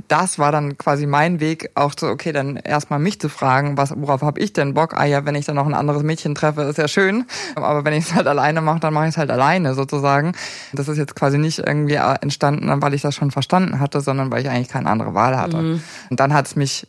das 0.10 0.38
war 0.38 0.52
dann 0.52 0.78
quasi 0.78 1.06
mein 1.06 1.40
Weg 1.40 1.61
auch 1.76 1.94
so, 1.98 2.08
okay, 2.08 2.32
dann 2.32 2.58
erstmal 2.58 3.00
mich 3.00 3.20
zu 3.20 3.30
fragen, 3.30 3.78
was, 3.78 3.94
worauf 3.96 4.22
habe 4.22 4.40
ich 4.40 4.54
denn 4.54 4.74
Bock? 4.74 4.94
Ah 4.96 5.06
ja, 5.06 5.26
wenn 5.26 5.36
ich 5.36 5.46
dann 5.46 5.56
noch 5.56 5.66
ein 5.66 5.74
anderes 5.74 6.04
Mädchen 6.04 6.36
treffe, 6.36 6.62
ist 6.62 6.78
ja 6.78 6.88
schön. 6.88 7.26
Aber 7.56 7.86
wenn 7.86 7.94
ich 7.94 8.06
es 8.06 8.16
halt 8.16 8.28
alleine 8.28 8.62
mache, 8.62 8.80
dann 8.80 8.94
mache 8.94 9.06
ich 9.06 9.12
es 9.12 9.18
halt 9.18 9.32
alleine 9.32 9.74
sozusagen. 9.74 10.34
Das 10.74 10.88
ist 10.88 10.98
jetzt 10.98 11.16
quasi 11.16 11.38
nicht 11.38 11.60
irgendwie 11.60 11.96
entstanden, 11.96 12.70
weil 12.82 12.94
ich 12.94 13.02
das 13.02 13.16
schon 13.16 13.32
verstanden 13.32 13.80
hatte, 13.80 14.02
sondern 14.02 14.32
weil 14.32 14.42
ich 14.42 14.50
eigentlich 14.50 14.70
keine 14.70 14.90
andere 14.90 15.14
Wahl 15.14 15.38
hatte. 15.38 15.58
Mhm. 15.58 15.84
Und 16.10 16.20
dann 16.20 16.34
hat 16.34 16.48
es 16.48 16.56
mich 16.56 16.88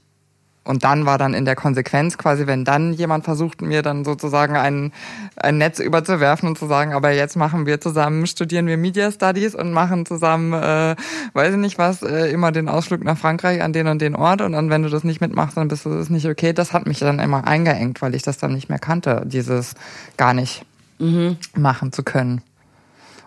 und 0.64 0.84
dann 0.84 1.06
war 1.06 1.18
dann 1.18 1.34
in 1.34 1.44
der 1.44 1.56
Konsequenz 1.56 2.16
quasi, 2.18 2.46
wenn 2.46 2.64
dann 2.64 2.92
jemand 2.92 3.24
versucht, 3.24 3.62
mir 3.62 3.82
dann 3.82 4.04
sozusagen 4.04 4.56
ein, 4.56 4.92
ein 5.36 5.58
Netz 5.58 5.80
überzuwerfen 5.80 6.48
und 6.48 6.58
zu 6.58 6.66
sagen, 6.66 6.92
aber 6.92 7.10
jetzt 7.10 7.36
machen 7.36 7.66
wir 7.66 7.80
zusammen, 7.80 8.26
studieren 8.26 8.66
wir 8.66 8.76
Media 8.76 9.10
Studies 9.10 9.56
und 9.56 9.72
machen 9.72 10.06
zusammen, 10.06 10.52
äh, 10.52 10.94
weiß 11.32 11.54
ich 11.54 11.60
nicht 11.60 11.78
was, 11.78 12.02
äh, 12.02 12.30
immer 12.30 12.52
den 12.52 12.68
Ausflug 12.68 13.02
nach 13.02 13.18
Frankreich 13.18 13.60
an 13.60 13.72
den 13.72 13.88
und 13.88 14.00
den 14.00 14.14
Ort 14.14 14.40
und 14.40 14.52
dann, 14.52 14.70
wenn 14.70 14.82
du 14.82 14.88
das 14.88 15.02
nicht 15.02 15.20
mitmachst, 15.20 15.56
dann 15.56 15.66
bist 15.66 15.84
du 15.84 15.90
das 15.90 16.10
nicht 16.10 16.26
okay. 16.26 16.52
Das 16.52 16.72
hat 16.72 16.86
mich 16.86 17.00
dann 17.00 17.18
immer 17.18 17.46
eingeengt, 17.46 18.00
weil 18.00 18.14
ich 18.14 18.22
das 18.22 18.38
dann 18.38 18.52
nicht 18.52 18.68
mehr 18.68 18.78
kannte, 18.78 19.22
dieses 19.26 19.74
gar 20.16 20.32
nicht 20.32 20.64
mhm. 21.00 21.38
machen 21.56 21.90
zu 21.92 22.04
können. 22.04 22.40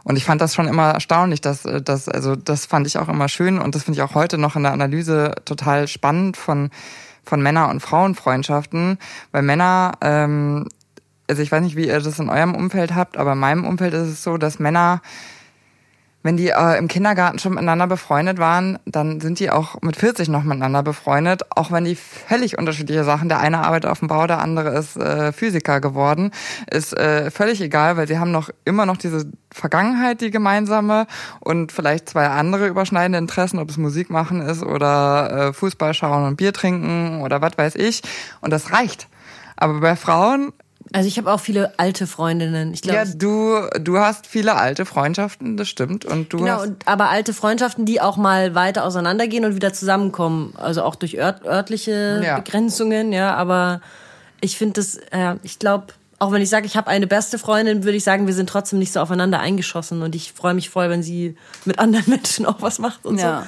Und 0.05 0.17
ich 0.17 0.23
fand 0.23 0.39
das 0.39 0.53
schon 0.53 0.67
immer 0.67 0.91
erstaunlich, 0.91 1.41
dass 1.41 1.65
äh, 1.65 1.81
dass 1.81 2.07
also 2.07 2.35
das 2.35 2.65
fand 2.65 2.87
ich 2.87 2.97
auch 2.97 3.09
immer 3.09 3.27
schön 3.27 3.59
und 3.59 3.75
das 3.75 3.83
finde 3.83 3.97
ich 3.97 4.03
auch 4.03 4.15
heute 4.15 4.37
noch 4.37 4.55
in 4.55 4.63
der 4.63 4.71
Analyse 4.71 5.33
total 5.43 5.87
spannend 5.87 6.37
von 6.37 6.69
von 7.25 7.41
Männer- 7.41 7.69
und 7.69 7.81
Frauenfreundschaften, 7.81 8.97
weil 9.31 9.41
Männer, 9.41 9.93
ähm, 10.01 10.67
also 11.27 11.41
ich 11.41 11.51
weiß 11.51 11.61
nicht, 11.61 11.75
wie 11.75 11.87
ihr 11.87 11.99
das 11.99 12.19
in 12.19 12.29
eurem 12.29 12.55
Umfeld 12.55 12.93
habt, 12.93 13.17
aber 13.17 13.33
in 13.33 13.39
meinem 13.39 13.65
Umfeld 13.65 13.93
ist 13.93 14.07
es 14.07 14.23
so, 14.23 14.37
dass 14.37 14.59
Männer 14.59 15.01
wenn 16.25 16.37
die 16.37 16.49
äh, 16.49 16.79
im 16.79 16.87
Kindergarten 16.87 17.37
schon 17.37 17.53
miteinander 17.53 17.85
befreundet 17.85 18.39
waren, 18.39 18.79
dann 18.85 19.21
sind 19.21 19.39
die 19.39 19.51
auch 19.51 19.79
mit 19.83 19.95
40 19.95 20.27
noch 20.27 20.41
miteinander 20.41 20.81
befreundet, 20.81 21.43
auch 21.51 21.71
wenn 21.71 21.85
die 21.85 21.93
völlig 21.93 22.57
unterschiedliche 22.57 23.03
Sachen, 23.03 23.29
der 23.29 23.41
eine 23.41 23.59
arbeitet 23.63 23.91
auf 23.91 23.99
dem 23.99 24.07
Bau, 24.07 24.25
der 24.25 24.39
andere 24.39 24.75
ist 24.75 24.97
äh, 24.97 25.31
Physiker 25.31 25.81
geworden, 25.81 26.31
ist 26.71 26.97
äh, 26.97 27.29
völlig 27.29 27.61
egal, 27.61 27.95
weil 27.95 28.07
sie 28.07 28.17
haben 28.17 28.31
noch 28.31 28.49
immer 28.65 28.87
noch 28.87 28.97
diese 28.97 29.31
Vergangenheit, 29.51 30.19
die 30.19 30.31
gemeinsame 30.31 31.05
und 31.41 31.71
vielleicht 31.71 32.09
zwei 32.09 32.27
andere 32.27 32.69
überschneidende 32.69 33.19
Interessen, 33.19 33.59
ob 33.59 33.69
es 33.69 33.77
Musik 33.77 34.09
machen 34.09 34.41
ist 34.41 34.63
oder 34.63 35.49
äh, 35.49 35.53
Fußball 35.53 35.93
schauen 35.93 36.25
und 36.25 36.37
Bier 36.37 36.53
trinken 36.53 37.21
oder 37.21 37.43
was 37.43 37.55
weiß 37.55 37.75
ich. 37.75 38.01
Und 38.41 38.49
das 38.49 38.71
reicht. 38.71 39.07
Aber 39.57 39.79
bei 39.79 39.95
Frauen 39.95 40.53
also 40.95 41.09
ich 41.09 41.17
habe 41.17 41.29
auch 41.29 41.41
viele 41.41 41.77
alte 41.77 42.07
Freundinnen. 42.07 42.73
Ich 42.73 42.81
glaub, 42.81 42.95
ja, 42.95 43.03
du, 43.03 43.67
du 43.81 43.97
hast 43.97 44.27
viele 44.27 44.55
alte 44.55 44.85
Freundschaften, 44.85 45.57
das 45.57 45.67
stimmt. 45.67 46.05
Und 46.05 46.31
du 46.31 46.37
genau, 46.37 46.53
hast 46.53 46.67
und, 46.67 46.87
aber 46.87 47.09
alte 47.09 47.33
Freundschaften, 47.33 47.85
die 47.85 47.99
auch 47.99 48.15
mal 48.15 48.55
weiter 48.55 48.85
auseinandergehen 48.85 49.43
und 49.43 49.55
wieder 49.55 49.73
zusammenkommen. 49.73 50.53
Also 50.55 50.83
auch 50.83 50.95
durch 50.95 51.17
ört, 51.17 51.43
örtliche 51.43 52.21
ja. 52.23 52.37
Begrenzungen, 52.37 53.11
ja. 53.11 53.35
Aber 53.35 53.81
ich 54.39 54.57
finde 54.57 54.75
das, 54.75 54.95
äh, 55.11 55.35
ich 55.43 55.59
glaube, 55.59 55.87
auch 56.17 56.31
wenn 56.31 56.41
ich 56.41 56.49
sage, 56.49 56.65
ich 56.65 56.77
habe 56.77 56.87
eine 56.87 57.07
beste 57.07 57.39
Freundin, 57.39 57.83
würde 57.83 57.97
ich 57.97 58.05
sagen, 58.05 58.25
wir 58.25 58.33
sind 58.33 58.47
trotzdem 58.47 58.79
nicht 58.79 58.93
so 58.93 59.01
aufeinander 59.01 59.41
eingeschossen. 59.41 60.01
Und 60.01 60.15
ich 60.15 60.31
freue 60.31 60.53
mich 60.53 60.69
voll, 60.69 60.89
wenn 60.89 61.03
sie 61.03 61.35
mit 61.65 61.77
anderen 61.77 62.05
Menschen 62.09 62.45
auch 62.45 62.61
was 62.61 62.79
macht 62.79 63.05
und 63.05 63.19
ja. 63.19 63.41
so. 63.41 63.47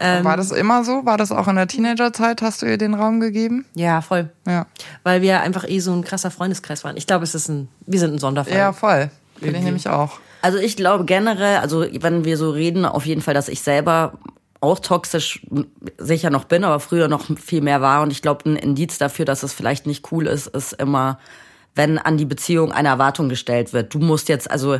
Ähm, 0.00 0.24
war 0.24 0.36
das 0.36 0.52
immer 0.52 0.84
so? 0.84 1.04
War 1.04 1.16
das 1.16 1.32
auch 1.32 1.48
in 1.48 1.56
der 1.56 1.66
Teenagerzeit? 1.66 2.40
Hast 2.42 2.62
du 2.62 2.66
ihr 2.66 2.78
den 2.78 2.94
Raum 2.94 3.20
gegeben? 3.20 3.66
Ja, 3.74 4.00
voll. 4.00 4.30
Ja. 4.46 4.66
Weil 5.02 5.22
wir 5.22 5.40
einfach 5.40 5.68
eh 5.68 5.80
so 5.80 5.92
ein 5.92 6.04
krasser 6.04 6.30
Freundeskreis 6.30 6.84
waren. 6.84 6.96
Ich 6.96 7.06
glaube, 7.06 7.24
es 7.24 7.34
ist 7.34 7.48
ein, 7.48 7.68
wir 7.86 7.98
sind 7.98 8.14
ein 8.14 8.18
Sonderfall. 8.18 8.56
Ja, 8.56 8.72
voll. 8.72 9.10
Finde 9.40 9.58
ich 9.58 9.64
nämlich 9.64 9.88
auch. 9.88 10.18
Also 10.40 10.58
ich 10.58 10.76
glaube 10.76 11.04
generell, 11.04 11.58
also 11.58 11.84
wenn 12.00 12.24
wir 12.24 12.36
so 12.36 12.50
reden, 12.50 12.84
auf 12.84 13.06
jeden 13.06 13.22
Fall, 13.22 13.34
dass 13.34 13.48
ich 13.48 13.60
selber 13.60 14.12
auch 14.60 14.78
toxisch 14.78 15.46
sicher 15.98 16.30
noch 16.30 16.44
bin, 16.44 16.64
aber 16.64 16.80
früher 16.80 17.08
noch 17.08 17.26
viel 17.36 17.60
mehr 17.60 17.80
war. 17.80 18.02
Und 18.02 18.10
ich 18.10 18.22
glaube, 18.22 18.48
ein 18.48 18.56
Indiz 18.56 18.98
dafür, 18.98 19.24
dass 19.24 19.42
es 19.42 19.52
vielleicht 19.52 19.86
nicht 19.86 20.10
cool 20.12 20.26
ist, 20.26 20.48
ist 20.48 20.72
immer, 20.74 21.18
wenn 21.74 21.98
an 21.98 22.16
die 22.16 22.24
Beziehung 22.24 22.72
eine 22.72 22.88
Erwartung 22.88 23.28
gestellt 23.28 23.72
wird. 23.72 23.94
Du 23.94 23.98
musst 23.98 24.28
jetzt, 24.28 24.50
also 24.50 24.78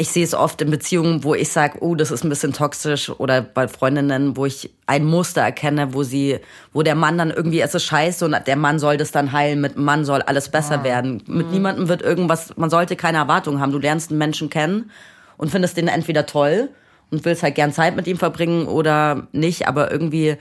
ich 0.00 0.08
sehe 0.08 0.24
es 0.24 0.32
oft 0.32 0.62
in 0.62 0.70
Beziehungen, 0.70 1.24
wo 1.24 1.34
ich 1.34 1.52
sage, 1.52 1.76
oh, 1.82 1.94
das 1.94 2.10
ist 2.10 2.24
ein 2.24 2.30
bisschen 2.30 2.54
toxisch 2.54 3.10
oder 3.10 3.42
bei 3.42 3.68
Freundinnen, 3.68 4.34
wo 4.34 4.46
ich 4.46 4.70
ein 4.86 5.04
Muster 5.04 5.42
erkenne, 5.42 5.92
wo 5.92 6.04
sie, 6.04 6.38
wo 6.72 6.82
der 6.82 6.94
Mann 6.94 7.18
dann 7.18 7.30
irgendwie, 7.30 7.60
es 7.60 7.74
ist 7.74 7.84
scheiße 7.84 8.24
und 8.24 8.34
der 8.46 8.56
Mann 8.56 8.78
soll 8.78 8.96
das 8.96 9.12
dann 9.12 9.32
heilen, 9.32 9.60
mit 9.60 9.74
dem 9.74 9.84
Mann 9.84 10.06
soll 10.06 10.22
alles 10.22 10.48
besser 10.48 10.80
ah. 10.80 10.84
werden. 10.84 11.22
Mit 11.26 11.48
mhm. 11.48 11.52
niemandem 11.52 11.88
wird 11.88 12.00
irgendwas, 12.00 12.56
man 12.56 12.70
sollte 12.70 12.96
keine 12.96 13.18
Erwartungen 13.18 13.60
haben. 13.60 13.72
Du 13.72 13.78
lernst 13.78 14.10
einen 14.10 14.16
Menschen 14.16 14.48
kennen 14.48 14.90
und 15.36 15.50
findest 15.50 15.76
den 15.76 15.88
entweder 15.88 16.24
toll 16.24 16.70
und 17.10 17.26
willst 17.26 17.42
halt 17.42 17.56
gern 17.56 17.74
Zeit 17.74 17.94
mit 17.94 18.06
ihm 18.06 18.16
verbringen 18.16 18.68
oder 18.68 19.28
nicht, 19.32 19.68
aber 19.68 19.90
irgendwie 19.90 20.38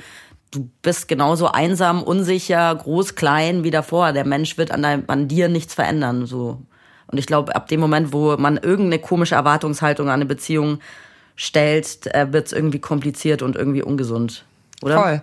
du 0.52 0.70
bist 0.82 1.10
genauso 1.10 1.48
einsam, 1.48 2.02
unsicher, 2.02 2.74
groß, 2.74 3.16
klein 3.16 3.66
wie 3.66 3.72
davor. 3.72 4.14
Der 4.14 4.26
Mensch 4.26 4.58
wird 4.58 4.72
an, 4.72 4.84
dein, 4.84 5.10
an 5.10 5.28
dir 5.28 5.50
nichts 5.50 5.74
verändern. 5.74 6.26
So. 6.26 6.62
Und 7.12 7.18
ich 7.18 7.26
glaube, 7.26 7.56
ab 7.56 7.68
dem 7.68 7.80
Moment, 7.80 8.14
wo 8.14 8.38
man 8.38 8.58
irgendeine 8.58 9.00
komische 9.00 9.36
Erwartungshaltung 9.36 10.08
an 10.08 10.16
eine 10.16 10.26
Beziehung 10.26 10.80
stellt, 11.36 12.14
äh, 12.14 12.32
wird 12.32 12.48
es 12.48 12.54
irgendwie 12.54 12.80
kompliziert 12.80 13.42
und 13.42 13.56
irgendwie 13.56 13.82
ungesund. 13.82 14.46
Oder? 14.82 15.02
Voll. 15.02 15.22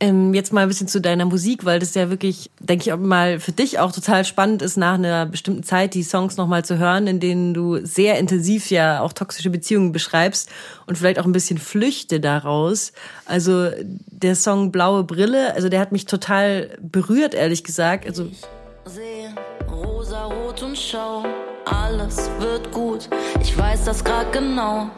Ähm, 0.00 0.32
jetzt 0.32 0.52
mal 0.52 0.62
ein 0.62 0.68
bisschen 0.68 0.86
zu 0.86 1.00
deiner 1.00 1.24
Musik, 1.24 1.64
weil 1.64 1.80
das 1.80 1.94
ja 1.94 2.08
wirklich, 2.08 2.50
denke 2.60 2.84
ich, 2.84 2.92
auch 2.92 2.98
mal 2.98 3.40
für 3.40 3.50
dich 3.50 3.80
auch 3.80 3.90
total 3.90 4.24
spannend 4.24 4.62
ist, 4.62 4.76
nach 4.76 4.94
einer 4.94 5.26
bestimmten 5.26 5.64
Zeit 5.64 5.94
die 5.94 6.04
Songs 6.04 6.36
nochmal 6.36 6.64
zu 6.64 6.78
hören, 6.78 7.08
in 7.08 7.18
denen 7.18 7.52
du 7.52 7.84
sehr 7.84 8.16
intensiv 8.18 8.70
ja 8.70 9.00
auch 9.00 9.12
toxische 9.12 9.50
Beziehungen 9.50 9.90
beschreibst 9.90 10.50
und 10.86 10.96
vielleicht 10.96 11.18
auch 11.18 11.24
ein 11.24 11.32
bisschen 11.32 11.58
Flüchte 11.58 12.20
daraus. 12.20 12.92
Also 13.24 13.70
der 14.06 14.36
Song 14.36 14.70
Blaue 14.70 15.02
Brille, 15.02 15.54
also 15.54 15.68
der 15.68 15.80
hat 15.80 15.90
mich 15.90 16.06
total 16.06 16.78
berührt, 16.80 17.34
ehrlich 17.34 17.64
gesagt. 17.64 18.06
Also 18.06 18.26
ich 18.30 18.42
sehe 18.84 19.34
rosarot 19.70 20.62
und 20.62 20.76
schau, 20.76 21.24
alles 21.64 22.30
wird 22.38 22.72
gut. 22.72 23.08
Ich 23.40 23.56
weiß 23.56 23.84
das 23.84 24.02
grad 24.02 24.32
genau. 24.32 24.90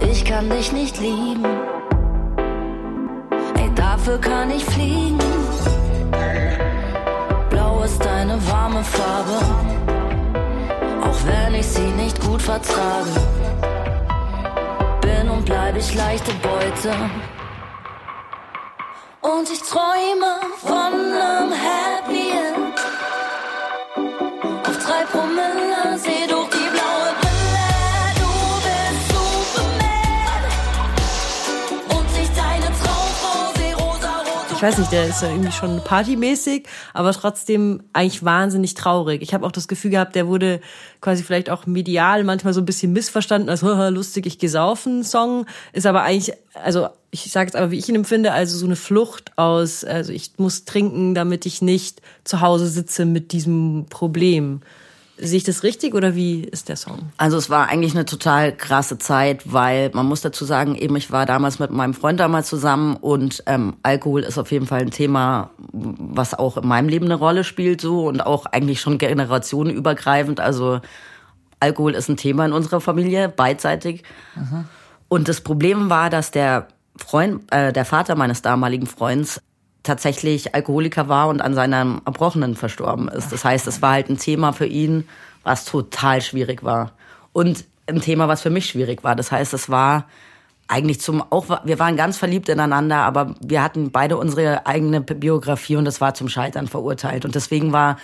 Ich 0.00 0.24
kann 0.24 0.48
dich 0.50 0.72
nicht 0.72 0.98
lieben 0.98 1.44
dafür 3.98 4.18
kann 4.20 4.50
ich 4.50 4.64
fliegen. 4.64 5.18
Blau 7.50 7.82
ist 7.82 8.04
deine 8.04 8.36
warme 8.50 8.82
Farbe, 8.82 9.38
auch 11.02 11.18
wenn 11.26 11.54
ich 11.54 11.66
sie 11.66 11.90
nicht 12.02 12.20
gut 12.20 12.40
vertrage. 12.40 13.10
Bin 15.00 15.28
und 15.28 15.44
bleib 15.44 15.76
ich 15.76 15.94
leichte 15.94 16.32
Beute. 16.42 16.92
Und 19.20 19.50
ich 19.50 19.60
träume 19.62 20.40
von 20.60 20.94
einem 20.94 21.52
Happy 21.52 22.30
End. 22.30 22.57
Ich 34.58 34.62
weiß 34.62 34.78
nicht, 34.78 34.90
der 34.90 35.06
ist 35.06 35.22
ja 35.22 35.28
irgendwie 35.28 35.52
schon 35.52 35.84
partymäßig, 35.84 36.66
aber 36.92 37.12
trotzdem 37.12 37.80
eigentlich 37.92 38.24
wahnsinnig 38.24 38.74
traurig. 38.74 39.22
Ich 39.22 39.32
habe 39.32 39.46
auch 39.46 39.52
das 39.52 39.68
Gefühl 39.68 39.92
gehabt, 39.92 40.16
der 40.16 40.26
wurde 40.26 40.60
quasi 41.00 41.22
vielleicht 41.22 41.48
auch 41.48 41.66
medial 41.66 42.24
manchmal 42.24 42.52
so 42.52 42.60
ein 42.60 42.64
bisschen 42.64 42.92
missverstanden 42.92 43.50
als 43.50 43.62
lustig, 43.92 44.26
ich 44.26 44.40
gesaufen 44.40 45.04
Song, 45.04 45.46
ist 45.72 45.86
aber 45.86 46.02
eigentlich, 46.02 46.36
also 46.54 46.88
ich 47.12 47.30
sage 47.30 47.46
jetzt 47.46 47.54
aber, 47.54 47.70
wie 47.70 47.78
ich 47.78 47.88
ihn 47.88 47.94
empfinde, 47.94 48.32
also 48.32 48.58
so 48.58 48.66
eine 48.66 48.74
Flucht 48.74 49.30
aus, 49.38 49.84
also 49.84 50.12
ich 50.12 50.32
muss 50.38 50.64
trinken, 50.64 51.14
damit 51.14 51.46
ich 51.46 51.62
nicht 51.62 52.02
zu 52.24 52.40
Hause 52.40 52.66
sitze 52.66 53.04
mit 53.04 53.30
diesem 53.30 53.86
Problem. 53.88 54.62
Sehe 55.20 55.38
ich 55.38 55.44
das 55.44 55.64
richtig 55.64 55.94
oder 55.94 56.14
wie 56.14 56.44
ist 56.44 56.68
der 56.68 56.76
Song? 56.76 57.10
Also 57.16 57.36
es 57.36 57.50
war 57.50 57.68
eigentlich 57.68 57.94
eine 57.94 58.04
total 58.04 58.56
krasse 58.56 58.98
Zeit, 58.98 59.52
weil 59.52 59.90
man 59.92 60.06
muss 60.06 60.20
dazu 60.20 60.44
sagen, 60.44 60.76
eben 60.76 60.94
ich 60.96 61.10
war 61.10 61.26
damals 61.26 61.58
mit 61.58 61.70
meinem 61.70 61.94
Freund 61.94 62.20
damals 62.20 62.48
zusammen 62.48 62.96
und 62.96 63.42
ähm, 63.46 63.76
Alkohol 63.82 64.22
ist 64.22 64.38
auf 64.38 64.52
jeden 64.52 64.66
Fall 64.66 64.80
ein 64.80 64.90
Thema, 64.90 65.50
was 65.72 66.34
auch 66.34 66.56
in 66.56 66.68
meinem 66.68 66.88
Leben 66.88 67.06
eine 67.06 67.16
Rolle 67.16 67.42
spielt 67.42 67.80
so 67.80 68.06
und 68.06 68.20
auch 68.20 68.46
eigentlich 68.46 68.80
schon 68.80 68.98
generationenübergreifend. 68.98 70.38
Also 70.38 70.80
Alkohol 71.58 71.94
ist 71.94 72.08
ein 72.08 72.16
Thema 72.16 72.46
in 72.46 72.52
unserer 72.52 72.80
Familie, 72.80 73.28
beidseitig. 73.28 74.04
Aha. 74.36 74.64
Und 75.08 75.28
das 75.28 75.40
Problem 75.40 75.90
war, 75.90 76.10
dass 76.10 76.30
der 76.30 76.68
Freund, 76.96 77.42
äh, 77.52 77.72
der 77.72 77.84
Vater 77.84 78.14
meines 78.14 78.42
damaligen 78.42 78.86
Freunds 78.86 79.40
tatsächlich 79.88 80.54
Alkoholiker 80.54 81.08
war 81.08 81.28
und 81.28 81.40
an 81.40 81.54
seinem 81.54 82.00
Erbrochenen 82.04 82.54
verstorben 82.54 83.08
ist. 83.08 83.32
Das 83.32 83.44
heißt, 83.44 83.66
es 83.66 83.82
war 83.82 83.92
halt 83.92 84.08
ein 84.08 84.18
Thema 84.18 84.52
für 84.52 84.66
ihn, 84.66 85.08
was 85.42 85.64
total 85.64 86.20
schwierig 86.22 86.62
war. 86.62 86.92
Und 87.32 87.64
ein 87.86 88.00
Thema, 88.00 88.28
was 88.28 88.42
für 88.42 88.50
mich 88.50 88.66
schwierig 88.66 89.02
war. 89.02 89.16
Das 89.16 89.32
heißt, 89.32 89.54
es 89.54 89.70
war 89.70 90.04
eigentlich 90.68 91.00
zum, 91.00 91.24
auch, 91.30 91.46
wir 91.64 91.78
waren 91.78 91.96
ganz 91.96 92.18
verliebt 92.18 92.50
ineinander, 92.50 92.98
aber 92.98 93.34
wir 93.40 93.62
hatten 93.62 93.90
beide 93.90 94.18
unsere 94.18 94.66
eigene 94.66 95.00
Biografie 95.00 95.76
und 95.76 95.86
das 95.86 96.00
war 96.00 96.12
zum 96.14 96.28
Scheitern 96.28 96.68
verurteilt. 96.68 97.24
Und 97.24 97.34
deswegen 97.34 97.72
war, 97.72 97.96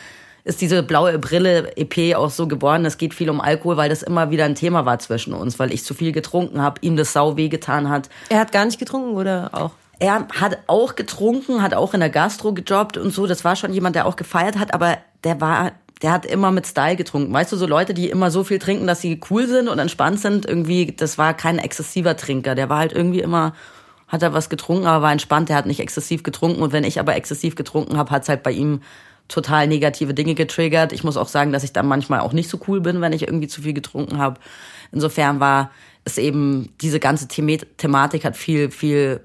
ist 0.44 0.62
diese 0.62 0.82
blaue 0.82 1.18
Brille 1.18 1.76
EP 1.76 2.16
auch 2.16 2.30
so 2.30 2.48
geworden. 2.48 2.86
Es 2.86 2.96
geht 2.96 3.12
viel 3.12 3.28
um 3.28 3.42
Alkohol, 3.42 3.76
weil 3.76 3.90
das 3.90 4.02
immer 4.02 4.30
wieder 4.30 4.46
ein 4.46 4.54
Thema 4.54 4.86
war 4.86 4.98
zwischen 4.98 5.34
uns, 5.34 5.58
weil 5.58 5.72
ich 5.72 5.84
zu 5.84 5.92
viel 5.92 6.12
getrunken 6.12 6.62
habe, 6.62 6.80
ihm 6.80 6.96
das 6.96 7.12
sau 7.12 7.36
weh 7.36 7.50
getan 7.50 7.90
hat. 7.90 8.08
Er 8.30 8.40
hat 8.40 8.52
gar 8.52 8.64
nicht 8.64 8.78
getrunken 8.78 9.14
oder 9.14 9.50
auch? 9.52 9.72
Er 9.98 10.26
hat 10.28 10.58
auch 10.66 10.96
getrunken, 10.96 11.62
hat 11.62 11.74
auch 11.74 11.94
in 11.94 12.00
der 12.00 12.10
Gastro 12.10 12.52
gejobbt 12.52 12.96
und 12.96 13.10
so. 13.10 13.26
Das 13.26 13.44
war 13.44 13.56
schon 13.56 13.72
jemand, 13.72 13.96
der 13.96 14.06
auch 14.06 14.16
gefeiert 14.16 14.58
hat, 14.58 14.74
aber 14.74 14.98
der 15.22 15.40
war, 15.40 15.72
der 16.02 16.12
hat 16.12 16.26
immer 16.26 16.50
mit 16.50 16.66
Style 16.66 16.96
getrunken. 16.96 17.32
Weißt 17.32 17.52
du, 17.52 17.56
so 17.56 17.66
Leute, 17.66 17.94
die 17.94 18.10
immer 18.10 18.30
so 18.30 18.44
viel 18.44 18.58
trinken, 18.58 18.86
dass 18.86 19.00
sie 19.00 19.20
cool 19.30 19.46
sind 19.46 19.68
und 19.68 19.78
entspannt 19.78 20.20
sind, 20.20 20.46
irgendwie, 20.46 20.86
das 20.86 21.18
war 21.18 21.34
kein 21.34 21.58
exzessiver 21.58 22.16
Trinker. 22.16 22.54
Der 22.54 22.68
war 22.68 22.78
halt 22.78 22.92
irgendwie 22.92 23.20
immer, 23.20 23.54
hat 24.08 24.22
er 24.22 24.32
was 24.32 24.50
getrunken, 24.50 24.86
aber 24.86 25.02
war 25.02 25.12
entspannt. 25.12 25.48
Der 25.48 25.56
hat 25.56 25.66
nicht 25.66 25.80
exzessiv 25.80 26.22
getrunken. 26.22 26.62
Und 26.62 26.72
wenn 26.72 26.84
ich 26.84 26.98
aber 26.98 27.14
exzessiv 27.14 27.54
getrunken 27.54 27.96
habe, 27.96 28.10
hat's 28.10 28.28
halt 28.28 28.42
bei 28.42 28.52
ihm 28.52 28.80
total 29.28 29.66
negative 29.66 30.12
Dinge 30.12 30.34
getriggert. 30.34 30.92
Ich 30.92 31.04
muss 31.04 31.16
auch 31.16 31.28
sagen, 31.28 31.52
dass 31.52 31.64
ich 31.64 31.72
dann 31.72 31.86
manchmal 31.86 32.20
auch 32.20 32.32
nicht 32.32 32.50
so 32.50 32.60
cool 32.68 32.80
bin, 32.80 33.00
wenn 33.00 33.12
ich 33.12 33.22
irgendwie 33.22 33.48
zu 33.48 33.62
viel 33.62 33.72
getrunken 33.72 34.18
habe. 34.18 34.38
Insofern 34.92 35.40
war 35.40 35.70
es 36.04 36.18
eben, 36.18 36.74
diese 36.82 37.00
ganze 37.00 37.26
Thematik 37.28 38.24
hat 38.24 38.36
viel, 38.36 38.70
viel 38.70 39.20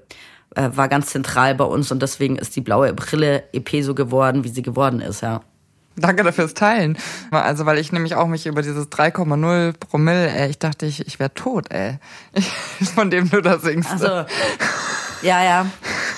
äh, 0.54 0.70
war 0.74 0.88
ganz 0.88 1.06
zentral 1.06 1.54
bei 1.54 1.64
uns 1.64 1.90
und 1.92 2.02
deswegen 2.02 2.36
ist 2.36 2.56
die 2.56 2.60
blaue 2.60 2.92
Brille 2.92 3.44
EP 3.52 3.82
so 3.82 3.94
geworden, 3.94 4.44
wie 4.44 4.48
sie 4.48 4.62
geworden 4.62 5.00
ist, 5.00 5.22
ja. 5.22 5.42
Danke 5.96 6.22
dafür 6.22 6.44
fürs 6.44 6.54
Teilen. 6.54 6.96
Also, 7.30 7.66
weil 7.66 7.78
ich 7.78 7.92
nämlich 7.92 8.14
auch 8.14 8.26
mich 8.26 8.46
über 8.46 8.62
dieses 8.62 8.88
3,0 8.88 9.74
Promille, 9.78 10.30
ey, 10.30 10.48
ich 10.48 10.58
dachte, 10.58 10.86
ich, 10.86 11.06
ich 11.06 11.18
wäre 11.18 11.34
tot, 11.34 11.70
ey. 11.70 11.98
Von 12.94 13.10
dem 13.10 13.28
du 13.28 13.42
da 13.42 13.58
singst. 13.58 13.90
Also, 13.90 14.24
ja, 15.22 15.44
ja. 15.44 15.66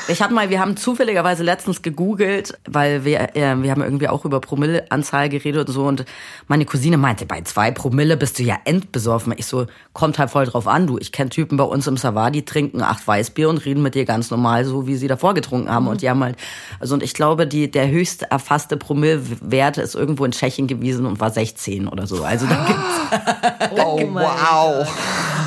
Ich 0.09 0.21
habe 0.21 0.35
mal, 0.35 0.51
wir 0.51 0.61
haben 0.61 0.77
zufälligerweise 0.77 1.45
letztens 1.45 1.83
gegoogelt, 1.83 2.59
weil 2.67 3.05
wir, 3.05 3.37
äh, 3.37 3.55
wir 3.57 3.71
haben 3.71 3.83
irgendwie 3.83 4.09
auch 4.09 4.25
über 4.25 4.41
Promilleanzahl 4.41 5.29
geredet 5.29 5.69
und 5.69 5.75
so 5.75 5.87
und 5.87 6.05
meine 6.49 6.65
Cousine 6.65 6.97
meinte, 6.97 7.25
bei 7.25 7.43
zwei 7.43 7.71
Promille 7.71 8.17
bist 8.17 8.39
du 8.39 8.43
ja 8.43 8.59
endbesoffen. 8.65 9.33
Ich 9.37 9.47
so, 9.47 9.67
kommt 9.93 10.19
halt 10.19 10.31
voll 10.31 10.47
drauf 10.47 10.67
an, 10.67 10.87
du. 10.87 10.99
Ich 10.99 11.13
kenne 11.13 11.31
Typen 11.31 11.57
bei 11.57 11.65
uns 11.65 11.87
im 11.87 11.97
Savar, 11.97 12.31
die 12.31 12.45
trinken 12.45 12.83
acht 12.83 13.07
Weißbier 13.07 13.49
und 13.49 13.65
reden 13.65 13.83
mit 13.83 13.95
dir 13.95 14.05
ganz 14.05 14.31
normal, 14.31 14.65
so 14.65 14.87
wie 14.87 14.97
sie 14.97 15.07
davor 15.07 15.35
getrunken 15.35 15.71
haben. 15.71 15.85
Mhm. 15.85 15.91
Und 15.91 16.03
die 16.03 16.11
haben 16.11 16.23
halt, 16.23 16.37
also 16.81 16.95
und 16.95 17.03
ich 17.03 17.15
glaube, 17.15 17.47
die, 17.47 17.71
der 17.71 17.89
höchst 17.89 18.23
erfasste 18.23 18.77
Promillewert 18.77 19.79
ist 19.79 19.95
irgendwo 19.95 20.25
in 20.25 20.33
Tschechien 20.33 20.67
gewesen 20.67 21.07
und 21.07 21.21
war 21.21 21.31
16 21.31 21.87
oder 21.87 22.07
so. 22.07 22.25
Also 22.25 22.47
da 22.47 22.67
gibt's. 22.67 23.71
oh, 23.85 24.01
wow. 24.15 24.87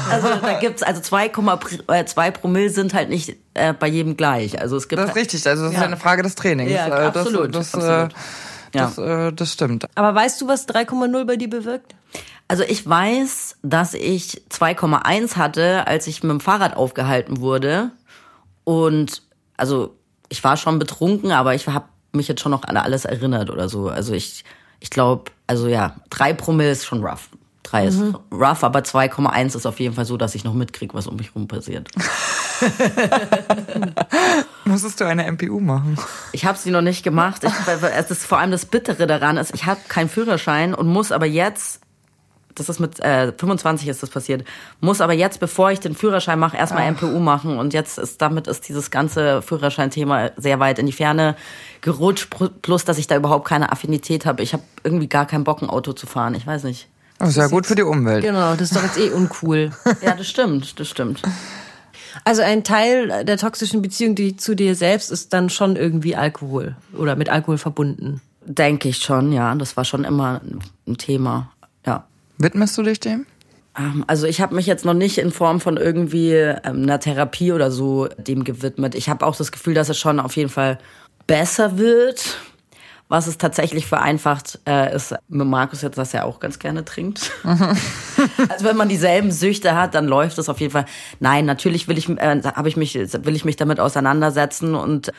Also 0.09 0.27
da 0.41 0.59
gibt's, 0.59 0.83
also 0.83 1.01
2,2 1.01 2.31
Promille 2.31 2.69
sind 2.69 2.93
halt 2.93 3.09
nicht 3.09 3.35
äh, 3.55 3.73
bei 3.73 3.87
jedem 3.87 4.15
gleich. 4.15 4.61
Also 4.61 4.77
es 4.77 4.87
gibt 4.87 5.01
das 5.01 5.09
ist 5.09 5.15
richtig, 5.15 5.47
also 5.47 5.63
das 5.63 5.73
ja. 5.73 5.79
ist 5.79 5.85
eine 5.85 5.97
Frage 5.97 6.21
des 6.21 6.35
Trainings. 6.35 6.71
Ja, 6.71 6.87
äh, 6.87 7.05
absolut. 7.07 7.55
Das, 7.55 7.71
das, 7.71 7.83
absolut. 7.83 8.11
Äh, 8.11 8.15
das, 8.71 8.97
ja. 8.97 9.27
Äh, 9.27 9.33
das 9.33 9.53
stimmt. 9.53 9.87
Aber 9.95 10.13
weißt 10.13 10.41
du, 10.41 10.47
was 10.47 10.67
3,0 10.67 11.25
bei 11.25 11.35
dir 11.35 11.49
bewirkt? 11.49 11.95
Also 12.47 12.63
ich 12.63 12.87
weiß, 12.87 13.57
dass 13.63 13.93
ich 13.95 14.43
2,1 14.51 15.35
hatte, 15.35 15.87
als 15.87 16.05
ich 16.07 16.21
mit 16.21 16.31
dem 16.31 16.39
Fahrrad 16.39 16.75
aufgehalten 16.75 17.39
wurde. 17.39 17.91
Und 18.63 19.23
also 19.57 19.95
ich 20.29 20.43
war 20.43 20.57
schon 20.57 20.77
betrunken, 20.77 21.31
aber 21.31 21.55
ich 21.55 21.67
habe 21.67 21.85
mich 22.11 22.27
jetzt 22.27 22.41
schon 22.41 22.51
noch 22.51 22.63
an 22.63 22.77
alles 22.77 23.05
erinnert 23.05 23.49
oder 23.49 23.67
so. 23.67 23.89
Also 23.89 24.13
ich, 24.13 24.43
ich 24.79 24.89
glaube, 24.89 25.31
also 25.47 25.67
ja, 25.67 25.95
drei 26.09 26.33
Promille 26.33 26.71
ist 26.71 26.85
schon 26.85 27.03
rough. 27.03 27.29
3 27.65 27.85
ist 27.85 27.99
mhm. 27.99 28.17
rough, 28.31 28.63
aber 28.63 28.79
2,1 28.79 29.55
ist 29.55 29.65
auf 29.65 29.79
jeden 29.79 29.95
Fall 29.95 30.05
so, 30.05 30.17
dass 30.17 30.35
ich 30.35 30.43
noch 30.43 30.53
mitkriege, 30.53 30.93
was 30.93 31.07
um 31.07 31.15
mich 31.15 31.35
rum 31.35 31.47
passiert. 31.47 31.89
Musstest 34.65 35.01
du 35.01 35.05
eine 35.05 35.29
MPU 35.31 35.59
machen? 35.59 35.97
Ich 36.31 36.45
habe 36.45 36.57
sie 36.57 36.71
noch 36.71 36.81
nicht 36.81 37.03
gemacht. 37.03 37.43
Ich, 37.43 37.51
es 37.97 38.11
ist 38.11 38.25
vor 38.25 38.39
allem 38.39 38.51
das 38.51 38.65
Bittere 38.65 39.07
daran, 39.07 39.37
ist, 39.37 39.53
ich 39.53 39.65
habe 39.65 39.79
keinen 39.87 40.09
Führerschein 40.09 40.73
und 40.73 40.87
muss 40.87 41.11
aber 41.11 41.25
jetzt 41.25 41.81
das 42.55 42.69
ist 42.69 42.79
mit 42.79 42.99
äh, 43.01 43.33
25 43.33 43.87
ist 43.89 44.01
das 44.01 44.09
passiert. 44.09 44.45
Muss 44.79 45.01
aber 45.01 45.13
jetzt, 45.13 45.39
bevor 45.39 45.71
ich 45.71 45.81
den 45.81 45.93
Führerschein 45.93 46.39
mache, 46.39 46.55
erstmal 46.57 46.89
MPU 46.89 47.19
machen. 47.19 47.57
Und 47.57 47.73
jetzt 47.73 47.97
ist 47.97 48.21
damit 48.21 48.47
ist 48.47 48.67
dieses 48.67 48.91
ganze 48.91 49.41
Führerscheinthema 49.41 50.31
sehr 50.37 50.59
weit 50.59 50.79
in 50.79 50.85
die 50.85 50.93
Ferne 50.93 51.35
gerutscht. 51.81 52.33
Plus, 52.61 52.85
dass 52.85 52.97
ich 52.97 53.07
da 53.07 53.17
überhaupt 53.17 53.45
keine 53.45 53.71
Affinität 53.71 54.25
habe. 54.25 54.41
Ich 54.41 54.53
habe 54.53 54.63
irgendwie 54.83 55.09
gar 55.09 55.25
keinen 55.25 55.43
Bock, 55.43 55.61
ein 55.61 55.69
Auto 55.69 55.91
zu 55.93 56.07
fahren. 56.07 56.33
Ich 56.33 56.47
weiß 56.47 56.63
nicht. 56.63 56.87
Das 57.17 57.29
ist 57.29 57.37
ja 57.37 57.47
gut 57.47 57.65
für 57.65 57.75
die 57.75 57.83
Umwelt. 57.83 58.23
Genau, 58.23 58.51
das 58.51 58.71
ist 58.71 58.75
doch 58.75 58.83
jetzt 58.83 58.97
eh 58.97 59.09
uncool. 59.09 59.71
Ja, 60.01 60.15
das 60.15 60.27
stimmt, 60.27 60.79
das 60.79 60.89
stimmt. 60.89 61.21
Also 62.23 62.41
ein 62.41 62.63
Teil 62.63 63.25
der 63.25 63.37
toxischen 63.37 63.81
Beziehung 63.81 64.15
die 64.15 64.35
zu 64.37 64.55
dir 64.55 64.75
selbst 64.75 65.11
ist 65.11 65.33
dann 65.33 65.49
schon 65.49 65.75
irgendwie 65.75 66.15
Alkohol 66.15 66.75
oder 66.97 67.15
mit 67.15 67.29
Alkohol 67.29 67.57
verbunden. 67.57 68.21
Denke 68.45 68.89
ich 68.89 68.97
schon, 68.97 69.31
ja. 69.31 69.53
Das 69.55 69.75
war 69.77 69.85
schon 69.85 70.03
immer 70.03 70.41
ein 70.87 70.97
Thema. 70.97 71.51
Ja. 71.85 72.05
Widmest 72.37 72.77
du 72.77 72.83
dich 72.83 72.99
dem? 72.99 73.25
Ähm, 73.77 74.03
Also 74.07 74.27
ich 74.27 74.39
habe 74.41 74.55
mich 74.55 74.65
jetzt 74.65 74.85
noch 74.85 74.93
nicht 74.93 75.17
in 75.17 75.31
Form 75.31 75.59
von 75.59 75.77
irgendwie 75.77 76.31
ähm, 76.33 76.83
einer 76.83 76.99
Therapie 76.99 77.51
oder 77.51 77.71
so 77.71 78.07
dem 78.17 78.43
gewidmet. 78.43 78.95
Ich 78.95 79.09
habe 79.09 79.25
auch 79.25 79.35
das 79.35 79.51
Gefühl, 79.51 79.73
dass 79.73 79.89
es 79.89 79.97
schon 79.97 80.19
auf 80.19 80.35
jeden 80.35 80.49
Fall 80.49 80.77
besser 81.27 81.77
wird. 81.77 82.37
Was 83.07 83.27
es 83.27 83.37
tatsächlich 83.37 83.85
vereinfacht, 83.85 84.59
äh, 84.67 84.95
ist 84.95 85.13
mit 85.27 85.45
Markus 85.47 85.83
jetzt, 85.83 85.97
dass 85.97 86.13
er 86.15 86.25
auch 86.25 86.39
ganz 86.39 86.57
gerne 86.57 86.83
trinkt. 86.83 87.31
also 87.43 88.65
wenn 88.65 88.75
man 88.75 88.89
dieselben 88.89 89.31
Süchte 89.31 89.75
hat, 89.75 89.93
dann 89.93 90.07
läuft 90.07 90.39
es 90.39 90.49
auf 90.49 90.59
jeden 90.59 90.71
Fall. 90.71 90.85
Nein, 91.19 91.45
natürlich 91.45 91.87
will 91.87 91.99
ich, 91.99 92.09
äh, 92.09 92.41
habe 92.43 92.67
ich 92.67 92.77
mich, 92.77 92.95
will 92.95 93.35
ich 93.35 93.45
mich 93.45 93.57
damit 93.57 93.79
auseinandersetzen 93.79 94.73
und 94.73 95.11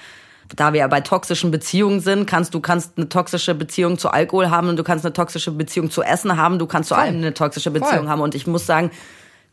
da 0.55 0.73
wir 0.73 0.81
ja 0.81 0.89
bei 0.89 1.01
toxischen 1.01 1.51
Beziehungen 1.51 2.01
sind, 2.01 2.27
kannst 2.27 2.55
du 2.55 2.61
kannst 2.61 2.97
eine 2.97 3.09
toxische 3.09 3.55
Beziehung 3.55 3.99
zu 3.99 4.11
Alkohol 4.11 4.51
haben 4.51 4.69
und 4.69 4.77
du 4.77 4.85
kannst 4.85 5.05
eine 5.05 5.13
toxische 5.13 5.51
Beziehung 5.51 5.91
zu 5.91 6.03
Essen 6.03 6.37
haben, 6.37 6.59
du 6.59 6.67
kannst 6.67 6.89
zu 6.89 6.95
allem 6.95 7.17
eine 7.17 7.35
toxische 7.35 7.71
Beziehung 7.71 8.05
Voll. 8.05 8.09
haben 8.09 8.21
und 8.21 8.35
ich 8.35 8.47
muss 8.47 8.67
sagen, 8.67 8.91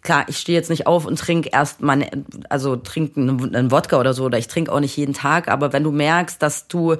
klar, 0.01 0.25
ich 0.27 0.38
stehe 0.38 0.57
jetzt 0.57 0.69
nicht 0.69 0.86
auf 0.86 1.05
und 1.05 1.17
trinke 1.17 1.49
erst 1.51 1.81
meine, 1.81 2.09
also 2.49 2.75
trinke 2.75 3.19
einen, 3.19 3.55
einen 3.55 3.71
Wodka 3.71 3.99
oder 3.99 4.13
so 4.13 4.25
oder 4.25 4.38
ich 4.38 4.47
trinke 4.47 4.71
auch 4.71 4.79
nicht 4.79 4.95
jeden 4.97 5.13
Tag, 5.13 5.47
aber 5.47 5.73
wenn 5.73 5.84
du 5.84 5.91
merkst, 5.91 6.41
dass 6.41 6.67
du 6.67 6.97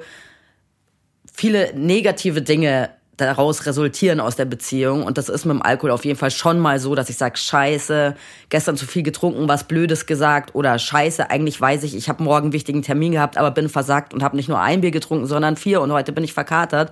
viele 1.34 1.74
negative 1.74 2.40
Dinge 2.42 2.90
daraus 3.16 3.66
resultieren 3.66 4.20
aus 4.20 4.36
der 4.36 4.44
Beziehung. 4.44 5.04
Und 5.04 5.18
das 5.18 5.28
ist 5.28 5.44
mit 5.44 5.54
dem 5.54 5.62
Alkohol 5.62 5.90
auf 5.90 6.04
jeden 6.04 6.18
Fall 6.18 6.30
schon 6.30 6.58
mal 6.58 6.78
so, 6.80 6.94
dass 6.94 7.10
ich 7.10 7.16
sage, 7.16 7.36
scheiße, 7.36 8.14
gestern 8.48 8.76
zu 8.76 8.86
viel 8.86 9.02
getrunken, 9.02 9.48
was 9.48 9.64
Blödes 9.64 10.06
gesagt 10.06 10.54
oder 10.54 10.78
scheiße, 10.78 11.30
eigentlich 11.30 11.60
weiß 11.60 11.84
ich, 11.84 11.96
ich 11.96 12.08
habe 12.08 12.22
morgen 12.22 12.46
einen 12.46 12.52
wichtigen 12.52 12.82
Termin 12.82 13.12
gehabt, 13.12 13.36
aber 13.36 13.50
bin 13.50 13.68
versagt 13.68 14.14
und 14.14 14.22
habe 14.22 14.36
nicht 14.36 14.48
nur 14.48 14.60
ein 14.60 14.80
Bier 14.80 14.90
getrunken, 14.90 15.26
sondern 15.26 15.56
vier 15.56 15.80
und 15.80 15.92
heute 15.92 16.12
bin 16.12 16.24
ich 16.24 16.32
verkatert. 16.32 16.90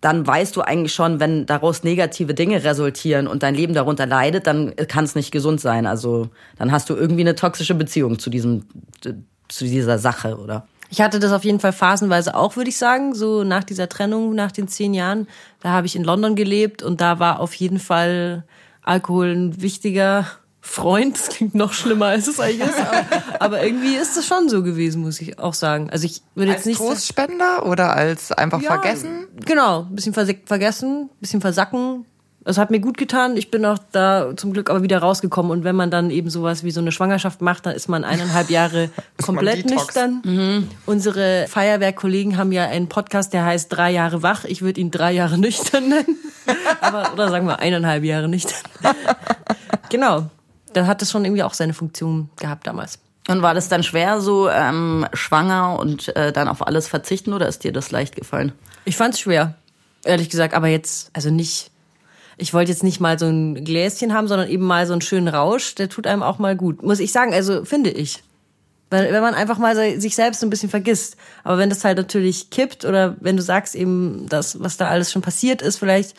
Dann 0.00 0.26
weißt 0.26 0.54
du 0.54 0.60
eigentlich 0.60 0.92
schon, 0.92 1.18
wenn 1.18 1.46
daraus 1.46 1.82
negative 1.82 2.34
Dinge 2.34 2.62
resultieren 2.62 3.26
und 3.26 3.42
dein 3.42 3.54
Leben 3.54 3.74
darunter 3.74 4.06
leidet, 4.06 4.46
dann 4.46 4.76
kann 4.76 5.04
es 5.04 5.14
nicht 5.14 5.32
gesund 5.32 5.60
sein. 5.60 5.86
Also 5.86 6.28
dann 6.58 6.70
hast 6.70 6.90
du 6.90 6.94
irgendwie 6.94 7.22
eine 7.22 7.34
toxische 7.34 7.74
Beziehung 7.74 8.18
zu 8.18 8.28
diesem, 8.28 8.66
zu 9.00 9.64
dieser 9.64 9.98
Sache, 9.98 10.38
oder? 10.38 10.66
Ich 10.94 11.00
hatte 11.00 11.18
das 11.18 11.32
auf 11.32 11.42
jeden 11.44 11.58
Fall 11.58 11.72
phasenweise 11.72 12.36
auch, 12.36 12.54
würde 12.54 12.70
ich 12.70 12.76
sagen, 12.76 13.16
so 13.16 13.42
nach 13.42 13.64
dieser 13.64 13.88
Trennung, 13.88 14.32
nach 14.36 14.52
den 14.52 14.68
zehn 14.68 14.94
Jahren. 14.94 15.26
Da 15.58 15.70
habe 15.70 15.88
ich 15.88 15.96
in 15.96 16.04
London 16.04 16.36
gelebt 16.36 16.84
und 16.84 17.00
da 17.00 17.18
war 17.18 17.40
auf 17.40 17.52
jeden 17.54 17.80
Fall 17.80 18.44
Alkohol 18.80 19.32
ein 19.34 19.60
wichtiger 19.60 20.24
Freund. 20.60 21.16
Das 21.18 21.30
klingt 21.30 21.56
noch 21.56 21.72
schlimmer, 21.72 22.06
als 22.06 22.28
es 22.28 22.38
eigentlich 22.38 22.68
ist. 22.68 22.78
Aber, 22.78 23.02
aber 23.40 23.64
irgendwie 23.64 23.96
ist 23.96 24.16
es 24.16 24.24
schon 24.24 24.48
so 24.48 24.62
gewesen, 24.62 25.02
muss 25.02 25.20
ich 25.20 25.36
auch 25.40 25.54
sagen. 25.54 25.90
Also 25.90 26.06
ich 26.06 26.22
würde 26.36 26.52
jetzt 26.52 26.58
Als 26.58 26.66
nicht 26.66 26.78
Trostspender 26.78 27.66
oder 27.66 27.92
als 27.96 28.30
einfach 28.30 28.62
Ja, 28.62 28.74
vergessen? 28.80 29.26
Genau, 29.44 29.80
ein 29.90 29.96
bisschen 29.96 30.14
verse- 30.14 30.46
vergessen, 30.46 31.10
ein 31.12 31.18
bisschen 31.18 31.40
versacken. 31.40 32.06
Das 32.44 32.58
hat 32.58 32.70
mir 32.70 32.80
gut 32.80 32.98
getan. 32.98 33.38
Ich 33.38 33.50
bin 33.50 33.64
auch 33.64 33.78
da 33.92 34.36
zum 34.36 34.52
Glück 34.52 34.68
aber 34.68 34.82
wieder 34.82 34.98
rausgekommen. 34.98 35.50
Und 35.50 35.64
wenn 35.64 35.74
man 35.74 35.90
dann 35.90 36.10
eben 36.10 36.28
sowas 36.28 36.62
wie 36.62 36.70
so 36.70 36.80
eine 36.80 36.92
Schwangerschaft 36.92 37.40
macht, 37.40 37.64
dann 37.64 37.74
ist 37.74 37.88
man 37.88 38.04
eineinhalb 38.04 38.50
Jahre 38.50 38.90
komplett 39.22 39.68
nüchtern. 39.70 40.68
Unsere 40.84 41.46
Feuerwehrkollegen 41.48 42.36
haben 42.36 42.52
ja 42.52 42.64
einen 42.64 42.88
Podcast, 42.88 43.32
der 43.32 43.46
heißt 43.46 43.72
Drei 43.72 43.90
Jahre 43.92 44.22
wach. 44.22 44.44
Ich 44.44 44.60
würde 44.60 44.80
ihn 44.80 44.90
drei 44.90 45.12
Jahre 45.12 45.38
nüchtern 45.38 45.88
nennen. 45.88 46.18
aber, 46.80 47.12
oder 47.14 47.30
sagen 47.30 47.46
wir 47.46 47.60
eineinhalb 47.60 48.04
Jahre 48.04 48.28
nüchtern. 48.28 48.60
genau. 49.88 50.26
Da 50.74 50.86
hat 50.86 51.00
es 51.00 51.10
schon 51.10 51.24
irgendwie 51.24 51.44
auch 51.44 51.54
seine 51.54 51.72
Funktion 51.72 52.28
gehabt 52.36 52.66
damals. 52.66 52.98
Und 53.28 53.40
war 53.40 53.54
das 53.54 53.68
dann 53.68 53.82
schwer, 53.82 54.20
so 54.20 54.50
ähm, 54.50 55.06
schwanger 55.14 55.78
und 55.78 56.14
äh, 56.14 56.30
dann 56.30 56.46
auf 56.46 56.66
alles 56.66 56.88
verzichten 56.88 57.32
oder 57.32 57.48
ist 57.48 57.64
dir 57.64 57.72
das 57.72 57.90
leicht 57.90 58.16
gefallen? 58.16 58.52
Ich 58.84 58.96
fand's 58.96 59.18
schwer, 59.18 59.54
ehrlich 60.04 60.28
gesagt, 60.28 60.52
aber 60.52 60.68
jetzt, 60.68 61.10
also 61.14 61.30
nicht. 61.30 61.70
Ich 62.36 62.54
wollte 62.54 62.72
jetzt 62.72 62.82
nicht 62.82 63.00
mal 63.00 63.18
so 63.18 63.26
ein 63.26 63.64
Gläschen 63.64 64.12
haben, 64.12 64.28
sondern 64.28 64.48
eben 64.48 64.64
mal 64.64 64.86
so 64.86 64.92
einen 64.92 65.02
schönen 65.02 65.28
Rausch. 65.28 65.74
Der 65.74 65.88
tut 65.88 66.06
einem 66.06 66.22
auch 66.22 66.38
mal 66.38 66.56
gut, 66.56 66.82
muss 66.82 67.00
ich 67.00 67.12
sagen. 67.12 67.32
Also 67.32 67.64
finde 67.64 67.90
ich, 67.90 68.22
wenn, 68.90 69.12
wenn 69.12 69.22
man 69.22 69.34
einfach 69.34 69.58
mal 69.58 70.00
sich 70.00 70.14
selbst 70.14 70.42
ein 70.42 70.50
bisschen 70.50 70.70
vergisst. 70.70 71.16
Aber 71.42 71.58
wenn 71.58 71.68
das 71.68 71.84
halt 71.84 71.98
natürlich 71.98 72.50
kippt 72.50 72.84
oder 72.84 73.16
wenn 73.20 73.36
du 73.36 73.42
sagst 73.42 73.74
eben, 73.74 74.26
das, 74.28 74.60
was 74.60 74.76
da 74.76 74.88
alles 74.88 75.12
schon 75.12 75.22
passiert 75.22 75.62
ist, 75.62 75.78
vielleicht 75.78 76.16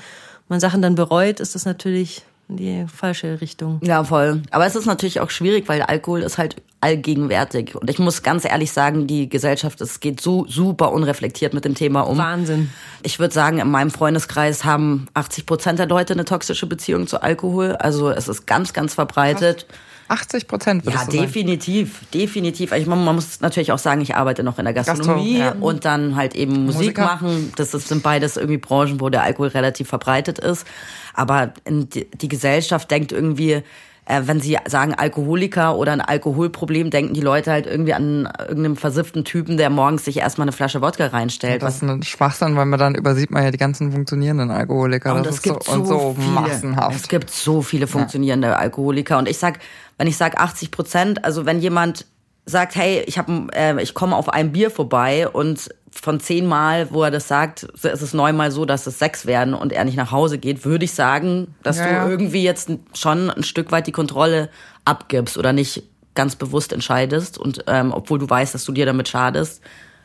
man 0.48 0.60
Sachen 0.60 0.82
dann 0.82 0.96
bereut, 0.96 1.40
ist 1.40 1.56
das 1.56 1.66
natürlich 1.66 2.24
in 2.48 2.58
die 2.58 2.86
falsche 2.88 3.42
Richtung. 3.42 3.80
Ja, 3.84 4.04
voll. 4.04 4.44
Aber 4.52 4.66
es 4.66 4.76
ist 4.76 4.86
natürlich 4.86 5.20
auch 5.20 5.32
schwierig, 5.32 5.68
weil 5.68 5.82
Alkohol 5.82 6.22
ist 6.22 6.38
halt 6.38 6.62
allgegenwärtig. 6.86 7.76
Und 7.76 7.90
ich 7.90 7.98
muss 7.98 8.22
ganz 8.22 8.46
ehrlich 8.46 8.72
sagen, 8.72 9.08
die 9.08 9.28
Gesellschaft, 9.28 9.82
es 9.82 10.00
geht 10.00 10.22
so 10.22 10.46
super 10.48 10.92
unreflektiert 10.92 11.56
mit 11.56 11.66
dem 11.66 11.74
Thema 11.74 12.02
um. 12.02 12.20
Wahnsinn. 12.20 12.70
Ich 13.02 13.18
würde 13.18 13.34
sagen, 13.34 13.58
in 13.58 13.72
meinem 13.72 13.90
Freundeskreis 13.90 14.66
haben 14.66 15.08
80 15.16 15.48
Prozent 15.48 15.80
der 15.80 15.88
Leute 15.88 16.14
eine 16.14 16.26
toxische 16.26 16.68
Beziehung 16.68 17.08
zu 17.08 17.24
Alkohol. 17.24 17.76
Also 17.76 18.12
es 18.12 18.28
ist 18.28 18.46
ganz, 18.46 18.74
ganz 18.74 18.94
verbreitet. 18.94 19.66
80 20.10 20.48
Prozent 20.48 20.86
Ja, 20.86 20.92
du 20.92 20.98
sagen. 20.98 21.12
definitiv, 21.12 22.02
definitiv. 22.14 22.72
Ich, 22.72 22.86
man, 22.86 23.04
man 23.04 23.16
muss 23.16 23.42
natürlich 23.42 23.72
auch 23.72 23.80
sagen, 23.80 24.02
ich 24.02 24.16
arbeite 24.16 24.44
noch 24.44 24.60
in 24.60 24.66
der 24.66 24.76
Gastronomie 24.76 25.40
Gastro, 25.40 25.58
ja. 25.58 25.66
und 25.66 25.86
dann 25.86 26.16
halt 26.16 26.36
eben 26.36 26.66
Musik 26.66 26.82
Musiker. 26.82 27.02
machen. 27.06 27.52
Das 27.56 27.74
ist, 27.74 27.88
sind 27.88 28.04
beides 28.04 28.38
irgendwie 28.38 28.60
Branchen, 28.60 29.02
wo 29.02 29.10
der 29.10 29.24
Alkohol 29.24 29.48
relativ 29.48 29.88
verbreitet 29.88 30.38
ist. 30.38 30.68
Aber 31.16 31.52
die, 31.68 32.06
die 32.06 32.28
Gesellschaft 32.28 32.92
denkt 32.92 33.12
irgendwie, 33.12 33.64
äh, 34.06 34.22
wenn 34.26 34.40
sie 34.40 34.58
sagen 34.68 34.94
Alkoholiker 34.94 35.76
oder 35.76 35.92
ein 35.92 36.02
Alkoholproblem, 36.02 36.92
denken 36.92 37.14
die 37.14 37.22
Leute 37.22 37.52
halt 37.52 37.66
irgendwie 37.66 37.94
an 37.94 38.30
irgendeinen 38.40 38.76
versifften 38.76 39.26
Typen, 39.26 39.58
der 39.58 39.70
morgens 39.70 40.06
sich 40.06 40.18
erstmal 40.18 40.46
eine 40.46 40.52
Flasche 40.52 40.82
Wodka 40.82 41.08
reinstellt. 41.08 41.64
Das 41.64 41.78
ist 41.78 41.84
ein 41.84 42.04
Schwachsinn, 42.04 42.56
weil 42.56 42.66
man 42.66 42.80
dann 42.80 42.96
übersieht 42.96 43.32
man 43.32 43.44
ja 43.44 43.52
die 43.52 43.58
ganzen 43.58 43.92
funktionierenden 43.92 44.52
Alkoholiker. 44.52 45.16
Und 45.16 45.26
das 45.26 45.36
es 45.36 45.38
ist 45.38 45.46
so, 45.46 45.54
gibt 45.54 45.70
und 45.70 45.86
so 45.88 46.16
viele, 46.20 46.32
massenhaft. 46.32 46.96
Es 46.96 47.08
gibt 47.08 47.32
so 47.32 47.62
viele 47.62 47.88
funktionierende 47.88 48.58
Alkoholiker. 48.58 49.18
Und 49.18 49.28
ich 49.28 49.38
sag, 49.38 49.60
wenn 49.98 50.08
ich 50.08 50.18
sag 50.18 50.40
80 50.40 50.72
Prozent, 50.72 51.26
also 51.26 51.46
wenn 51.46 51.60
jemand 51.60 52.06
sagt, 52.46 52.76
hey, 52.76 53.04
ich 53.08 53.18
habe, 53.18 53.48
äh, 53.54 53.82
ich 53.82 53.94
komme 53.94 54.16
auf 54.16 54.30
ein 54.30 54.52
Bier 54.52 54.70
vorbei 54.70 55.28
und 55.28 55.70
von 55.92 56.20
zehn 56.20 56.46
Mal, 56.46 56.92
wo 56.92 57.04
er 57.04 57.12
das 57.12 57.28
sagt, 57.28 57.64
ist 57.64 57.86
es 57.86 58.14
neunmal 58.14 58.52
so, 58.52 58.66
dass 58.66 58.86
es 58.86 59.00
sechs 59.00 59.26
werden 59.26 59.54
und 59.54 59.72
er 59.72 59.86
nicht 59.86 59.96
nach 59.96 60.12
Hause 60.12 60.38
geht, 60.38 60.66
würde 60.66 60.86
ich 60.86 60.94
sagen, 60.94 61.56
dass 61.64 61.78
Ja, 61.78 61.86
du 61.86 61.92
ja. 61.92 62.10
irgendwie 62.10 62.44
jetzt 62.44 62.70
schon 62.94 63.30
ein 63.32 63.44
Stück 63.44 63.72
weit 63.72 63.88
die 63.88 63.92
Kontrolle 63.94 64.50
abgibst 64.84 65.38
oder 65.38 65.54
nicht 65.54 65.84
ganz 66.14 66.36
bewusst 66.36 66.74
entscheidest 66.74 67.38
und 67.38 67.64
ähm, 67.68 67.92
obwohl 67.94 68.20
du 68.20 68.30
weißt, 68.30 68.54
dass 68.54 68.66
du 68.66 68.72
dir 68.74 68.86
damit 68.86 69.08
schadest, 69.08 69.62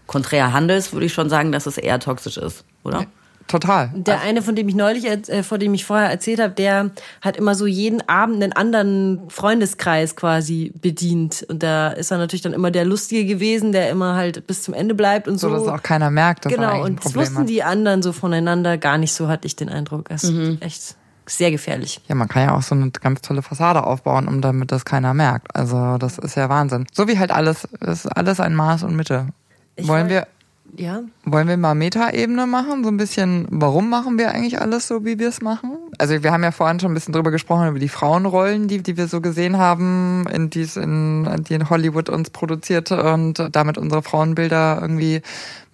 konträr 0.06 0.52
handelst, 0.52 0.92
würde 0.92 1.06
ich 1.06 1.12
schon 1.12 1.28
sagen, 1.28 1.52
dass 1.52 1.66
es 1.66 1.76
eher 1.76 2.00
toxisch 2.00 2.36
ist, 2.36 2.64
oder? 2.84 3.06
Total. 3.50 3.90
Der 3.94 4.20
eine, 4.20 4.42
von 4.42 4.54
dem 4.54 4.68
ich 4.68 4.76
neulich, 4.76 5.06
äh, 5.06 5.42
vor 5.42 5.58
dem 5.58 5.74
ich 5.74 5.84
vorher 5.84 6.08
erzählt 6.08 6.40
habe, 6.40 6.54
der 6.54 6.92
hat 7.20 7.36
immer 7.36 7.56
so 7.56 7.66
jeden 7.66 8.00
Abend 8.08 8.40
einen 8.40 8.52
anderen 8.52 9.28
Freundeskreis 9.28 10.14
quasi 10.14 10.72
bedient. 10.80 11.44
Und 11.48 11.60
da 11.64 11.88
ist 11.88 12.12
er 12.12 12.18
natürlich 12.18 12.42
dann 12.42 12.52
immer 12.52 12.70
der 12.70 12.84
Lustige 12.84 13.24
gewesen, 13.24 13.72
der 13.72 13.90
immer 13.90 14.14
halt 14.14 14.46
bis 14.46 14.62
zum 14.62 14.72
Ende 14.72 14.94
bleibt 14.94 15.26
und 15.26 15.38
so. 15.38 15.48
So, 15.48 15.56
dass 15.56 15.66
auch 15.66 15.82
keiner 15.82 16.10
merkt, 16.10 16.44
dass 16.44 16.52
er 16.52 16.58
genau, 16.58 16.84
und 16.84 17.04
das 17.04 17.16
wussten 17.16 17.38
hat. 17.38 17.48
die 17.48 17.64
anderen 17.64 18.02
so 18.02 18.12
voneinander 18.12 18.78
gar 18.78 18.98
nicht 18.98 19.12
so, 19.12 19.26
hatte 19.26 19.46
ich 19.48 19.56
den 19.56 19.68
Eindruck. 19.68 20.08
Das 20.10 20.22
ist 20.22 20.62
echt 20.62 20.94
sehr 21.26 21.50
gefährlich. 21.50 22.00
Ja, 22.06 22.14
man 22.14 22.28
kann 22.28 22.44
ja 22.44 22.54
auch 22.54 22.62
so 22.62 22.76
eine 22.76 22.92
ganz 22.92 23.20
tolle 23.20 23.42
Fassade 23.42 23.82
aufbauen, 23.82 24.28
um 24.28 24.40
damit 24.40 24.70
das 24.70 24.84
keiner 24.84 25.12
merkt. 25.12 25.56
Also 25.56 25.98
das 25.98 26.18
ist 26.18 26.36
ja 26.36 26.48
Wahnsinn. 26.48 26.86
So 26.92 27.08
wie 27.08 27.18
halt 27.18 27.32
alles, 27.32 27.64
ist 27.80 28.06
alles 28.06 28.38
ein 28.38 28.54
Maß 28.54 28.84
und 28.84 28.94
Mitte. 28.94 29.26
Ich 29.74 29.88
wollen 29.88 30.08
wir, 30.08 30.28
Ja. 30.76 31.02
wollen 31.24 31.48
wir 31.48 31.56
mal 31.56 31.74
Metaebene 31.74 32.46
machen? 32.46 32.84
So 32.84 32.90
ein 32.90 32.96
bisschen, 32.96 33.46
warum 33.50 33.90
machen 33.90 34.18
wir 34.18 34.30
eigentlich 34.30 34.60
alles 34.60 34.86
so, 34.86 35.04
wie 35.04 35.18
wir 35.18 35.28
es 35.28 35.40
machen? 35.40 35.76
Also 35.98 36.22
wir 36.22 36.32
haben 36.32 36.42
ja 36.42 36.52
vorhin 36.52 36.80
schon 36.80 36.92
ein 36.92 36.94
bisschen 36.94 37.12
drüber 37.12 37.30
gesprochen, 37.30 37.68
über 37.68 37.78
die 37.78 37.88
Frauenrollen, 37.88 38.68
die, 38.68 38.82
die 38.82 38.96
wir 38.96 39.08
so 39.08 39.20
gesehen 39.20 39.58
haben, 39.58 40.26
in 40.32 40.50
dies, 40.50 40.76
in, 40.76 41.28
die 41.48 41.54
in 41.54 41.70
Hollywood 41.70 42.08
uns 42.08 42.30
produziert 42.30 42.92
und 42.92 43.48
damit 43.52 43.78
unsere 43.78 44.02
Frauenbilder 44.02 44.78
irgendwie 44.80 45.22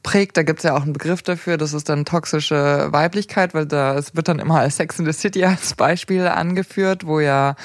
prägt. 0.06 0.36
Da 0.36 0.42
gibt's 0.44 0.62
ja 0.62 0.74
auch 0.74 0.82
einen 0.82 0.92
Begriff 0.92 1.22
dafür, 1.22 1.58
das 1.58 1.74
ist 1.74 1.88
dann 1.88 2.04
toxische 2.04 2.88
Weiblichkeit, 2.90 3.54
weil 3.54 3.66
da 3.66 3.96
es 3.96 4.14
wird 4.14 4.28
dann 4.28 4.38
immer 4.38 4.60
als 4.60 4.76
Sex 4.76 4.98
in 4.98 5.04
the 5.04 5.12
City 5.12 5.44
als 5.44 5.74
Beispiel 5.74 6.26
angeführt, 6.26 7.06
wo 7.06 7.20
ja 7.20 7.56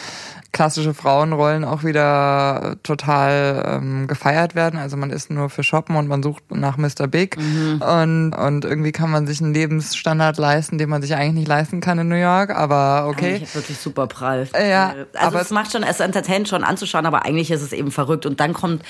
klassische 0.51 0.93
Frauenrollen 0.93 1.63
auch 1.63 1.83
wieder 1.83 2.75
total 2.83 3.63
ähm, 3.65 4.07
gefeiert 4.07 4.53
werden. 4.53 4.79
Also 4.79 4.97
man 4.97 5.09
ist 5.09 5.29
nur 5.29 5.49
für 5.49 5.63
Shoppen 5.63 5.95
und 5.95 6.07
man 6.07 6.21
sucht 6.21 6.43
nach 6.49 6.77
Mr. 6.77 7.07
Big 7.07 7.37
mhm. 7.37 7.81
und, 7.81 8.33
und 8.33 8.65
irgendwie 8.65 8.91
kann 8.91 9.09
man 9.11 9.27
sich 9.27 9.41
einen 9.41 9.53
Lebensstandard 9.53 10.37
leisten, 10.37 10.77
den 10.77 10.89
man 10.89 11.01
sich 11.01 11.15
eigentlich 11.15 11.33
nicht 11.33 11.47
leisten 11.47 11.79
kann 11.79 11.99
in 11.99 12.09
New 12.09 12.15
York, 12.15 12.49
aber 12.49 13.07
okay. 13.07 13.35
Eigentlich 13.35 13.55
wirklich 13.55 13.77
super 13.77 14.07
prall. 14.07 14.47
Ja, 14.53 14.89
also 14.89 15.05
aber 15.13 15.41
es 15.41 15.51
macht 15.51 15.71
schon, 15.71 15.83
es 15.83 15.99
entertaint 15.99 16.49
schon 16.49 16.63
anzuschauen, 16.63 17.05
aber 17.05 17.25
eigentlich 17.25 17.51
ist 17.51 17.61
es 17.61 17.71
eben 17.71 17.91
verrückt 17.91 18.25
und 18.25 18.39
dann 18.39 18.53
kommt 18.53 18.83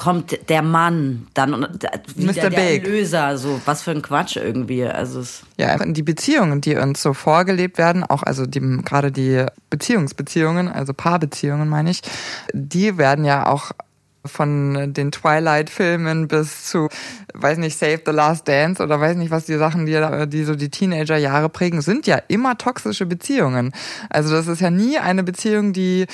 kommt 0.00 0.48
der 0.48 0.62
Mann 0.62 1.26
dann 1.34 1.52
und 1.52 1.82
wieder 2.16 2.32
Mr. 2.32 2.48
der 2.48 2.50
Big. 2.50 2.86
Erlöser, 2.86 3.36
so 3.36 3.60
was 3.66 3.82
für 3.82 3.90
ein 3.90 4.00
Quatsch 4.00 4.36
irgendwie. 4.36 4.82
Also 4.86 5.20
es 5.20 5.42
Ja, 5.58 5.76
die 5.76 6.02
Beziehungen, 6.02 6.62
die 6.62 6.74
uns 6.76 7.02
so 7.02 7.12
vorgelebt 7.12 7.76
werden, 7.76 8.02
auch 8.02 8.22
also 8.22 8.46
die, 8.46 8.60
gerade 8.82 9.12
die 9.12 9.44
Beziehungsbeziehungen, 9.68 10.68
also 10.68 10.94
Paarbeziehungen 10.94 11.68
meine 11.68 11.90
ich, 11.90 12.00
die 12.54 12.96
werden 12.96 13.26
ja 13.26 13.46
auch 13.46 13.72
von 14.24 14.92
den 14.92 15.12
Twilight-Filmen 15.12 16.28
bis 16.28 16.66
zu, 16.66 16.88
weiß 17.32 17.58
nicht, 17.58 17.78
Save 17.78 18.00
the 18.04 18.12
Last 18.12 18.46
Dance 18.46 18.82
oder 18.82 19.00
weiß 19.00 19.16
nicht, 19.16 19.30
was 19.30 19.46
die 19.46 19.56
Sachen, 19.56 19.86
die, 19.86 19.98
die 20.28 20.44
so 20.44 20.54
die 20.54 20.68
Teenager-Jahre 20.68 21.48
prägen, 21.48 21.80
sind 21.80 22.06
ja 22.06 22.18
immer 22.28 22.58
toxische 22.58 23.06
Beziehungen. 23.06 23.72
Also 24.10 24.34
das 24.34 24.46
ist 24.46 24.60
ja 24.60 24.70
nie 24.70 24.98
eine 24.98 25.22
Beziehung, 25.22 25.72
die, 25.72 26.06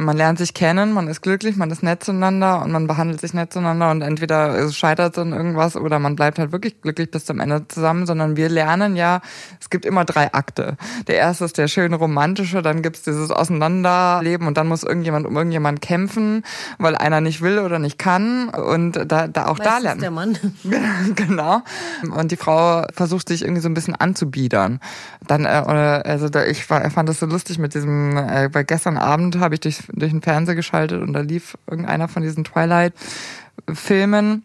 man 0.00 0.16
lernt 0.16 0.38
sich 0.38 0.54
kennen, 0.54 0.92
man 0.92 1.06
ist 1.06 1.20
glücklich, 1.20 1.56
man 1.56 1.70
ist 1.70 1.82
nett 1.82 2.02
zueinander 2.02 2.62
und 2.62 2.72
man 2.72 2.86
behandelt 2.88 3.20
sich 3.20 3.34
nett 3.34 3.52
zueinander 3.52 3.90
und 3.90 4.02
entweder 4.02 4.58
es 4.58 4.76
scheitert 4.76 5.16
an 5.18 5.32
irgendwas 5.32 5.76
oder 5.76 6.00
man 6.00 6.16
bleibt 6.16 6.40
halt 6.40 6.50
wirklich 6.50 6.80
glücklich 6.80 7.10
bis 7.10 7.24
zum 7.24 7.38
Ende 7.38 7.68
zusammen, 7.68 8.06
sondern 8.06 8.36
wir 8.36 8.48
lernen 8.48 8.96
ja, 8.96 9.20
es 9.60 9.70
gibt 9.70 9.84
immer 9.84 10.04
drei 10.04 10.32
Akte. 10.34 10.76
Der 11.06 11.16
erste 11.16 11.44
ist 11.44 11.56
der 11.56 11.68
schöne 11.68 11.96
romantische, 11.96 12.62
dann 12.62 12.82
gibt's 12.82 13.02
dieses 13.02 13.30
Auseinanderleben 13.30 14.48
und 14.48 14.56
dann 14.56 14.66
muss 14.66 14.82
irgendjemand 14.82 15.26
um 15.26 15.36
irgendjemand 15.36 15.80
kämpfen, 15.80 16.42
weil 16.78 16.96
einer 16.96 17.20
nicht 17.20 17.43
will 17.44 17.60
oder 17.60 17.78
nicht 17.78 17.98
kann 17.98 18.48
und 18.48 18.92
da, 19.06 19.28
da 19.28 19.46
auch 19.46 19.58
da 19.58 19.78
Meistens 19.80 19.82
lernen. 19.84 20.00
der 20.00 20.10
Mann. 20.10 20.36
genau. 21.14 21.62
Und 22.02 22.32
die 22.32 22.36
Frau 22.36 22.84
versucht 22.92 23.28
sich 23.28 23.42
irgendwie 23.42 23.60
so 23.60 23.68
ein 23.68 23.74
bisschen 23.74 23.94
anzubiedern. 23.94 24.80
Dann, 25.26 25.44
äh, 25.44 25.62
oder- 25.64 26.04
also 26.04 26.28
da, 26.28 26.44
ich 26.44 26.68
war, 26.68 26.90
fand 26.90 27.08
das 27.08 27.20
so 27.20 27.26
lustig 27.26 27.58
mit 27.58 27.74
diesem, 27.74 28.16
äh, 28.16 28.48
weil 28.52 28.64
gestern 28.64 28.98
Abend 28.98 29.38
habe 29.38 29.54
ich 29.54 29.60
durch, 29.60 29.84
durch 29.92 30.10
den 30.10 30.22
Fernseher 30.22 30.56
geschaltet 30.56 31.00
und 31.00 31.12
da 31.12 31.20
lief 31.20 31.56
irgendeiner 31.70 32.08
von 32.08 32.22
diesen 32.22 32.42
Twilight-Filmen. 32.44 34.42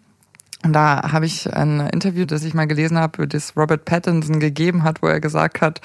Und 0.64 0.74
da 0.74 1.12
habe 1.14 1.26
ich 1.26 1.54
ein 1.54 1.80
Interview, 1.88 2.26
das 2.26 2.44
ich 2.44 2.54
mal 2.54 2.68
gelesen 2.68 2.98
habe, 2.98 3.28
das 3.28 3.56
Robert 3.56 3.86
Pattinson 3.86 4.42
gegeben 4.42 4.84
hat, 4.84 5.02
wo 5.02 5.08
er 5.08 5.22
gesagt 5.22 5.62
hat, 5.62 5.80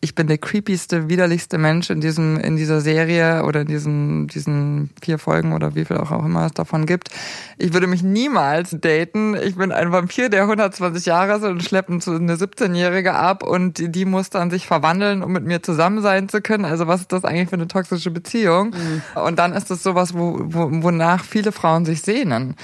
ich 0.00 0.14
bin 0.14 0.28
der 0.28 0.38
creepyste, 0.38 1.08
widerlichste 1.08 1.58
Mensch 1.58 1.90
in 1.90 2.00
diesem, 2.00 2.38
in 2.38 2.56
dieser 2.56 2.80
Serie 2.80 3.44
oder 3.44 3.62
in 3.62 3.66
diesen, 3.66 4.28
diesen 4.28 4.90
vier 5.02 5.18
Folgen 5.18 5.52
oder 5.52 5.74
wie 5.74 5.84
viel 5.84 5.96
auch, 5.96 6.12
auch 6.12 6.24
immer 6.24 6.46
es 6.46 6.52
davon 6.52 6.86
gibt. 6.86 7.08
Ich 7.56 7.72
würde 7.72 7.88
mich 7.88 8.04
niemals 8.04 8.76
daten. 8.80 9.34
Ich 9.34 9.56
bin 9.56 9.72
ein 9.72 9.90
Vampir, 9.90 10.28
der 10.28 10.42
120 10.42 11.04
Jahre 11.06 11.38
ist 11.38 11.42
und 11.42 11.64
schleppt 11.64 11.90
eine 11.90 12.00
17-Jährige 12.36 13.14
ab 13.14 13.42
und 13.42 13.78
die, 13.78 13.90
die 13.90 14.04
muss 14.04 14.30
dann 14.30 14.50
sich 14.50 14.68
verwandeln, 14.68 15.24
um 15.24 15.32
mit 15.32 15.44
mir 15.44 15.62
zusammen 15.64 16.00
sein 16.00 16.28
zu 16.28 16.42
können. 16.42 16.64
Also 16.64 16.86
was 16.86 17.00
ist 17.00 17.12
das 17.12 17.24
eigentlich 17.24 17.48
für 17.48 17.56
eine 17.56 17.66
toxische 17.66 18.12
Beziehung? 18.12 18.74
Und 19.16 19.38
dann 19.40 19.52
ist 19.52 19.68
das 19.70 19.82
sowas, 19.82 20.14
wo, 20.14 20.38
wo, 20.44 20.68
wonach 20.70 21.24
viele 21.24 21.50
Frauen 21.50 21.84
sich 21.84 22.02
sehnen 22.02 22.54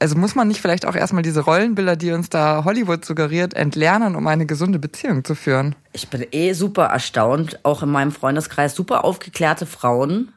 also 0.00 0.16
muss 0.16 0.34
man 0.34 0.48
nicht 0.48 0.60
vielleicht 0.60 0.86
auch 0.86 0.96
erstmal 0.96 1.22
diese 1.22 1.42
Rollenbilder, 1.42 1.94
die 1.94 2.12
uns 2.12 2.30
da 2.30 2.64
Hollywood 2.64 3.04
suggeriert, 3.04 3.54
entlernen, 3.54 4.16
um 4.16 4.26
eine 4.26 4.46
gesunde 4.46 4.78
Beziehung 4.78 5.24
zu 5.24 5.34
führen? 5.34 5.76
Ich 5.92 6.08
bin 6.08 6.26
eh 6.32 6.54
super 6.54 6.86
erstaunt, 6.86 7.60
auch 7.64 7.82
in 7.82 7.90
meinem 7.90 8.10
Freundeskreis, 8.10 8.74
super 8.74 9.04
aufgeklärte 9.04 9.66
Frauen 9.66 10.32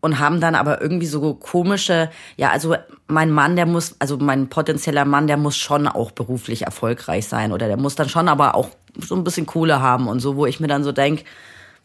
und 0.00 0.18
haben 0.18 0.40
dann 0.40 0.54
aber 0.54 0.80
irgendwie 0.80 1.06
so 1.06 1.34
komische, 1.34 2.10
ja, 2.36 2.50
also 2.50 2.76
mein 3.08 3.30
Mann, 3.30 3.56
der 3.56 3.66
muss, 3.66 3.96
also 3.98 4.18
mein 4.18 4.48
potenzieller 4.48 5.04
Mann, 5.04 5.26
der 5.26 5.38
muss 5.38 5.56
schon 5.56 5.88
auch 5.88 6.10
beruflich 6.10 6.62
erfolgreich 6.62 7.26
sein 7.26 7.52
oder 7.52 7.66
der 7.66 7.78
muss 7.78 7.94
dann 7.94 8.08
schon 8.08 8.28
aber 8.28 8.54
auch 8.54 8.68
so 8.98 9.16
ein 9.16 9.24
bisschen 9.24 9.46
Kohle 9.46 9.80
haben 9.80 10.06
und 10.06 10.20
so, 10.20 10.36
wo 10.36 10.46
ich 10.46 10.60
mir 10.60 10.68
dann 10.68 10.84
so 10.84 10.92
denk, 10.92 11.24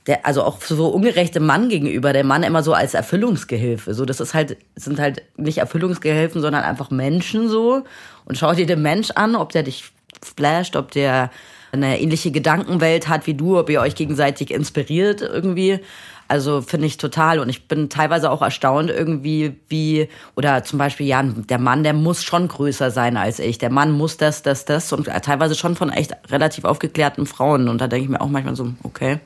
der, 0.07 0.25
also 0.25 0.43
auch 0.43 0.61
so 0.61 0.87
ungerechte 0.87 1.39
Mann 1.39 1.69
gegenüber, 1.69 2.13
der 2.13 2.23
Mann 2.23 2.43
immer 2.43 2.63
so 2.63 2.73
als 2.73 2.93
Erfüllungsgehilfe. 2.93 3.93
So, 3.93 4.05
das 4.05 4.19
ist 4.19 4.33
halt, 4.33 4.57
sind 4.75 4.99
halt 4.99 5.21
nicht 5.37 5.59
Erfüllungsgehilfen, 5.59 6.41
sondern 6.41 6.63
einfach 6.63 6.91
Menschen 6.91 7.47
so. 7.47 7.83
Und 8.25 8.37
schau 8.37 8.53
dir 8.53 8.65
den 8.65 8.81
Mensch 8.81 9.11
an, 9.11 9.35
ob 9.35 9.51
der 9.51 9.63
dich 9.63 9.91
flasht, 10.21 10.75
ob 10.75 10.91
der 10.91 11.31
eine 11.71 11.99
ähnliche 11.99 12.31
Gedankenwelt 12.31 13.07
hat 13.07 13.25
wie 13.27 13.33
du, 13.33 13.57
ob 13.57 13.69
ihr 13.69 13.81
euch 13.81 13.95
gegenseitig 13.95 14.51
inspiriert 14.51 15.21
irgendwie. 15.21 15.79
Also 16.27 16.61
finde 16.61 16.87
ich 16.87 16.97
total. 16.97 17.39
Und 17.39 17.49
ich 17.49 17.67
bin 17.67 17.89
teilweise 17.89 18.29
auch 18.29 18.41
erstaunt 18.41 18.89
irgendwie, 18.89 19.55
wie, 19.69 20.09
oder 20.35 20.63
zum 20.63 20.79
Beispiel, 20.79 21.07
ja, 21.07 21.23
der 21.23 21.59
Mann, 21.59 21.83
der 21.83 21.93
muss 21.93 22.23
schon 22.23 22.47
größer 22.47 22.91
sein 22.91 23.17
als 23.17 23.39
ich. 23.39 23.57
Der 23.57 23.71
Mann 23.71 23.91
muss 23.91 24.17
das, 24.17 24.43
das, 24.43 24.65
das. 24.65 24.93
Und 24.93 25.05
teilweise 25.05 25.55
schon 25.55 25.75
von 25.75 25.89
echt 25.89 26.15
relativ 26.29 26.65
aufgeklärten 26.65 27.25
Frauen. 27.25 27.67
Und 27.67 27.81
da 27.81 27.87
denke 27.87 28.05
ich 28.05 28.09
mir 28.09 28.21
auch 28.21 28.29
manchmal 28.29 28.55
so, 28.55 28.73
okay, 28.83 29.19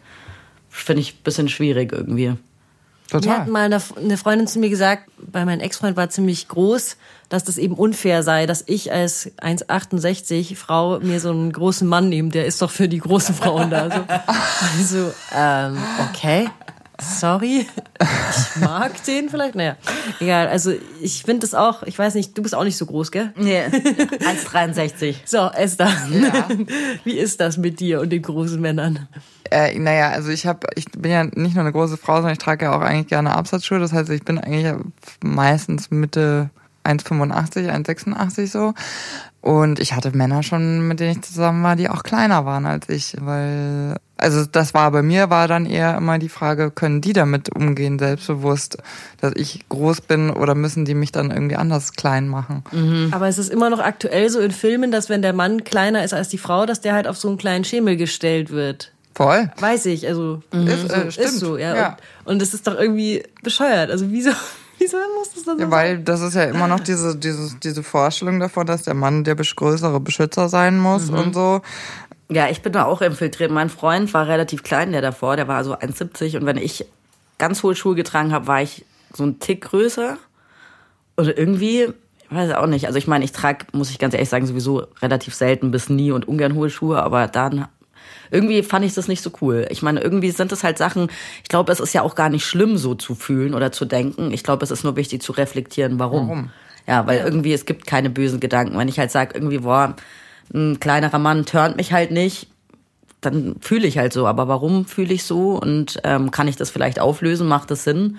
finde 0.83 1.01
ich 1.01 1.13
ein 1.13 1.23
bisschen 1.23 1.49
schwierig 1.49 1.91
irgendwie. 1.91 2.33
Mir 3.13 3.21
Total. 3.21 3.39
hat 3.39 3.47
mal 3.47 3.71
eine, 3.71 4.17
Freundin 4.17 4.47
zu 4.47 4.59
mir 4.59 4.69
gesagt, 4.69 5.09
weil 5.17 5.45
mein 5.45 5.61
Ex-Freund 5.61 5.95
war 5.95 6.09
ziemlich 6.09 6.49
groß, 6.49 6.97
dass 7.29 7.45
das 7.45 7.57
eben 7.57 7.75
unfair 7.75 8.21
sei, 8.21 8.45
dass 8.45 8.63
ich 8.67 8.91
als 8.91 9.31
1,68 9.37 10.57
Frau 10.57 10.99
mir 10.99 11.21
so 11.21 11.29
einen 11.29 11.53
großen 11.53 11.87
Mann 11.87 12.09
nehme, 12.09 12.29
der 12.29 12.45
ist 12.45 12.61
doch 12.61 12.69
für 12.69 12.89
die 12.89 12.99
großen 12.99 13.33
Frauen 13.33 13.69
da. 13.69 13.89
So. 13.89 14.03
Also, 14.77 15.13
ähm, 15.33 15.77
okay, 16.09 16.49
sorry, 17.01 17.65
ich 17.99 18.61
mag 18.61 19.03
den 19.05 19.29
vielleicht, 19.29 19.55
naja, 19.55 19.75
egal. 20.19 20.47
Also 20.47 20.73
ich 21.01 21.23
finde 21.23 21.41
das 21.41 21.53
auch, 21.53 21.83
ich 21.83 21.97
weiß 21.97 22.15
nicht, 22.15 22.37
du 22.37 22.41
bist 22.41 22.55
auch 22.55 22.63
nicht 22.63 22.77
so 22.77 22.85
groß, 22.85 23.11
gell? 23.11 23.33
Nee, 23.35 23.61
1,63. 23.67 25.15
So, 25.25 25.49
Esther, 25.49 25.87
wie 27.03 27.17
ist 27.17 27.39
das 27.39 27.57
mit 27.57 27.79
dir 27.79 28.01
und 28.01 28.09
den 28.09 28.21
großen 28.21 28.59
Männern? 28.59 29.07
Äh, 29.51 29.77
naja, 29.79 30.09
also 30.09 30.29
ich 30.29 30.45
habe, 30.45 30.67
ich 30.75 30.85
bin 30.91 31.11
ja 31.11 31.23
nicht 31.23 31.55
nur 31.55 31.61
eine 31.63 31.71
große 31.71 31.97
Frau, 31.97 32.15
sondern 32.15 32.33
ich 32.33 32.39
trage 32.39 32.65
ja 32.65 32.75
auch 32.75 32.81
eigentlich 32.81 33.07
gerne 33.07 33.35
Absatzschuhe. 33.35 33.79
Das 33.79 33.93
heißt, 33.93 34.09
ich 34.09 34.23
bin 34.23 34.39
eigentlich 34.39 34.73
meistens 35.23 35.91
Mitte 35.91 36.49
1,85, 36.83 37.69
1,86 37.69 38.47
so. 38.47 38.73
Und 39.41 39.79
ich 39.79 39.93
hatte 39.93 40.11
Männer 40.11 40.43
schon, 40.43 40.87
mit 40.87 40.99
denen 40.99 41.11
ich 41.11 41.21
zusammen 41.21 41.63
war, 41.63 41.75
die 41.75 41.89
auch 41.89 42.03
kleiner 42.03 42.45
waren 42.45 42.65
als 42.65 42.89
ich, 42.89 43.15
weil 43.19 43.95
also 44.17 44.45
das 44.45 44.73
war 44.73 44.91
bei 44.91 45.01
mir 45.01 45.29
war 45.29 45.47
dann 45.47 45.65
eher 45.65 45.97
immer 45.97 46.17
die 46.19 46.29
Frage, 46.29 46.71
können 46.71 47.01
die 47.01 47.13
damit 47.13 47.55
umgehen, 47.55 47.99
selbstbewusst, 47.99 48.77
dass 49.21 49.33
ich 49.35 49.67
groß 49.69 50.01
bin 50.01 50.29
oder 50.29 50.55
müssen 50.55 50.85
die 50.85 50.95
mich 50.95 51.11
dann 51.11 51.31
irgendwie 51.31 51.55
anders 51.55 51.93
klein 51.93 52.27
machen? 52.27 52.63
Aber 53.11 53.27
es 53.27 53.37
ist 53.37 53.49
immer 53.49 53.69
noch 53.69 53.79
aktuell 53.79 54.29
so 54.29 54.39
in 54.39 54.51
Filmen, 54.51 54.91
dass 54.91 55.09
wenn 55.09 55.21
der 55.21 55.33
Mann 55.33 55.63
kleiner 55.63 56.03
ist 56.03 56.13
als 56.13 56.29
die 56.29 56.37
Frau, 56.37 56.65
dass 56.65 56.81
der 56.81 56.93
halt 56.93 57.07
auf 57.07 57.17
so 57.17 57.27
einen 57.27 57.37
kleinen 57.37 57.63
Schemel 57.63 57.97
gestellt 57.97 58.51
wird. 58.51 58.91
Voll. 59.17 59.51
Weiß 59.59 59.87
ich, 59.87 60.07
also 60.07 60.43
Ist, 60.51 60.89
so, 60.89 60.93
äh, 60.93 61.11
stimmt. 61.11 61.27
ist 61.27 61.39
so, 61.39 61.57
ja. 61.57 61.75
Ja. 61.75 61.97
Und, 62.23 62.39
das 62.39 62.53
ist 62.53 62.67
doch 62.67 62.75
irgendwie 62.75 63.23
bescheuert. 63.41 63.89
Also 63.89 64.11
wieso, 64.11 64.29
wieso 64.77 64.97
muss 65.17 65.33
das 65.33 65.43
dann 65.43 65.57
so 65.57 65.63
Ja, 65.63 65.71
weil 65.71 65.97
das 65.97 66.21
ist 66.21 66.35
ja 66.35 66.43
immer 66.43 66.67
noch 66.67 66.79
diese, 66.81 67.15
diese, 67.15 67.55
diese 67.63 67.81
Vorstellung 67.81 68.39
davon, 68.39 68.67
dass 68.67 68.83
der 68.83 68.93
Mann 68.93 69.23
der 69.23 69.35
größere 69.35 69.99
Beschützer 69.99 70.49
sein 70.49 70.77
muss 70.77 71.09
und 71.09 71.33
so. 71.33 71.61
Ja, 72.29 72.49
ich 72.49 72.61
bin 72.61 72.73
da 72.73 72.85
auch 72.85 73.01
infiltriert. 73.01 73.51
Mein 73.51 73.69
Freund 73.69 74.13
war 74.13 74.27
relativ 74.27 74.63
klein, 74.63 74.91
der 74.91 75.01
davor, 75.01 75.37
der 75.37 75.47
war 75.47 75.63
so 75.63 75.75
1,70 75.75 76.37
und 76.37 76.45
wenn 76.45 76.57
ich 76.57 76.85
ganz 77.37 77.63
hohe 77.63 77.75
Schuhe 77.75 77.95
getragen 77.95 78.33
habe, 78.33 78.47
war 78.47 78.61
ich 78.61 78.85
so 79.13 79.23
ein 79.23 79.39
Tick 79.39 79.61
größer. 79.61 80.17
Und 81.15 81.27
irgendwie, 81.27 81.87
ich 82.29 82.35
weiß 82.35 82.51
auch 82.53 82.67
nicht. 82.67 82.85
Also 82.85 82.97
ich 82.97 83.07
meine, 83.07 83.23
ich 83.23 83.31
trage, 83.31 83.65
muss 83.71 83.89
ich 83.89 83.99
ganz 83.99 84.13
ehrlich 84.13 84.29
sagen, 84.29 84.45
sowieso 84.45 84.87
relativ 85.01 85.33
selten 85.35 85.71
bis 85.71 85.89
nie 85.89 86.11
und 86.11 86.27
ungern 86.27 86.55
hohe 86.55 86.69
Schuhe, 86.69 87.01
aber 87.01 87.27
dann 87.27 87.67
irgendwie 88.29 88.61
fand 88.61 88.85
ich 88.85 88.93
das 88.93 89.07
nicht 89.07 89.21
so 89.21 89.31
cool. 89.41 89.65
Ich 89.69 89.81
meine, 89.81 90.01
irgendwie 90.01 90.31
sind 90.31 90.51
es 90.51 90.63
halt 90.63 90.77
Sachen, 90.77 91.09
ich 91.43 91.49
glaube, 91.49 91.71
es 91.71 91.79
ist 91.79 91.93
ja 91.93 92.01
auch 92.01 92.15
gar 92.15 92.29
nicht 92.29 92.45
schlimm, 92.45 92.77
so 92.77 92.93
zu 92.95 93.15
fühlen 93.15 93.53
oder 93.53 93.71
zu 93.71 93.85
denken. 93.85 94.31
Ich 94.31 94.43
glaube, 94.43 94.65
es 94.65 94.71
ist 94.71 94.83
nur 94.83 94.95
wichtig 94.95 95.21
zu 95.21 95.31
reflektieren, 95.31 95.97
warum. 95.99 96.27
Warum? 96.27 96.49
Ja, 96.87 97.05
weil 97.05 97.19
irgendwie, 97.19 97.53
es 97.53 97.65
gibt 97.65 97.85
keine 97.85 98.09
bösen 98.09 98.39
Gedanken. 98.39 98.77
Wenn 98.77 98.87
ich 98.87 98.99
halt 98.99 99.11
sage, 99.11 99.33
irgendwie, 99.33 99.59
boah, 99.59 99.95
ein 100.53 100.79
kleinerer 100.79 101.19
Mann 101.19 101.45
turnt 101.45 101.77
mich 101.77 101.91
halt 101.93 102.11
nicht, 102.11 102.47
dann 103.21 103.55
fühle 103.61 103.87
ich 103.87 103.97
halt 103.97 104.13
so. 104.13 104.27
Aber 104.27 104.47
warum 104.47 104.85
fühle 104.85 105.13
ich 105.13 105.23
so 105.23 105.59
und 105.59 105.99
ähm, 106.03 106.31
kann 106.31 106.47
ich 106.47 106.55
das 106.55 106.69
vielleicht 106.69 106.99
auflösen? 106.99 107.47
Macht 107.47 107.71
das 107.71 107.83
Sinn? 107.83 108.17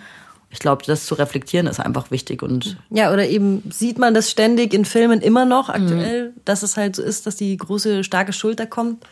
Ich 0.51 0.61
glaube, 0.61 0.83
das 0.87 1.05
zu 1.05 1.15
reflektieren 1.15 1.67
ist 1.67 1.79
einfach 1.79 2.11
wichtig 2.11 2.43
und 2.43 2.79
Ja, 2.91 3.13
oder 3.13 3.29
eben 3.29 3.63
sieht 3.71 3.99
man 3.99 4.15
das 4.15 4.31
ständig 4.31 4.73
in 4.73 4.85
Filmen 4.87 5.21
immer 5.21 5.45
noch 5.45 5.69
Mhm. 5.69 5.75
aktuell, 5.75 6.33
dass 6.47 6.63
es 6.63 6.77
halt 6.79 6.97
so 6.97 7.03
ist, 7.03 7.27
dass 7.27 7.37
die 7.37 7.55
große, 7.57 8.03
starke 8.03 8.33
Schulter 8.33 8.67
kommt. 8.67 9.05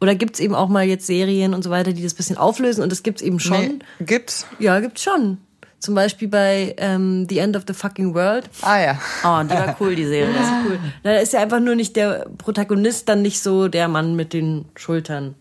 Oder 0.00 0.14
gibt's 0.14 0.40
eben 0.40 0.54
auch 0.54 0.68
mal 0.68 0.84
jetzt 0.84 1.06
Serien 1.06 1.52
und 1.54 1.62
so 1.64 1.70
weiter, 1.70 1.92
die 1.92 2.02
das 2.02 2.14
bisschen 2.14 2.38
auflösen 2.38 2.82
und 2.82 2.90
das 2.90 3.02
gibt's 3.02 3.20
eben 3.20 3.38
schon. 3.40 3.58
Nee, 3.60 3.78
gibt's? 4.06 4.46
Ja, 4.60 4.78
gibt's 4.80 5.02
schon. 5.02 5.38
Zum 5.80 5.94
Beispiel 5.94 6.28
bei 6.28 6.74
ähm, 6.78 7.26
The 7.28 7.38
End 7.38 7.56
of 7.56 7.64
the 7.66 7.72
Fucking 7.74 8.14
World. 8.14 8.48
Ah 8.62 8.78
ja. 8.78 8.98
oh, 9.24 9.42
die 9.44 9.50
war 9.54 9.76
cool, 9.80 9.96
die 9.96 10.04
Serie. 10.04 10.32
Das 10.32 10.44
ist 10.46 10.52
cool. 10.66 10.78
Na, 11.02 11.12
da 11.14 11.18
ist 11.18 11.32
ja 11.32 11.40
einfach 11.40 11.58
nur 11.60 11.74
nicht 11.74 11.96
der 11.96 12.26
Protagonist 12.38 13.08
dann 13.08 13.22
nicht 13.22 13.40
so 13.42 13.68
der 13.68 13.88
Mann 13.88 14.14
mit 14.14 14.32
den 14.34 14.66
Schultern. 14.76 15.34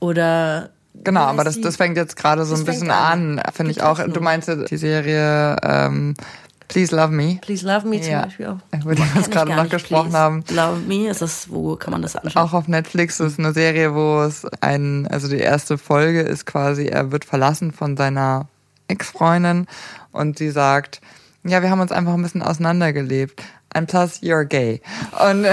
Oder 0.00 0.70
Genau, 1.02 1.20
aber 1.20 1.44
das, 1.44 1.60
das 1.60 1.76
fängt 1.76 1.96
jetzt 1.96 2.16
gerade 2.16 2.44
so 2.44 2.54
ein 2.54 2.64
bisschen 2.64 2.90
an. 2.90 3.38
an, 3.38 3.52
finde 3.52 3.70
ich 3.72 3.82
auch. 3.82 3.98
Du 4.06 4.20
meinst 4.20 4.48
ja 4.48 4.56
die 4.56 4.76
Serie 4.76 5.56
ähm, 5.62 6.14
Please 6.68 6.94
Love 6.94 7.12
Me, 7.12 7.38
Please 7.40 7.66
Love 7.66 7.86
Me 7.86 8.00
zum 8.00 8.12
Ja. 8.12 8.22
Beispiel 8.24 8.46
auch. 8.46 8.58
über 8.82 8.94
die 8.94 9.02
wir 9.02 9.08
jetzt 9.16 9.30
gerade 9.30 9.54
noch 9.54 9.68
gesprochen 9.68 10.12
haben. 10.12 10.44
Love 10.50 10.80
Me, 10.86 11.08
ist 11.08 11.22
das, 11.22 11.46
wo 11.50 11.76
kann 11.76 11.92
man 11.92 12.02
das 12.02 12.16
anschauen? 12.16 12.42
Auch 12.42 12.52
auf 12.52 12.68
Netflix 12.68 13.18
ist 13.20 13.38
eine 13.38 13.52
Serie, 13.52 13.94
wo 13.94 14.20
es 14.22 14.46
ein, 14.60 15.06
also 15.08 15.28
die 15.28 15.38
erste 15.38 15.78
Folge 15.78 16.20
ist 16.20 16.44
quasi, 16.46 16.86
er 16.86 17.10
wird 17.12 17.24
verlassen 17.24 17.72
von 17.72 17.96
seiner 17.96 18.46
Ex-Freundin 18.90 19.66
und 20.12 20.38
sie 20.38 20.50
sagt, 20.50 21.00
ja, 21.44 21.62
wir 21.62 21.70
haben 21.70 21.80
uns 21.80 21.92
einfach 21.92 22.14
ein 22.14 22.22
bisschen 22.22 22.42
auseinandergelebt. 22.42 23.42
And 23.72 23.88
plus, 23.88 24.20
you're 24.20 24.44
gay. 24.44 24.82
Und, 25.24 25.46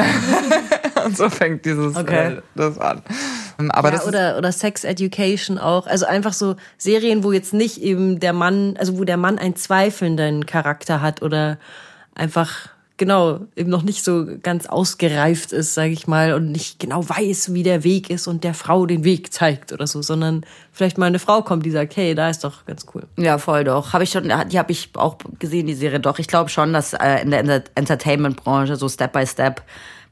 und 1.05 1.15
so 1.15 1.29
fängt 1.29 1.65
dieses 1.65 1.95
Okay. 1.95 2.37
äh, 2.37 2.41
das 2.55 2.79
an. 2.79 3.03
Aber 3.69 3.89
ja, 3.89 3.95
das 3.95 4.07
oder, 4.07 4.37
oder 4.37 4.51
Sex 4.51 4.83
Education 4.83 5.57
auch. 5.57 5.87
Also 5.87 6.05
einfach 6.05 6.33
so 6.33 6.55
Serien, 6.77 7.23
wo 7.23 7.31
jetzt 7.31 7.53
nicht 7.53 7.81
eben 7.81 8.19
der 8.19 8.33
Mann, 8.33 8.75
also 8.77 8.97
wo 8.97 9.03
der 9.03 9.17
Mann 9.17 9.37
einen 9.37 9.55
zweifelnden 9.55 10.45
Charakter 10.45 11.01
hat 11.01 11.21
oder 11.21 11.57
einfach, 12.15 12.69
genau, 12.97 13.41
eben 13.55 13.69
noch 13.69 13.83
nicht 13.83 14.03
so 14.03 14.25
ganz 14.43 14.65
ausgereift 14.65 15.51
ist, 15.51 15.73
sage 15.73 15.91
ich 15.91 16.07
mal, 16.07 16.33
und 16.33 16.51
nicht 16.51 16.79
genau 16.79 17.07
weiß, 17.07 17.53
wie 17.53 17.63
der 17.63 17.83
Weg 17.83 18.09
ist 18.09 18.27
und 18.27 18.43
der 18.43 18.53
Frau 18.53 18.85
den 18.85 19.03
Weg 19.03 19.31
zeigt 19.31 19.71
oder 19.71 19.87
so, 19.87 20.01
sondern 20.01 20.45
vielleicht 20.71 20.97
mal 20.97 21.05
eine 21.05 21.19
Frau 21.19 21.41
kommt, 21.41 21.65
die 21.65 21.71
sagt, 21.71 21.95
hey, 21.95 22.15
da 22.15 22.29
ist 22.29 22.43
doch 22.43 22.65
ganz 22.65 22.85
cool. 22.93 23.03
Ja, 23.17 23.37
voll 23.37 23.63
doch. 23.63 23.93
Habe 23.93 24.03
ich 24.03 24.09
schon, 24.09 24.23
die 24.49 24.59
habe 24.59 24.71
ich 24.71 24.89
auch 24.95 25.17
gesehen, 25.39 25.67
die 25.67 25.73
Serie 25.75 25.99
doch. 25.99 26.19
Ich 26.19 26.27
glaube 26.27 26.49
schon, 26.49 26.73
dass 26.73 26.93
äh, 26.93 27.21
in 27.21 27.31
der 27.31 27.39
Enter- 27.41 27.63
Entertainment-Branche 27.75 28.75
so 28.75 28.89
Step 28.89 29.13
by 29.13 29.25
Step 29.25 29.61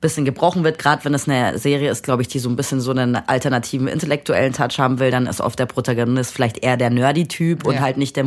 bisschen 0.02 0.26
gebrochen 0.26 0.64
wird. 0.64 0.78
Gerade 0.78 1.04
wenn 1.06 1.14
es 1.14 1.28
eine 1.28 1.58
Serie 1.58 1.90
ist, 1.90 2.04
glaube 2.04 2.22
ich, 2.22 2.28
die 2.28 2.40
so 2.40 2.50
ein 2.50 2.56
bisschen 2.58 2.82
so 2.82 2.92
einen 2.92 3.16
alternativen 3.16 3.88
intellektuellen 3.88 4.54
Touch 4.54 4.78
haben 4.78 5.00
will, 5.00 5.10
dann 5.10 5.26
ist 5.26 5.42
oft 5.42 5.58
der 5.58 5.66
Protagonist 5.66 6.34
vielleicht 6.34 6.64
eher 6.64 6.78
der 6.78 6.90
Nerdy-Typ 6.90 7.66
und 7.66 7.76
Ja. 7.76 7.80
halt 7.82 7.98
nicht 7.98 8.16
der 8.16 8.26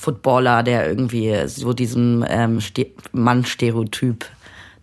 Muskel-Footballer, 0.00 0.62
der 0.62 0.88
irgendwie 0.88 1.34
so 1.46 1.72
diesem 1.72 2.24
ähm, 2.28 2.60
Ste 2.60 2.86
Mann-Stereotyp 3.12 4.26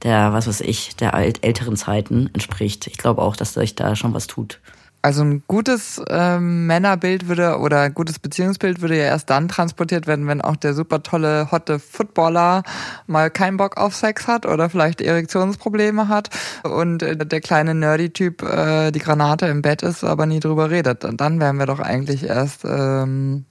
der, 0.04 0.32
was 0.32 0.48
weiß 0.48 0.62
ich, 0.62 0.96
der 0.96 1.16
alt 1.16 1.44
älteren 1.44 1.76
Zeiten 1.76 2.30
entspricht. 2.34 2.86
Ich 2.86 3.00
glaube 3.00 3.24
auch, 3.24 3.36
dass 3.36 3.56
sich 3.56 3.74
da 3.74 3.96
schon 3.96 4.14
was 4.14 4.28
tut. 4.28 4.60
Also 5.02 5.24
ein 5.24 5.42
gutes 5.48 6.02
ähm, 6.08 6.68
Männerbild 6.68 7.28
würde 7.28 7.58
oder 7.58 7.82
ein 7.82 7.94
gutes 7.96 8.20
Beziehungsbild 8.20 8.82
würde 8.82 8.98
ja 8.98 9.06
erst 9.06 9.30
dann 9.32 9.48
transportiert 9.48 10.06
werden, 10.06 10.28
wenn 10.28 10.42
auch 10.42 10.56
der 10.56 10.76
super 10.76 11.02
tolle, 11.02 11.50
hotte 11.52 11.80
Footballer 11.80 12.62
mal 13.08 13.32
keinen 13.32 13.58
Bock 13.58 13.78
auf 13.78 13.96
Sex 13.96 14.28
hat 14.28 14.46
oder 14.46 14.70
vielleicht 14.70 15.02
Erektionsprobleme 15.02 16.10
hat 16.10 16.30
und 16.64 17.02
äh, 17.02 17.16
der 17.16 17.42
kleine 17.42 17.74
Nerdy-Typ 17.74 18.44
äh, 18.44 18.92
die 18.92 19.00
Granate 19.00 19.48
im 19.48 19.64
Bett 19.64 19.82
ist, 19.82 20.04
aber 20.04 20.28
nie 20.28 20.40
drüber 20.40 20.70
redet. 20.70 21.06
Und 21.06 21.22
dann 21.22 21.40
wären 21.40 21.58
wir 21.58 21.66
doch 21.66 21.80
eigentlich 21.80 22.24
erst 22.24 22.66
ähm, 22.66 23.46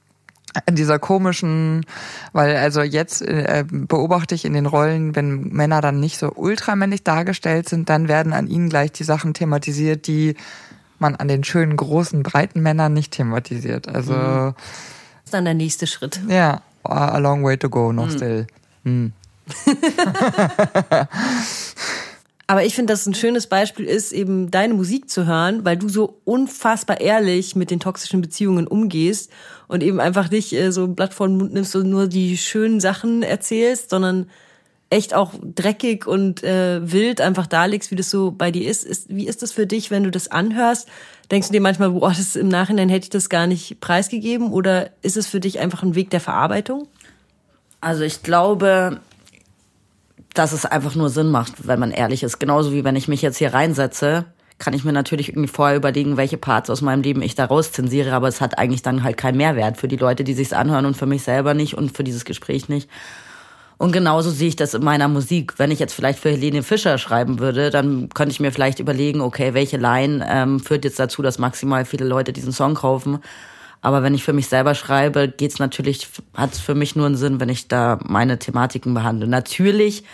in 0.65 0.75
dieser 0.75 0.99
komischen, 0.99 1.85
weil 2.33 2.57
also 2.57 2.83
jetzt 2.83 3.23
äh, 3.23 3.65
beobachte 3.69 4.35
ich 4.35 4.45
in 4.45 4.55
den 4.55 4.67
Rollen, 4.67 5.15
wenn 5.15 5.49
Männer 5.49 5.81
dann 5.81 6.01
nicht 6.01 6.19
so 6.19 6.33
ultramännlich 6.35 7.05
dargestellt 7.05 7.69
sind, 7.69 7.89
dann 7.89 8.09
werden 8.09 8.33
an 8.33 8.47
ihnen 8.47 8.69
gleich 8.69 8.93
die 8.93 9.05
Sachen 9.05 9.35
thematisiert, 9.35 10.07
die 10.07 10.37
man 10.99 11.15
an 11.17 11.29
den 11.29 11.45
schönen, 11.45 11.77
großen, 11.77 12.23
breiten 12.23 12.63
Männern 12.63 12.95
nicht 12.95 13.13
thematisiert. 13.13 13.89
Also 13.89 14.15
Das 14.15 14.55
ist 15.25 15.35
dann 15.35 15.45
der 15.45 15.55
nächste 15.55 15.87
Schritt. 15.87 16.21
ja, 16.29 16.63
a 16.85 17.19
long 17.19 17.45
way 17.45 17.59
to 17.59 17.69
go 17.69 17.93
noch 17.93 18.11
still. 18.11 18.47
Aber 22.49 22.65
ich 22.65 22.77
finde, 22.77 22.93
dass 22.93 23.07
ein 23.07 23.15
schönes 23.15 23.49
Beispiel 23.49 23.87
ist, 23.87 24.13
eben 24.13 24.53
deine 24.53 24.75
Musik 24.75 25.11
zu 25.11 25.27
hören, 25.27 25.65
weil 25.65 25.77
du 25.77 25.89
so 25.89 26.21
unfassbar 26.25 27.01
ehrlich 27.01 27.57
mit 27.57 27.73
den 27.73 27.81
toxischen 27.81 28.21
Beziehungen 28.21 28.69
umgehst 28.69 29.33
und 29.67 29.83
eben 29.83 29.99
einfach 29.99 30.31
nicht 30.31 30.53
äh, 30.53 30.71
so 30.71 30.85
ein 30.85 30.95
Blatt 30.95 31.13
vor 31.13 31.27
den 31.27 31.39
Mund 31.39 31.53
nimmst 31.53 31.75
und 31.75 31.91
nur 31.91 32.07
die 32.07 32.37
schönen 32.37 32.79
Sachen 32.79 33.25
erzählst, 33.25 33.91
sondern 33.91 34.31
echt 34.91 35.15
auch 35.15 35.33
dreckig 35.43 36.07
und 36.07 36.45
äh, 36.45 36.81
wild 36.93 37.21
einfach 37.21 37.49
darlegst, 37.49 37.91
wie 37.91 37.97
das 37.97 38.11
so 38.11 38.31
bei 38.31 38.53
dir 38.53 38.71
ist. 38.71 38.85
ist. 38.85 39.09
Wie 39.09 39.27
ist 39.27 39.43
das 39.43 39.51
für 39.51 39.67
dich, 39.67 39.91
wenn 39.91 40.05
du 40.05 40.13
das 40.13 40.29
anhörst? 40.29 40.89
Denkst 41.33 41.49
du 41.49 41.53
dir 41.53 41.61
manchmal, 41.61 41.91
boah, 41.91 42.11
das 42.11 42.37
im 42.37 42.47
Nachhinein 42.47 42.89
hätte 42.89 43.07
ich 43.07 43.11
das 43.11 43.29
gar 43.29 43.49
nicht 43.49 43.81
preisgegeben? 43.81 44.53
Oder 44.53 44.91
ist 45.03 45.17
es 45.17 45.27
für 45.27 45.41
dich 45.41 45.59
einfach 45.59 45.83
ein 45.83 45.97
Weg 45.97 46.11
der 46.11 46.21
Verarbeitung? 46.21 46.87
Also 47.81 48.05
ich 48.05 48.23
glaube, 48.23 49.01
dass 50.39 50.53
es 50.53 50.67
einfach 50.67 50.95
nur 50.95 51.11
Sinn 51.11 51.31
macht, 51.31 51.67
wenn 51.67 51.81
man 51.81 51.91
ehrlich 51.91 52.23
ist. 52.23 52.39
Genauso 52.39 52.73
wie 52.73 52.85
wenn 52.85 52.97
ich 52.97 53.09
mich 53.09 53.23
jetzt 53.23 53.39
hier 53.39 53.55
reinsetze, 53.55 54.27
kann 54.59 54.75
ich 54.75 54.85
mir 54.85 54.93
natürlich 54.93 55.29
irgendwie 55.29 55.49
vorher 55.49 55.77
überlegen, 55.77 56.17
welche 56.17 56.39
Parts 56.39 56.71
aus 56.71 56.81
meinem 56.81 57.03
Leben 57.03 57.23
ich 57.23 57.35
da 57.35 57.45
rauszensiere, 57.45 58.13
aber 58.13 58.29
es 58.29 58.41
hat 58.41 58.59
eigentlich 58.59 58.83
dann 58.83 59.03
halt 59.03 59.17
keinen 59.17 59.37
Mehrwert 59.37 59.77
für 59.77 59.89
die 59.89 59.97
Leute, 59.97 60.25
die 60.25 60.35
sich's 60.35 60.53
anhören 60.53 60.87
und 60.87 60.97
für 60.97 61.07
mich 61.07 61.23
selber 61.23 61.53
nicht 61.53 61.75
und 61.75 61.95
für 61.97 62.05
dieses 62.05 62.25
Gespräch 62.25 62.69
nicht. 62.69 62.89
Und 63.79 63.93
genauso 63.93 64.31
sehe 64.31 64.49
ich 64.49 64.57
das 64.57 64.73
in 64.73 64.83
meiner 64.83 65.09
Musik. 65.09 65.59
Wenn 65.59 65.71
ich 65.71 65.79
jetzt 65.79 65.93
vielleicht 65.93 66.19
für 66.19 66.31
Helene 66.31 66.63
Fischer 66.63 66.97
schreiben 66.97 67.39
würde, 67.39 67.69
dann 67.69 68.09
könnte 68.09 68.33
ich 68.33 68.41
mir 68.41 68.51
vielleicht 68.51 68.79
überlegen, 68.79 69.21
okay, 69.21 69.53
welche 69.53 69.77
Line 69.77 70.27
ähm, 70.27 70.61
führt 70.61 70.85
jetzt 70.87 70.99
dazu, 70.99 71.21
dass 71.21 71.39
maximal 71.39 71.85
viele 71.85 72.07
Leute 72.07 72.33
diesen 72.33 72.53
Song 72.53 72.75
kaufen. 72.75 73.19
Aber 73.83 74.03
wenn 74.03 74.15
ich 74.15 74.25
für 74.25 74.33
mich 74.33 74.49
selber 74.49 74.75
schreibe, 74.75 75.29
geht's 75.29 75.59
natürlich, 75.59 76.09
hat 76.35 76.55
es 76.55 76.61
für 76.61 76.75
mich 76.75 76.97
nur 76.97 77.05
einen 77.05 77.17
Sinn, 77.17 77.39
wenn 77.39 77.51
ich 77.51 77.69
da 77.69 77.99
meine 78.03 78.39
Thematiken 78.39 78.95
behandle. 78.95 79.29
Natürlich 79.29 80.05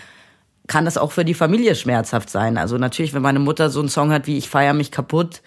kann 0.66 0.84
das 0.84 0.96
auch 0.96 1.12
für 1.12 1.24
die 1.24 1.34
Familie 1.34 1.74
schmerzhaft 1.74 2.30
sein. 2.30 2.56
Also 2.56 2.78
natürlich, 2.78 3.14
wenn 3.14 3.22
meine 3.22 3.40
Mutter 3.40 3.70
so 3.70 3.80
einen 3.80 3.88
Song 3.88 4.12
hat 4.12 4.26
wie 4.26 4.38
Ich 4.38 4.48
feier 4.48 4.74
mich 4.74 4.90
kaputt, 4.90 5.42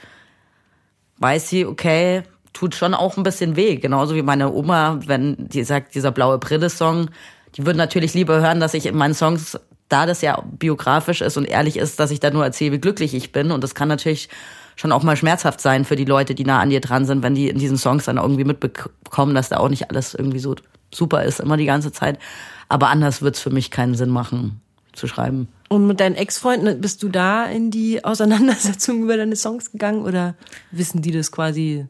weiß 1.18 1.50
sie, 1.50 1.66
okay, 1.66 2.24
tut 2.54 2.76
schon 2.76 2.94
auch 2.94 3.18
ein 3.18 3.24
bisschen 3.24 3.56
weh. 3.56 3.76
Genauso 3.76 4.16
wie 4.16 4.22
meine 4.22 4.52
Oma, 4.52 5.00
wenn 5.06 5.36
die 5.38 5.64
sagt, 5.64 5.96
dieser 5.96 6.12
blaue 6.12 6.38
Brille-Song, 6.38 7.10
die 7.56 7.66
würden 7.66 7.78
natürlich 7.78 8.14
lieber 8.14 8.42
hören, 8.42 8.60
dass 8.60 8.74
ich 8.74 8.86
in 8.86 8.96
meinen 8.96 9.14
Songs, 9.14 9.60
da 9.88 10.06
das 10.06 10.22
ja 10.22 10.42
biografisch 10.42 11.22
ist 11.22 11.38
und 11.38 11.46
ehrlich 11.46 11.78
ist, 11.78 12.00
dass 12.00 12.12
ich 12.12 12.20
da 12.20 12.32
nur 12.32 12.44
erzähle, 12.44 12.74
wie 12.74 12.80
glücklich 12.80 13.14
ich 13.14 13.32
bin. 13.32 13.52
Und 13.52 13.64
das 13.64 13.76
kann 13.76 13.88
natürlich 13.88 14.30
schon 14.76 14.92
auch 14.92 15.04
mal 15.04 15.16
schmerzhaft 15.16 15.62
sein 15.62 15.86
für 15.86 15.96
die 15.96 16.06
Leute, 16.06 16.36
die 16.36 16.44
nah 16.44 16.60
an 16.60 16.70
dir 16.70 16.82
dran 16.82 17.06
sind, 17.06 17.24
wenn 17.24 17.36
die 17.36 17.50
in 17.50 17.58
diesen 17.58 17.78
Songs 17.78 18.06
dann 18.06 18.18
irgendwie 18.18 18.44
mitbekommen, 18.44 19.36
dass 19.36 19.50
da 19.50 19.58
auch 19.58 19.70
nicht 19.70 19.90
alles 19.90 20.14
irgendwie 20.14 20.40
so 20.40 20.56
super 20.94 21.24
ist, 21.24 21.40
immer 21.40 21.56
die 21.56 21.66
ganze 21.66 21.92
Zeit. 21.92 22.20
Aber 22.68 22.90
anders 22.90 23.22
wird's 23.22 23.40
für 23.40 23.52
mich 23.52 23.72
keinen 23.72 23.96
Sinn 23.96 24.10
machen, 24.10 24.62
zu 24.96 25.08
schreiben. 25.08 25.48
Und 25.70 25.88
mit 25.88 26.00
deinen 26.00 26.16
Ex-Freunden, 26.16 26.82
bist 26.82 27.04
du 27.04 27.10
da 27.10 27.46
in 27.46 27.72
die 27.72 28.04
Auseinandersetzung 28.04 29.04
über 29.04 29.18
deine 29.18 29.36
Songs 29.36 29.72
gegangen 29.72 30.04
oder 30.04 30.36
wissen 30.72 31.02
die 31.02 31.12
das 31.12 31.32
quasi 31.32 31.88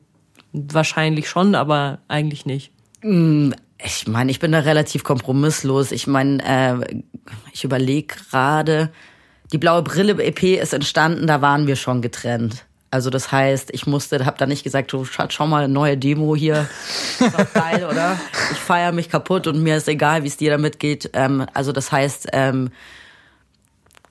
wahrscheinlich 0.53 1.29
schon, 1.29 1.55
aber 1.55 1.99
eigentlich 2.07 2.45
nicht? 2.45 2.71
Ich 3.83 4.07
meine, 4.07 4.31
ich 4.31 4.39
bin 4.39 4.51
da 4.51 4.59
relativ 4.59 5.03
kompromisslos. 5.03 5.91
Ich 5.91 6.07
meine, 6.07 6.43
äh, 6.43 7.03
ich 7.53 7.63
überlege 7.63 8.15
gerade, 8.15 8.91
die 9.51 9.57
blaue 9.57 9.83
Brille 9.83 10.13
EP 10.23 10.43
ist 10.61 10.73
entstanden, 10.73 11.27
da 11.27 11.41
waren 11.41 11.67
wir 11.67 11.75
schon 11.75 12.01
getrennt. 12.01 12.65
Also 12.95 13.09
das 13.09 13.29
heißt, 13.29 13.71
ich 13.73 13.85
musste, 13.87 14.25
hab 14.25 14.37
da 14.37 14.45
nicht 14.45 14.63
gesagt, 14.63 14.93
du 14.93 15.03
Schatz, 15.03 15.33
schau 15.33 15.45
mal, 15.47 15.67
neue 15.67 15.97
Demo 15.97 16.33
hier, 16.33 16.65
ist 17.19 17.37
doch 17.37 17.53
geil, 17.53 17.85
oder? 17.91 18.17
Ich 18.53 18.57
feier 18.57 18.93
mich 18.93 19.09
kaputt 19.09 19.47
und 19.47 19.61
mir 19.61 19.75
ist 19.75 19.89
egal, 19.89 20.23
wie 20.23 20.27
es 20.27 20.37
dir 20.37 20.51
damit 20.51 20.79
geht. 20.79 21.09
Ähm, 21.11 21.45
also 21.53 21.73
das 21.73 21.91
heißt, 21.91 22.29
ähm, 22.31 22.71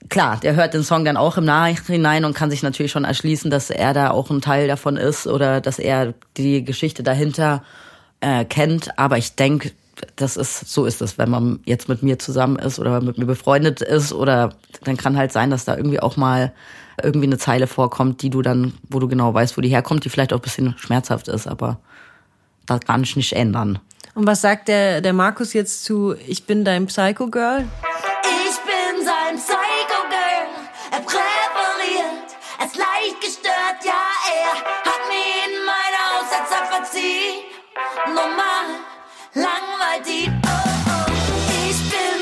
klar, 0.09 0.39
der 0.39 0.53
hört 0.53 0.75
den 0.75 0.83
Song 0.83 1.03
dann 1.03 1.17
auch 1.17 1.35
im 1.37 1.45
Nachhinein 1.45 2.25
und 2.25 2.35
kann 2.35 2.51
sich 2.51 2.61
natürlich 2.61 2.91
schon 2.91 3.05
erschließen, 3.05 3.49
dass 3.49 3.71
er 3.71 3.95
da 3.95 4.11
auch 4.11 4.29
ein 4.29 4.41
Teil 4.41 4.67
davon 4.67 4.97
ist 4.97 5.25
oder 5.25 5.61
dass 5.61 5.79
er 5.79 6.13
die 6.37 6.63
Geschichte 6.63 7.01
dahinter 7.01 7.63
äh, 8.21 8.45
kennt. 8.45 8.99
Aber 8.99 9.17
ich 9.17 9.33
denke, 9.33 9.71
das 10.15 10.37
ist, 10.37 10.71
so 10.71 10.85
ist 10.85 11.01
es, 11.01 11.17
wenn 11.17 11.31
man 11.31 11.59
jetzt 11.65 11.89
mit 11.89 12.03
mir 12.03 12.19
zusammen 12.19 12.59
ist 12.59 12.77
oder 12.77 13.01
mit 13.01 13.17
mir 13.17 13.25
befreundet 13.25 13.81
ist 13.81 14.13
oder 14.13 14.51
dann 14.83 14.95
kann 14.95 15.17
halt 15.17 15.31
sein, 15.31 15.49
dass 15.49 15.65
da 15.65 15.75
irgendwie 15.75 16.01
auch 16.01 16.17
mal 16.17 16.53
irgendwie 17.01 17.27
eine 17.27 17.37
Zeile 17.37 17.67
vorkommt, 17.67 18.21
die 18.21 18.29
du 18.29 18.41
dann, 18.41 18.73
wo 18.89 18.99
du 18.99 19.07
genau 19.07 19.33
weißt, 19.33 19.57
wo 19.57 19.61
die 19.61 19.69
herkommt, 19.69 20.05
die 20.05 20.09
vielleicht 20.09 20.33
auch 20.33 20.39
ein 20.39 20.41
bisschen 20.41 20.75
schmerzhaft 20.77 21.27
ist, 21.27 21.47
aber 21.47 21.79
das 22.65 22.81
kann 22.81 23.03
ich 23.03 23.15
nicht 23.15 23.33
ändern. 23.33 23.79
Und 24.13 24.25
was 24.27 24.41
sagt 24.41 24.69
der, 24.69 25.01
der 25.01 25.13
Markus 25.13 25.53
jetzt 25.53 25.83
zu 25.83 26.15
Ich 26.27 26.45
bin 26.45 26.63
dein 26.63 26.85
Psycho-Girl? 26.85 27.65
Ich 28.47 28.57
bin 28.61 28.74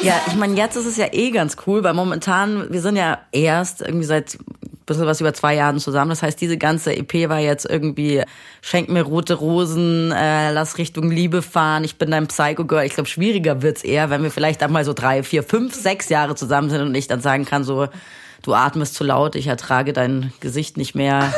Ja, 0.04 0.20
ich 0.28 0.36
meine, 0.36 0.56
jetzt 0.56 0.76
ist 0.76 0.86
es 0.86 0.98
ja 0.98 1.08
eh 1.14 1.32
ganz 1.32 1.56
cool, 1.66 1.82
weil 1.82 1.94
momentan, 1.94 2.70
wir 2.70 2.82
sind 2.82 2.98
ja 2.98 3.20
erst 3.32 3.82
irgendwie 3.82 4.04
seit 4.04 4.36
ein 4.36 4.86
bisschen 4.86 5.06
was 5.06 5.22
über 5.22 5.34
zwei 5.34 5.56
Jahren 5.56 5.80
zusammen. 5.80 6.10
Das 6.10 6.22
heißt, 6.22 6.42
diese 6.42 6.58
ganze 6.58 6.94
EP 6.94 7.30
war 7.30 7.40
jetzt 7.40 7.66
irgendwie 7.70 8.22
Schenk 8.62 8.90
mir 8.90 9.04
rote 9.04 9.36
Rosen, 9.36 10.12
äh, 10.12 10.52
lass 10.52 10.78
Richtung 10.78 11.10
Liebe 11.10 11.42
fahren, 11.42 11.86
ich 11.86 11.98
bin 11.98 12.12
dein 12.12 12.28
Psycho-Girl. 12.28 12.86
Ich 12.86 12.96
glaube, 12.96 13.08
schwieriger 13.08 13.62
wird's 13.62 13.82
eher, 13.82 14.10
wenn 14.10 14.24
wir 14.24 14.32
vielleicht 14.32 14.62
dann 14.62 14.74
mal 14.74 14.84
so 14.84 14.92
drei, 14.92 15.24
vier, 15.24 15.42
fünf, 15.42 15.74
sechs 15.74 16.10
Jahre 16.10 16.36
zusammen 16.36 16.70
sind 16.70 16.82
und 16.82 16.96
ich 16.96 17.08
dann 17.08 17.22
sagen 17.22 17.46
kann 17.46 17.64
so, 17.64 17.88
du 18.44 18.54
atmest 18.54 18.94
zu 18.94 19.04
laut, 19.04 19.36
ich 19.36 19.48
ertrage 19.48 19.94
dein 19.94 20.32
Gesicht 20.40 20.78
nicht 20.78 20.94
mehr. 20.94 21.34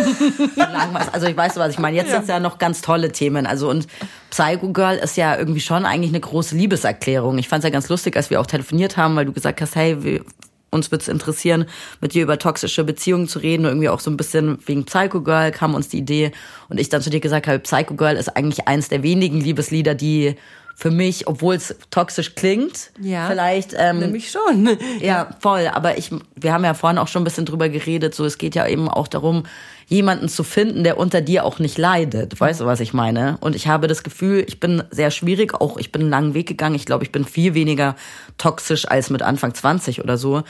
also 1.13 1.27
ich 1.27 1.37
weiß, 1.37 1.55
was 1.55 1.71
ich 1.71 1.79
meine. 1.79 1.95
Jetzt 1.95 2.09
ja. 2.09 2.17
sind 2.17 2.27
ja 2.27 2.39
noch 2.39 2.57
ganz 2.57 2.81
tolle 2.81 3.11
Themen. 3.11 3.45
Also 3.45 3.69
und 3.69 3.87
Psycho 4.31 4.73
Girl 4.73 4.97
ist 4.97 5.15
ja 5.15 5.37
irgendwie 5.37 5.61
schon 5.61 5.85
eigentlich 5.85 6.11
eine 6.11 6.19
große 6.19 6.55
Liebeserklärung. 6.55 7.37
Ich 7.37 7.47
fand 7.47 7.63
es 7.63 7.67
ja 7.67 7.71
ganz 7.71 7.87
lustig, 7.87 8.17
als 8.17 8.29
wir 8.29 8.41
auch 8.41 8.47
telefoniert 8.47 8.97
haben, 8.97 9.15
weil 9.15 9.25
du 9.25 9.31
gesagt 9.31 9.61
hast, 9.61 9.75
hey, 9.75 10.03
wir, 10.03 10.25
uns 10.71 10.91
würde 10.91 11.03
es 11.03 11.07
interessieren, 11.07 11.65
mit 12.01 12.13
dir 12.13 12.23
über 12.23 12.39
toxische 12.39 12.83
Beziehungen 12.83 13.27
zu 13.27 13.39
reden. 13.39 13.65
Und 13.65 13.71
irgendwie 13.71 13.89
auch 13.89 13.99
so 13.99 14.09
ein 14.09 14.17
bisschen 14.17 14.57
wegen 14.65 14.85
Psycho 14.85 15.21
Girl 15.21 15.51
kam 15.51 15.75
uns 15.75 15.89
die 15.89 15.99
Idee. 15.99 16.31
Und 16.69 16.79
ich 16.79 16.89
dann 16.89 17.01
zu 17.01 17.11
dir 17.11 17.19
gesagt 17.19 17.47
habe, 17.47 17.59
Psycho 17.59 17.93
Girl 17.93 18.15
ist 18.15 18.35
eigentlich 18.35 18.67
eins 18.67 18.89
der 18.89 19.03
wenigen 19.03 19.39
Liebeslieder, 19.39 19.93
die 19.93 20.35
für 20.77 20.91
mich, 20.91 21.25
obwohl 21.27 21.55
es 21.55 21.73
toxisch 21.89 22.35
klingt, 22.35 22.91
ja, 22.99 23.27
vielleicht. 23.27 23.73
Ähm, 23.77 23.99
nämlich 23.99 24.29
schon. 24.29 24.77
Ja, 24.99 25.29
voll. 25.39 25.69
Aber 25.73 25.97
ich, 25.97 26.11
wir 26.35 26.51
haben 26.51 26.65
ja 26.65 26.73
vorhin 26.73 26.97
auch 26.97 27.07
schon 27.07 27.21
ein 27.21 27.25
bisschen 27.25 27.45
drüber 27.45 27.69
geredet. 27.69 28.13
So, 28.13 28.25
es 28.25 28.37
geht 28.37 28.55
ja 28.55 28.67
eben 28.67 28.89
auch 28.89 29.07
darum, 29.07 29.43
jemanden 29.87 30.27
zu 30.27 30.43
finden, 30.43 30.83
der 30.83 30.97
unter 30.97 31.21
dir 31.21 31.45
auch 31.45 31.59
nicht 31.59 31.77
leidet. 31.77 32.39
Weißt 32.39 32.59
du, 32.59 32.65
was 32.65 32.81
ich 32.81 32.93
meine? 32.93 33.37
Und 33.39 33.55
ich 33.55 33.67
habe 33.67 33.87
das 33.87 34.03
Gefühl, 34.03 34.43
ich 34.47 34.59
bin 34.59 34.83
sehr 34.91 35.11
schwierig. 35.11 35.53
Auch 35.53 35.77
ich 35.77 35.93
bin 35.93 36.01
einen 36.01 36.11
langen 36.11 36.33
Weg 36.33 36.47
gegangen. 36.47 36.75
Ich 36.75 36.85
glaube, 36.85 37.05
ich 37.05 37.11
bin 37.11 37.23
viel 37.23 37.53
weniger 37.53 37.95
toxisch 38.37 38.85
als 38.85 39.09
mit 39.09 39.21
Anfang 39.21 39.53
20 39.53 40.03
oder 40.03 40.17
so. 40.17 40.43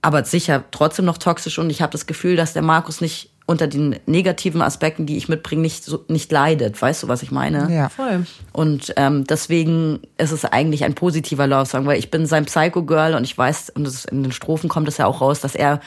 Aber 0.00 0.24
sicher 0.24 0.64
trotzdem 0.70 1.04
noch 1.04 1.18
toxisch. 1.18 1.58
Und 1.58 1.68
ich 1.68 1.82
habe 1.82 1.92
das 1.92 2.06
Gefühl, 2.06 2.36
dass 2.36 2.54
der 2.54 2.62
Markus 2.62 3.02
nicht 3.02 3.30
unter 3.50 3.66
den 3.66 3.96
negativen 4.06 4.62
Aspekten, 4.62 5.06
die 5.06 5.16
ich 5.16 5.28
mitbringe, 5.28 5.60
nicht, 5.60 5.82
so, 5.82 6.04
nicht 6.06 6.30
leidet. 6.30 6.80
Weißt 6.80 7.02
du, 7.02 7.08
was 7.08 7.24
ich 7.24 7.32
meine? 7.32 7.68
Ja, 7.74 7.88
voll. 7.88 8.24
Und 8.52 8.94
ähm, 8.96 9.24
deswegen 9.24 9.98
ist 10.18 10.30
es 10.30 10.44
eigentlich 10.44 10.84
ein 10.84 10.94
positiver 10.94 11.48
Love 11.48 11.66
Song, 11.66 11.84
weil 11.84 11.98
ich 11.98 12.12
bin 12.12 12.26
sein 12.26 12.44
Psycho-Girl 12.44 13.14
und 13.14 13.24
ich 13.24 13.36
weiß, 13.36 13.70
und 13.70 13.88
in 14.12 14.22
den 14.22 14.30
Strophen 14.30 14.68
kommt 14.68 14.86
es 14.86 14.98
ja 14.98 15.06
auch 15.06 15.20
raus, 15.20 15.40
dass 15.40 15.56
er 15.56 15.80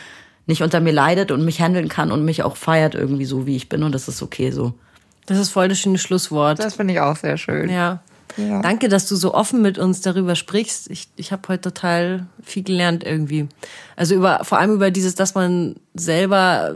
nicht 0.45 0.61
unter 0.61 0.81
mir 0.81 0.91
leidet 0.91 1.31
und 1.31 1.45
mich 1.45 1.61
handeln 1.61 1.87
kann 1.87 2.11
und 2.11 2.25
mich 2.25 2.43
auch 2.43 2.57
feiert 2.57 2.95
irgendwie 2.95 3.23
so, 3.23 3.45
wie 3.45 3.55
ich 3.55 3.69
bin 3.69 3.81
und 3.83 3.95
das 3.95 4.09
ist 4.09 4.21
okay 4.21 4.51
so. 4.51 4.73
Das 5.25 5.37
ist 5.37 5.51
voll 5.51 5.69
das 5.69 5.79
schöne 5.79 5.99
Schlusswort. 5.99 6.59
Das 6.59 6.75
finde 6.75 6.95
ich 6.95 6.99
auch 6.99 7.15
sehr 7.15 7.37
schön. 7.37 7.69
Ja. 7.69 8.03
ja. 8.35 8.61
Danke, 8.61 8.89
dass 8.89 9.07
du 9.07 9.15
so 9.15 9.33
offen 9.33 9.61
mit 9.61 9.77
uns 9.77 10.01
darüber 10.01 10.35
sprichst. 10.35 10.89
Ich, 10.89 11.07
ich 11.15 11.31
habe 11.31 11.47
heute 11.47 11.61
total 11.61 12.25
viel 12.41 12.63
gelernt 12.63 13.05
irgendwie. 13.05 13.47
Also 13.95 14.15
über 14.15 14.41
vor 14.43 14.57
allem 14.57 14.73
über 14.73 14.91
dieses, 14.91 15.15
dass 15.15 15.33
man 15.33 15.77
selber 15.93 16.75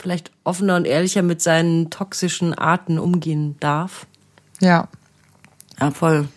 vielleicht 0.00 0.30
offener 0.44 0.76
und 0.76 0.86
ehrlicher 0.86 1.22
mit 1.22 1.42
seinen 1.42 1.90
toxischen 1.90 2.54
Arten 2.54 2.98
umgehen 2.98 3.56
darf. 3.60 4.06
Ja. 4.60 4.88
Ja, 5.80 5.90
voll. 5.90 6.28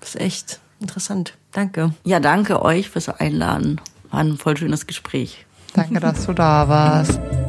Das 0.00 0.10
ist 0.10 0.20
echt 0.20 0.60
interessant. 0.80 1.34
Danke. 1.52 1.92
Ja, 2.04 2.20
danke 2.20 2.62
euch 2.62 2.88
fürs 2.88 3.08
Einladen. 3.08 3.80
War 4.10 4.20
ein 4.20 4.36
voll 4.36 4.56
schönes 4.56 4.86
Gespräch. 4.86 5.46
Danke, 5.74 6.00
dass 6.00 6.26
du 6.26 6.32
da 6.32 6.68
warst. 6.68 7.20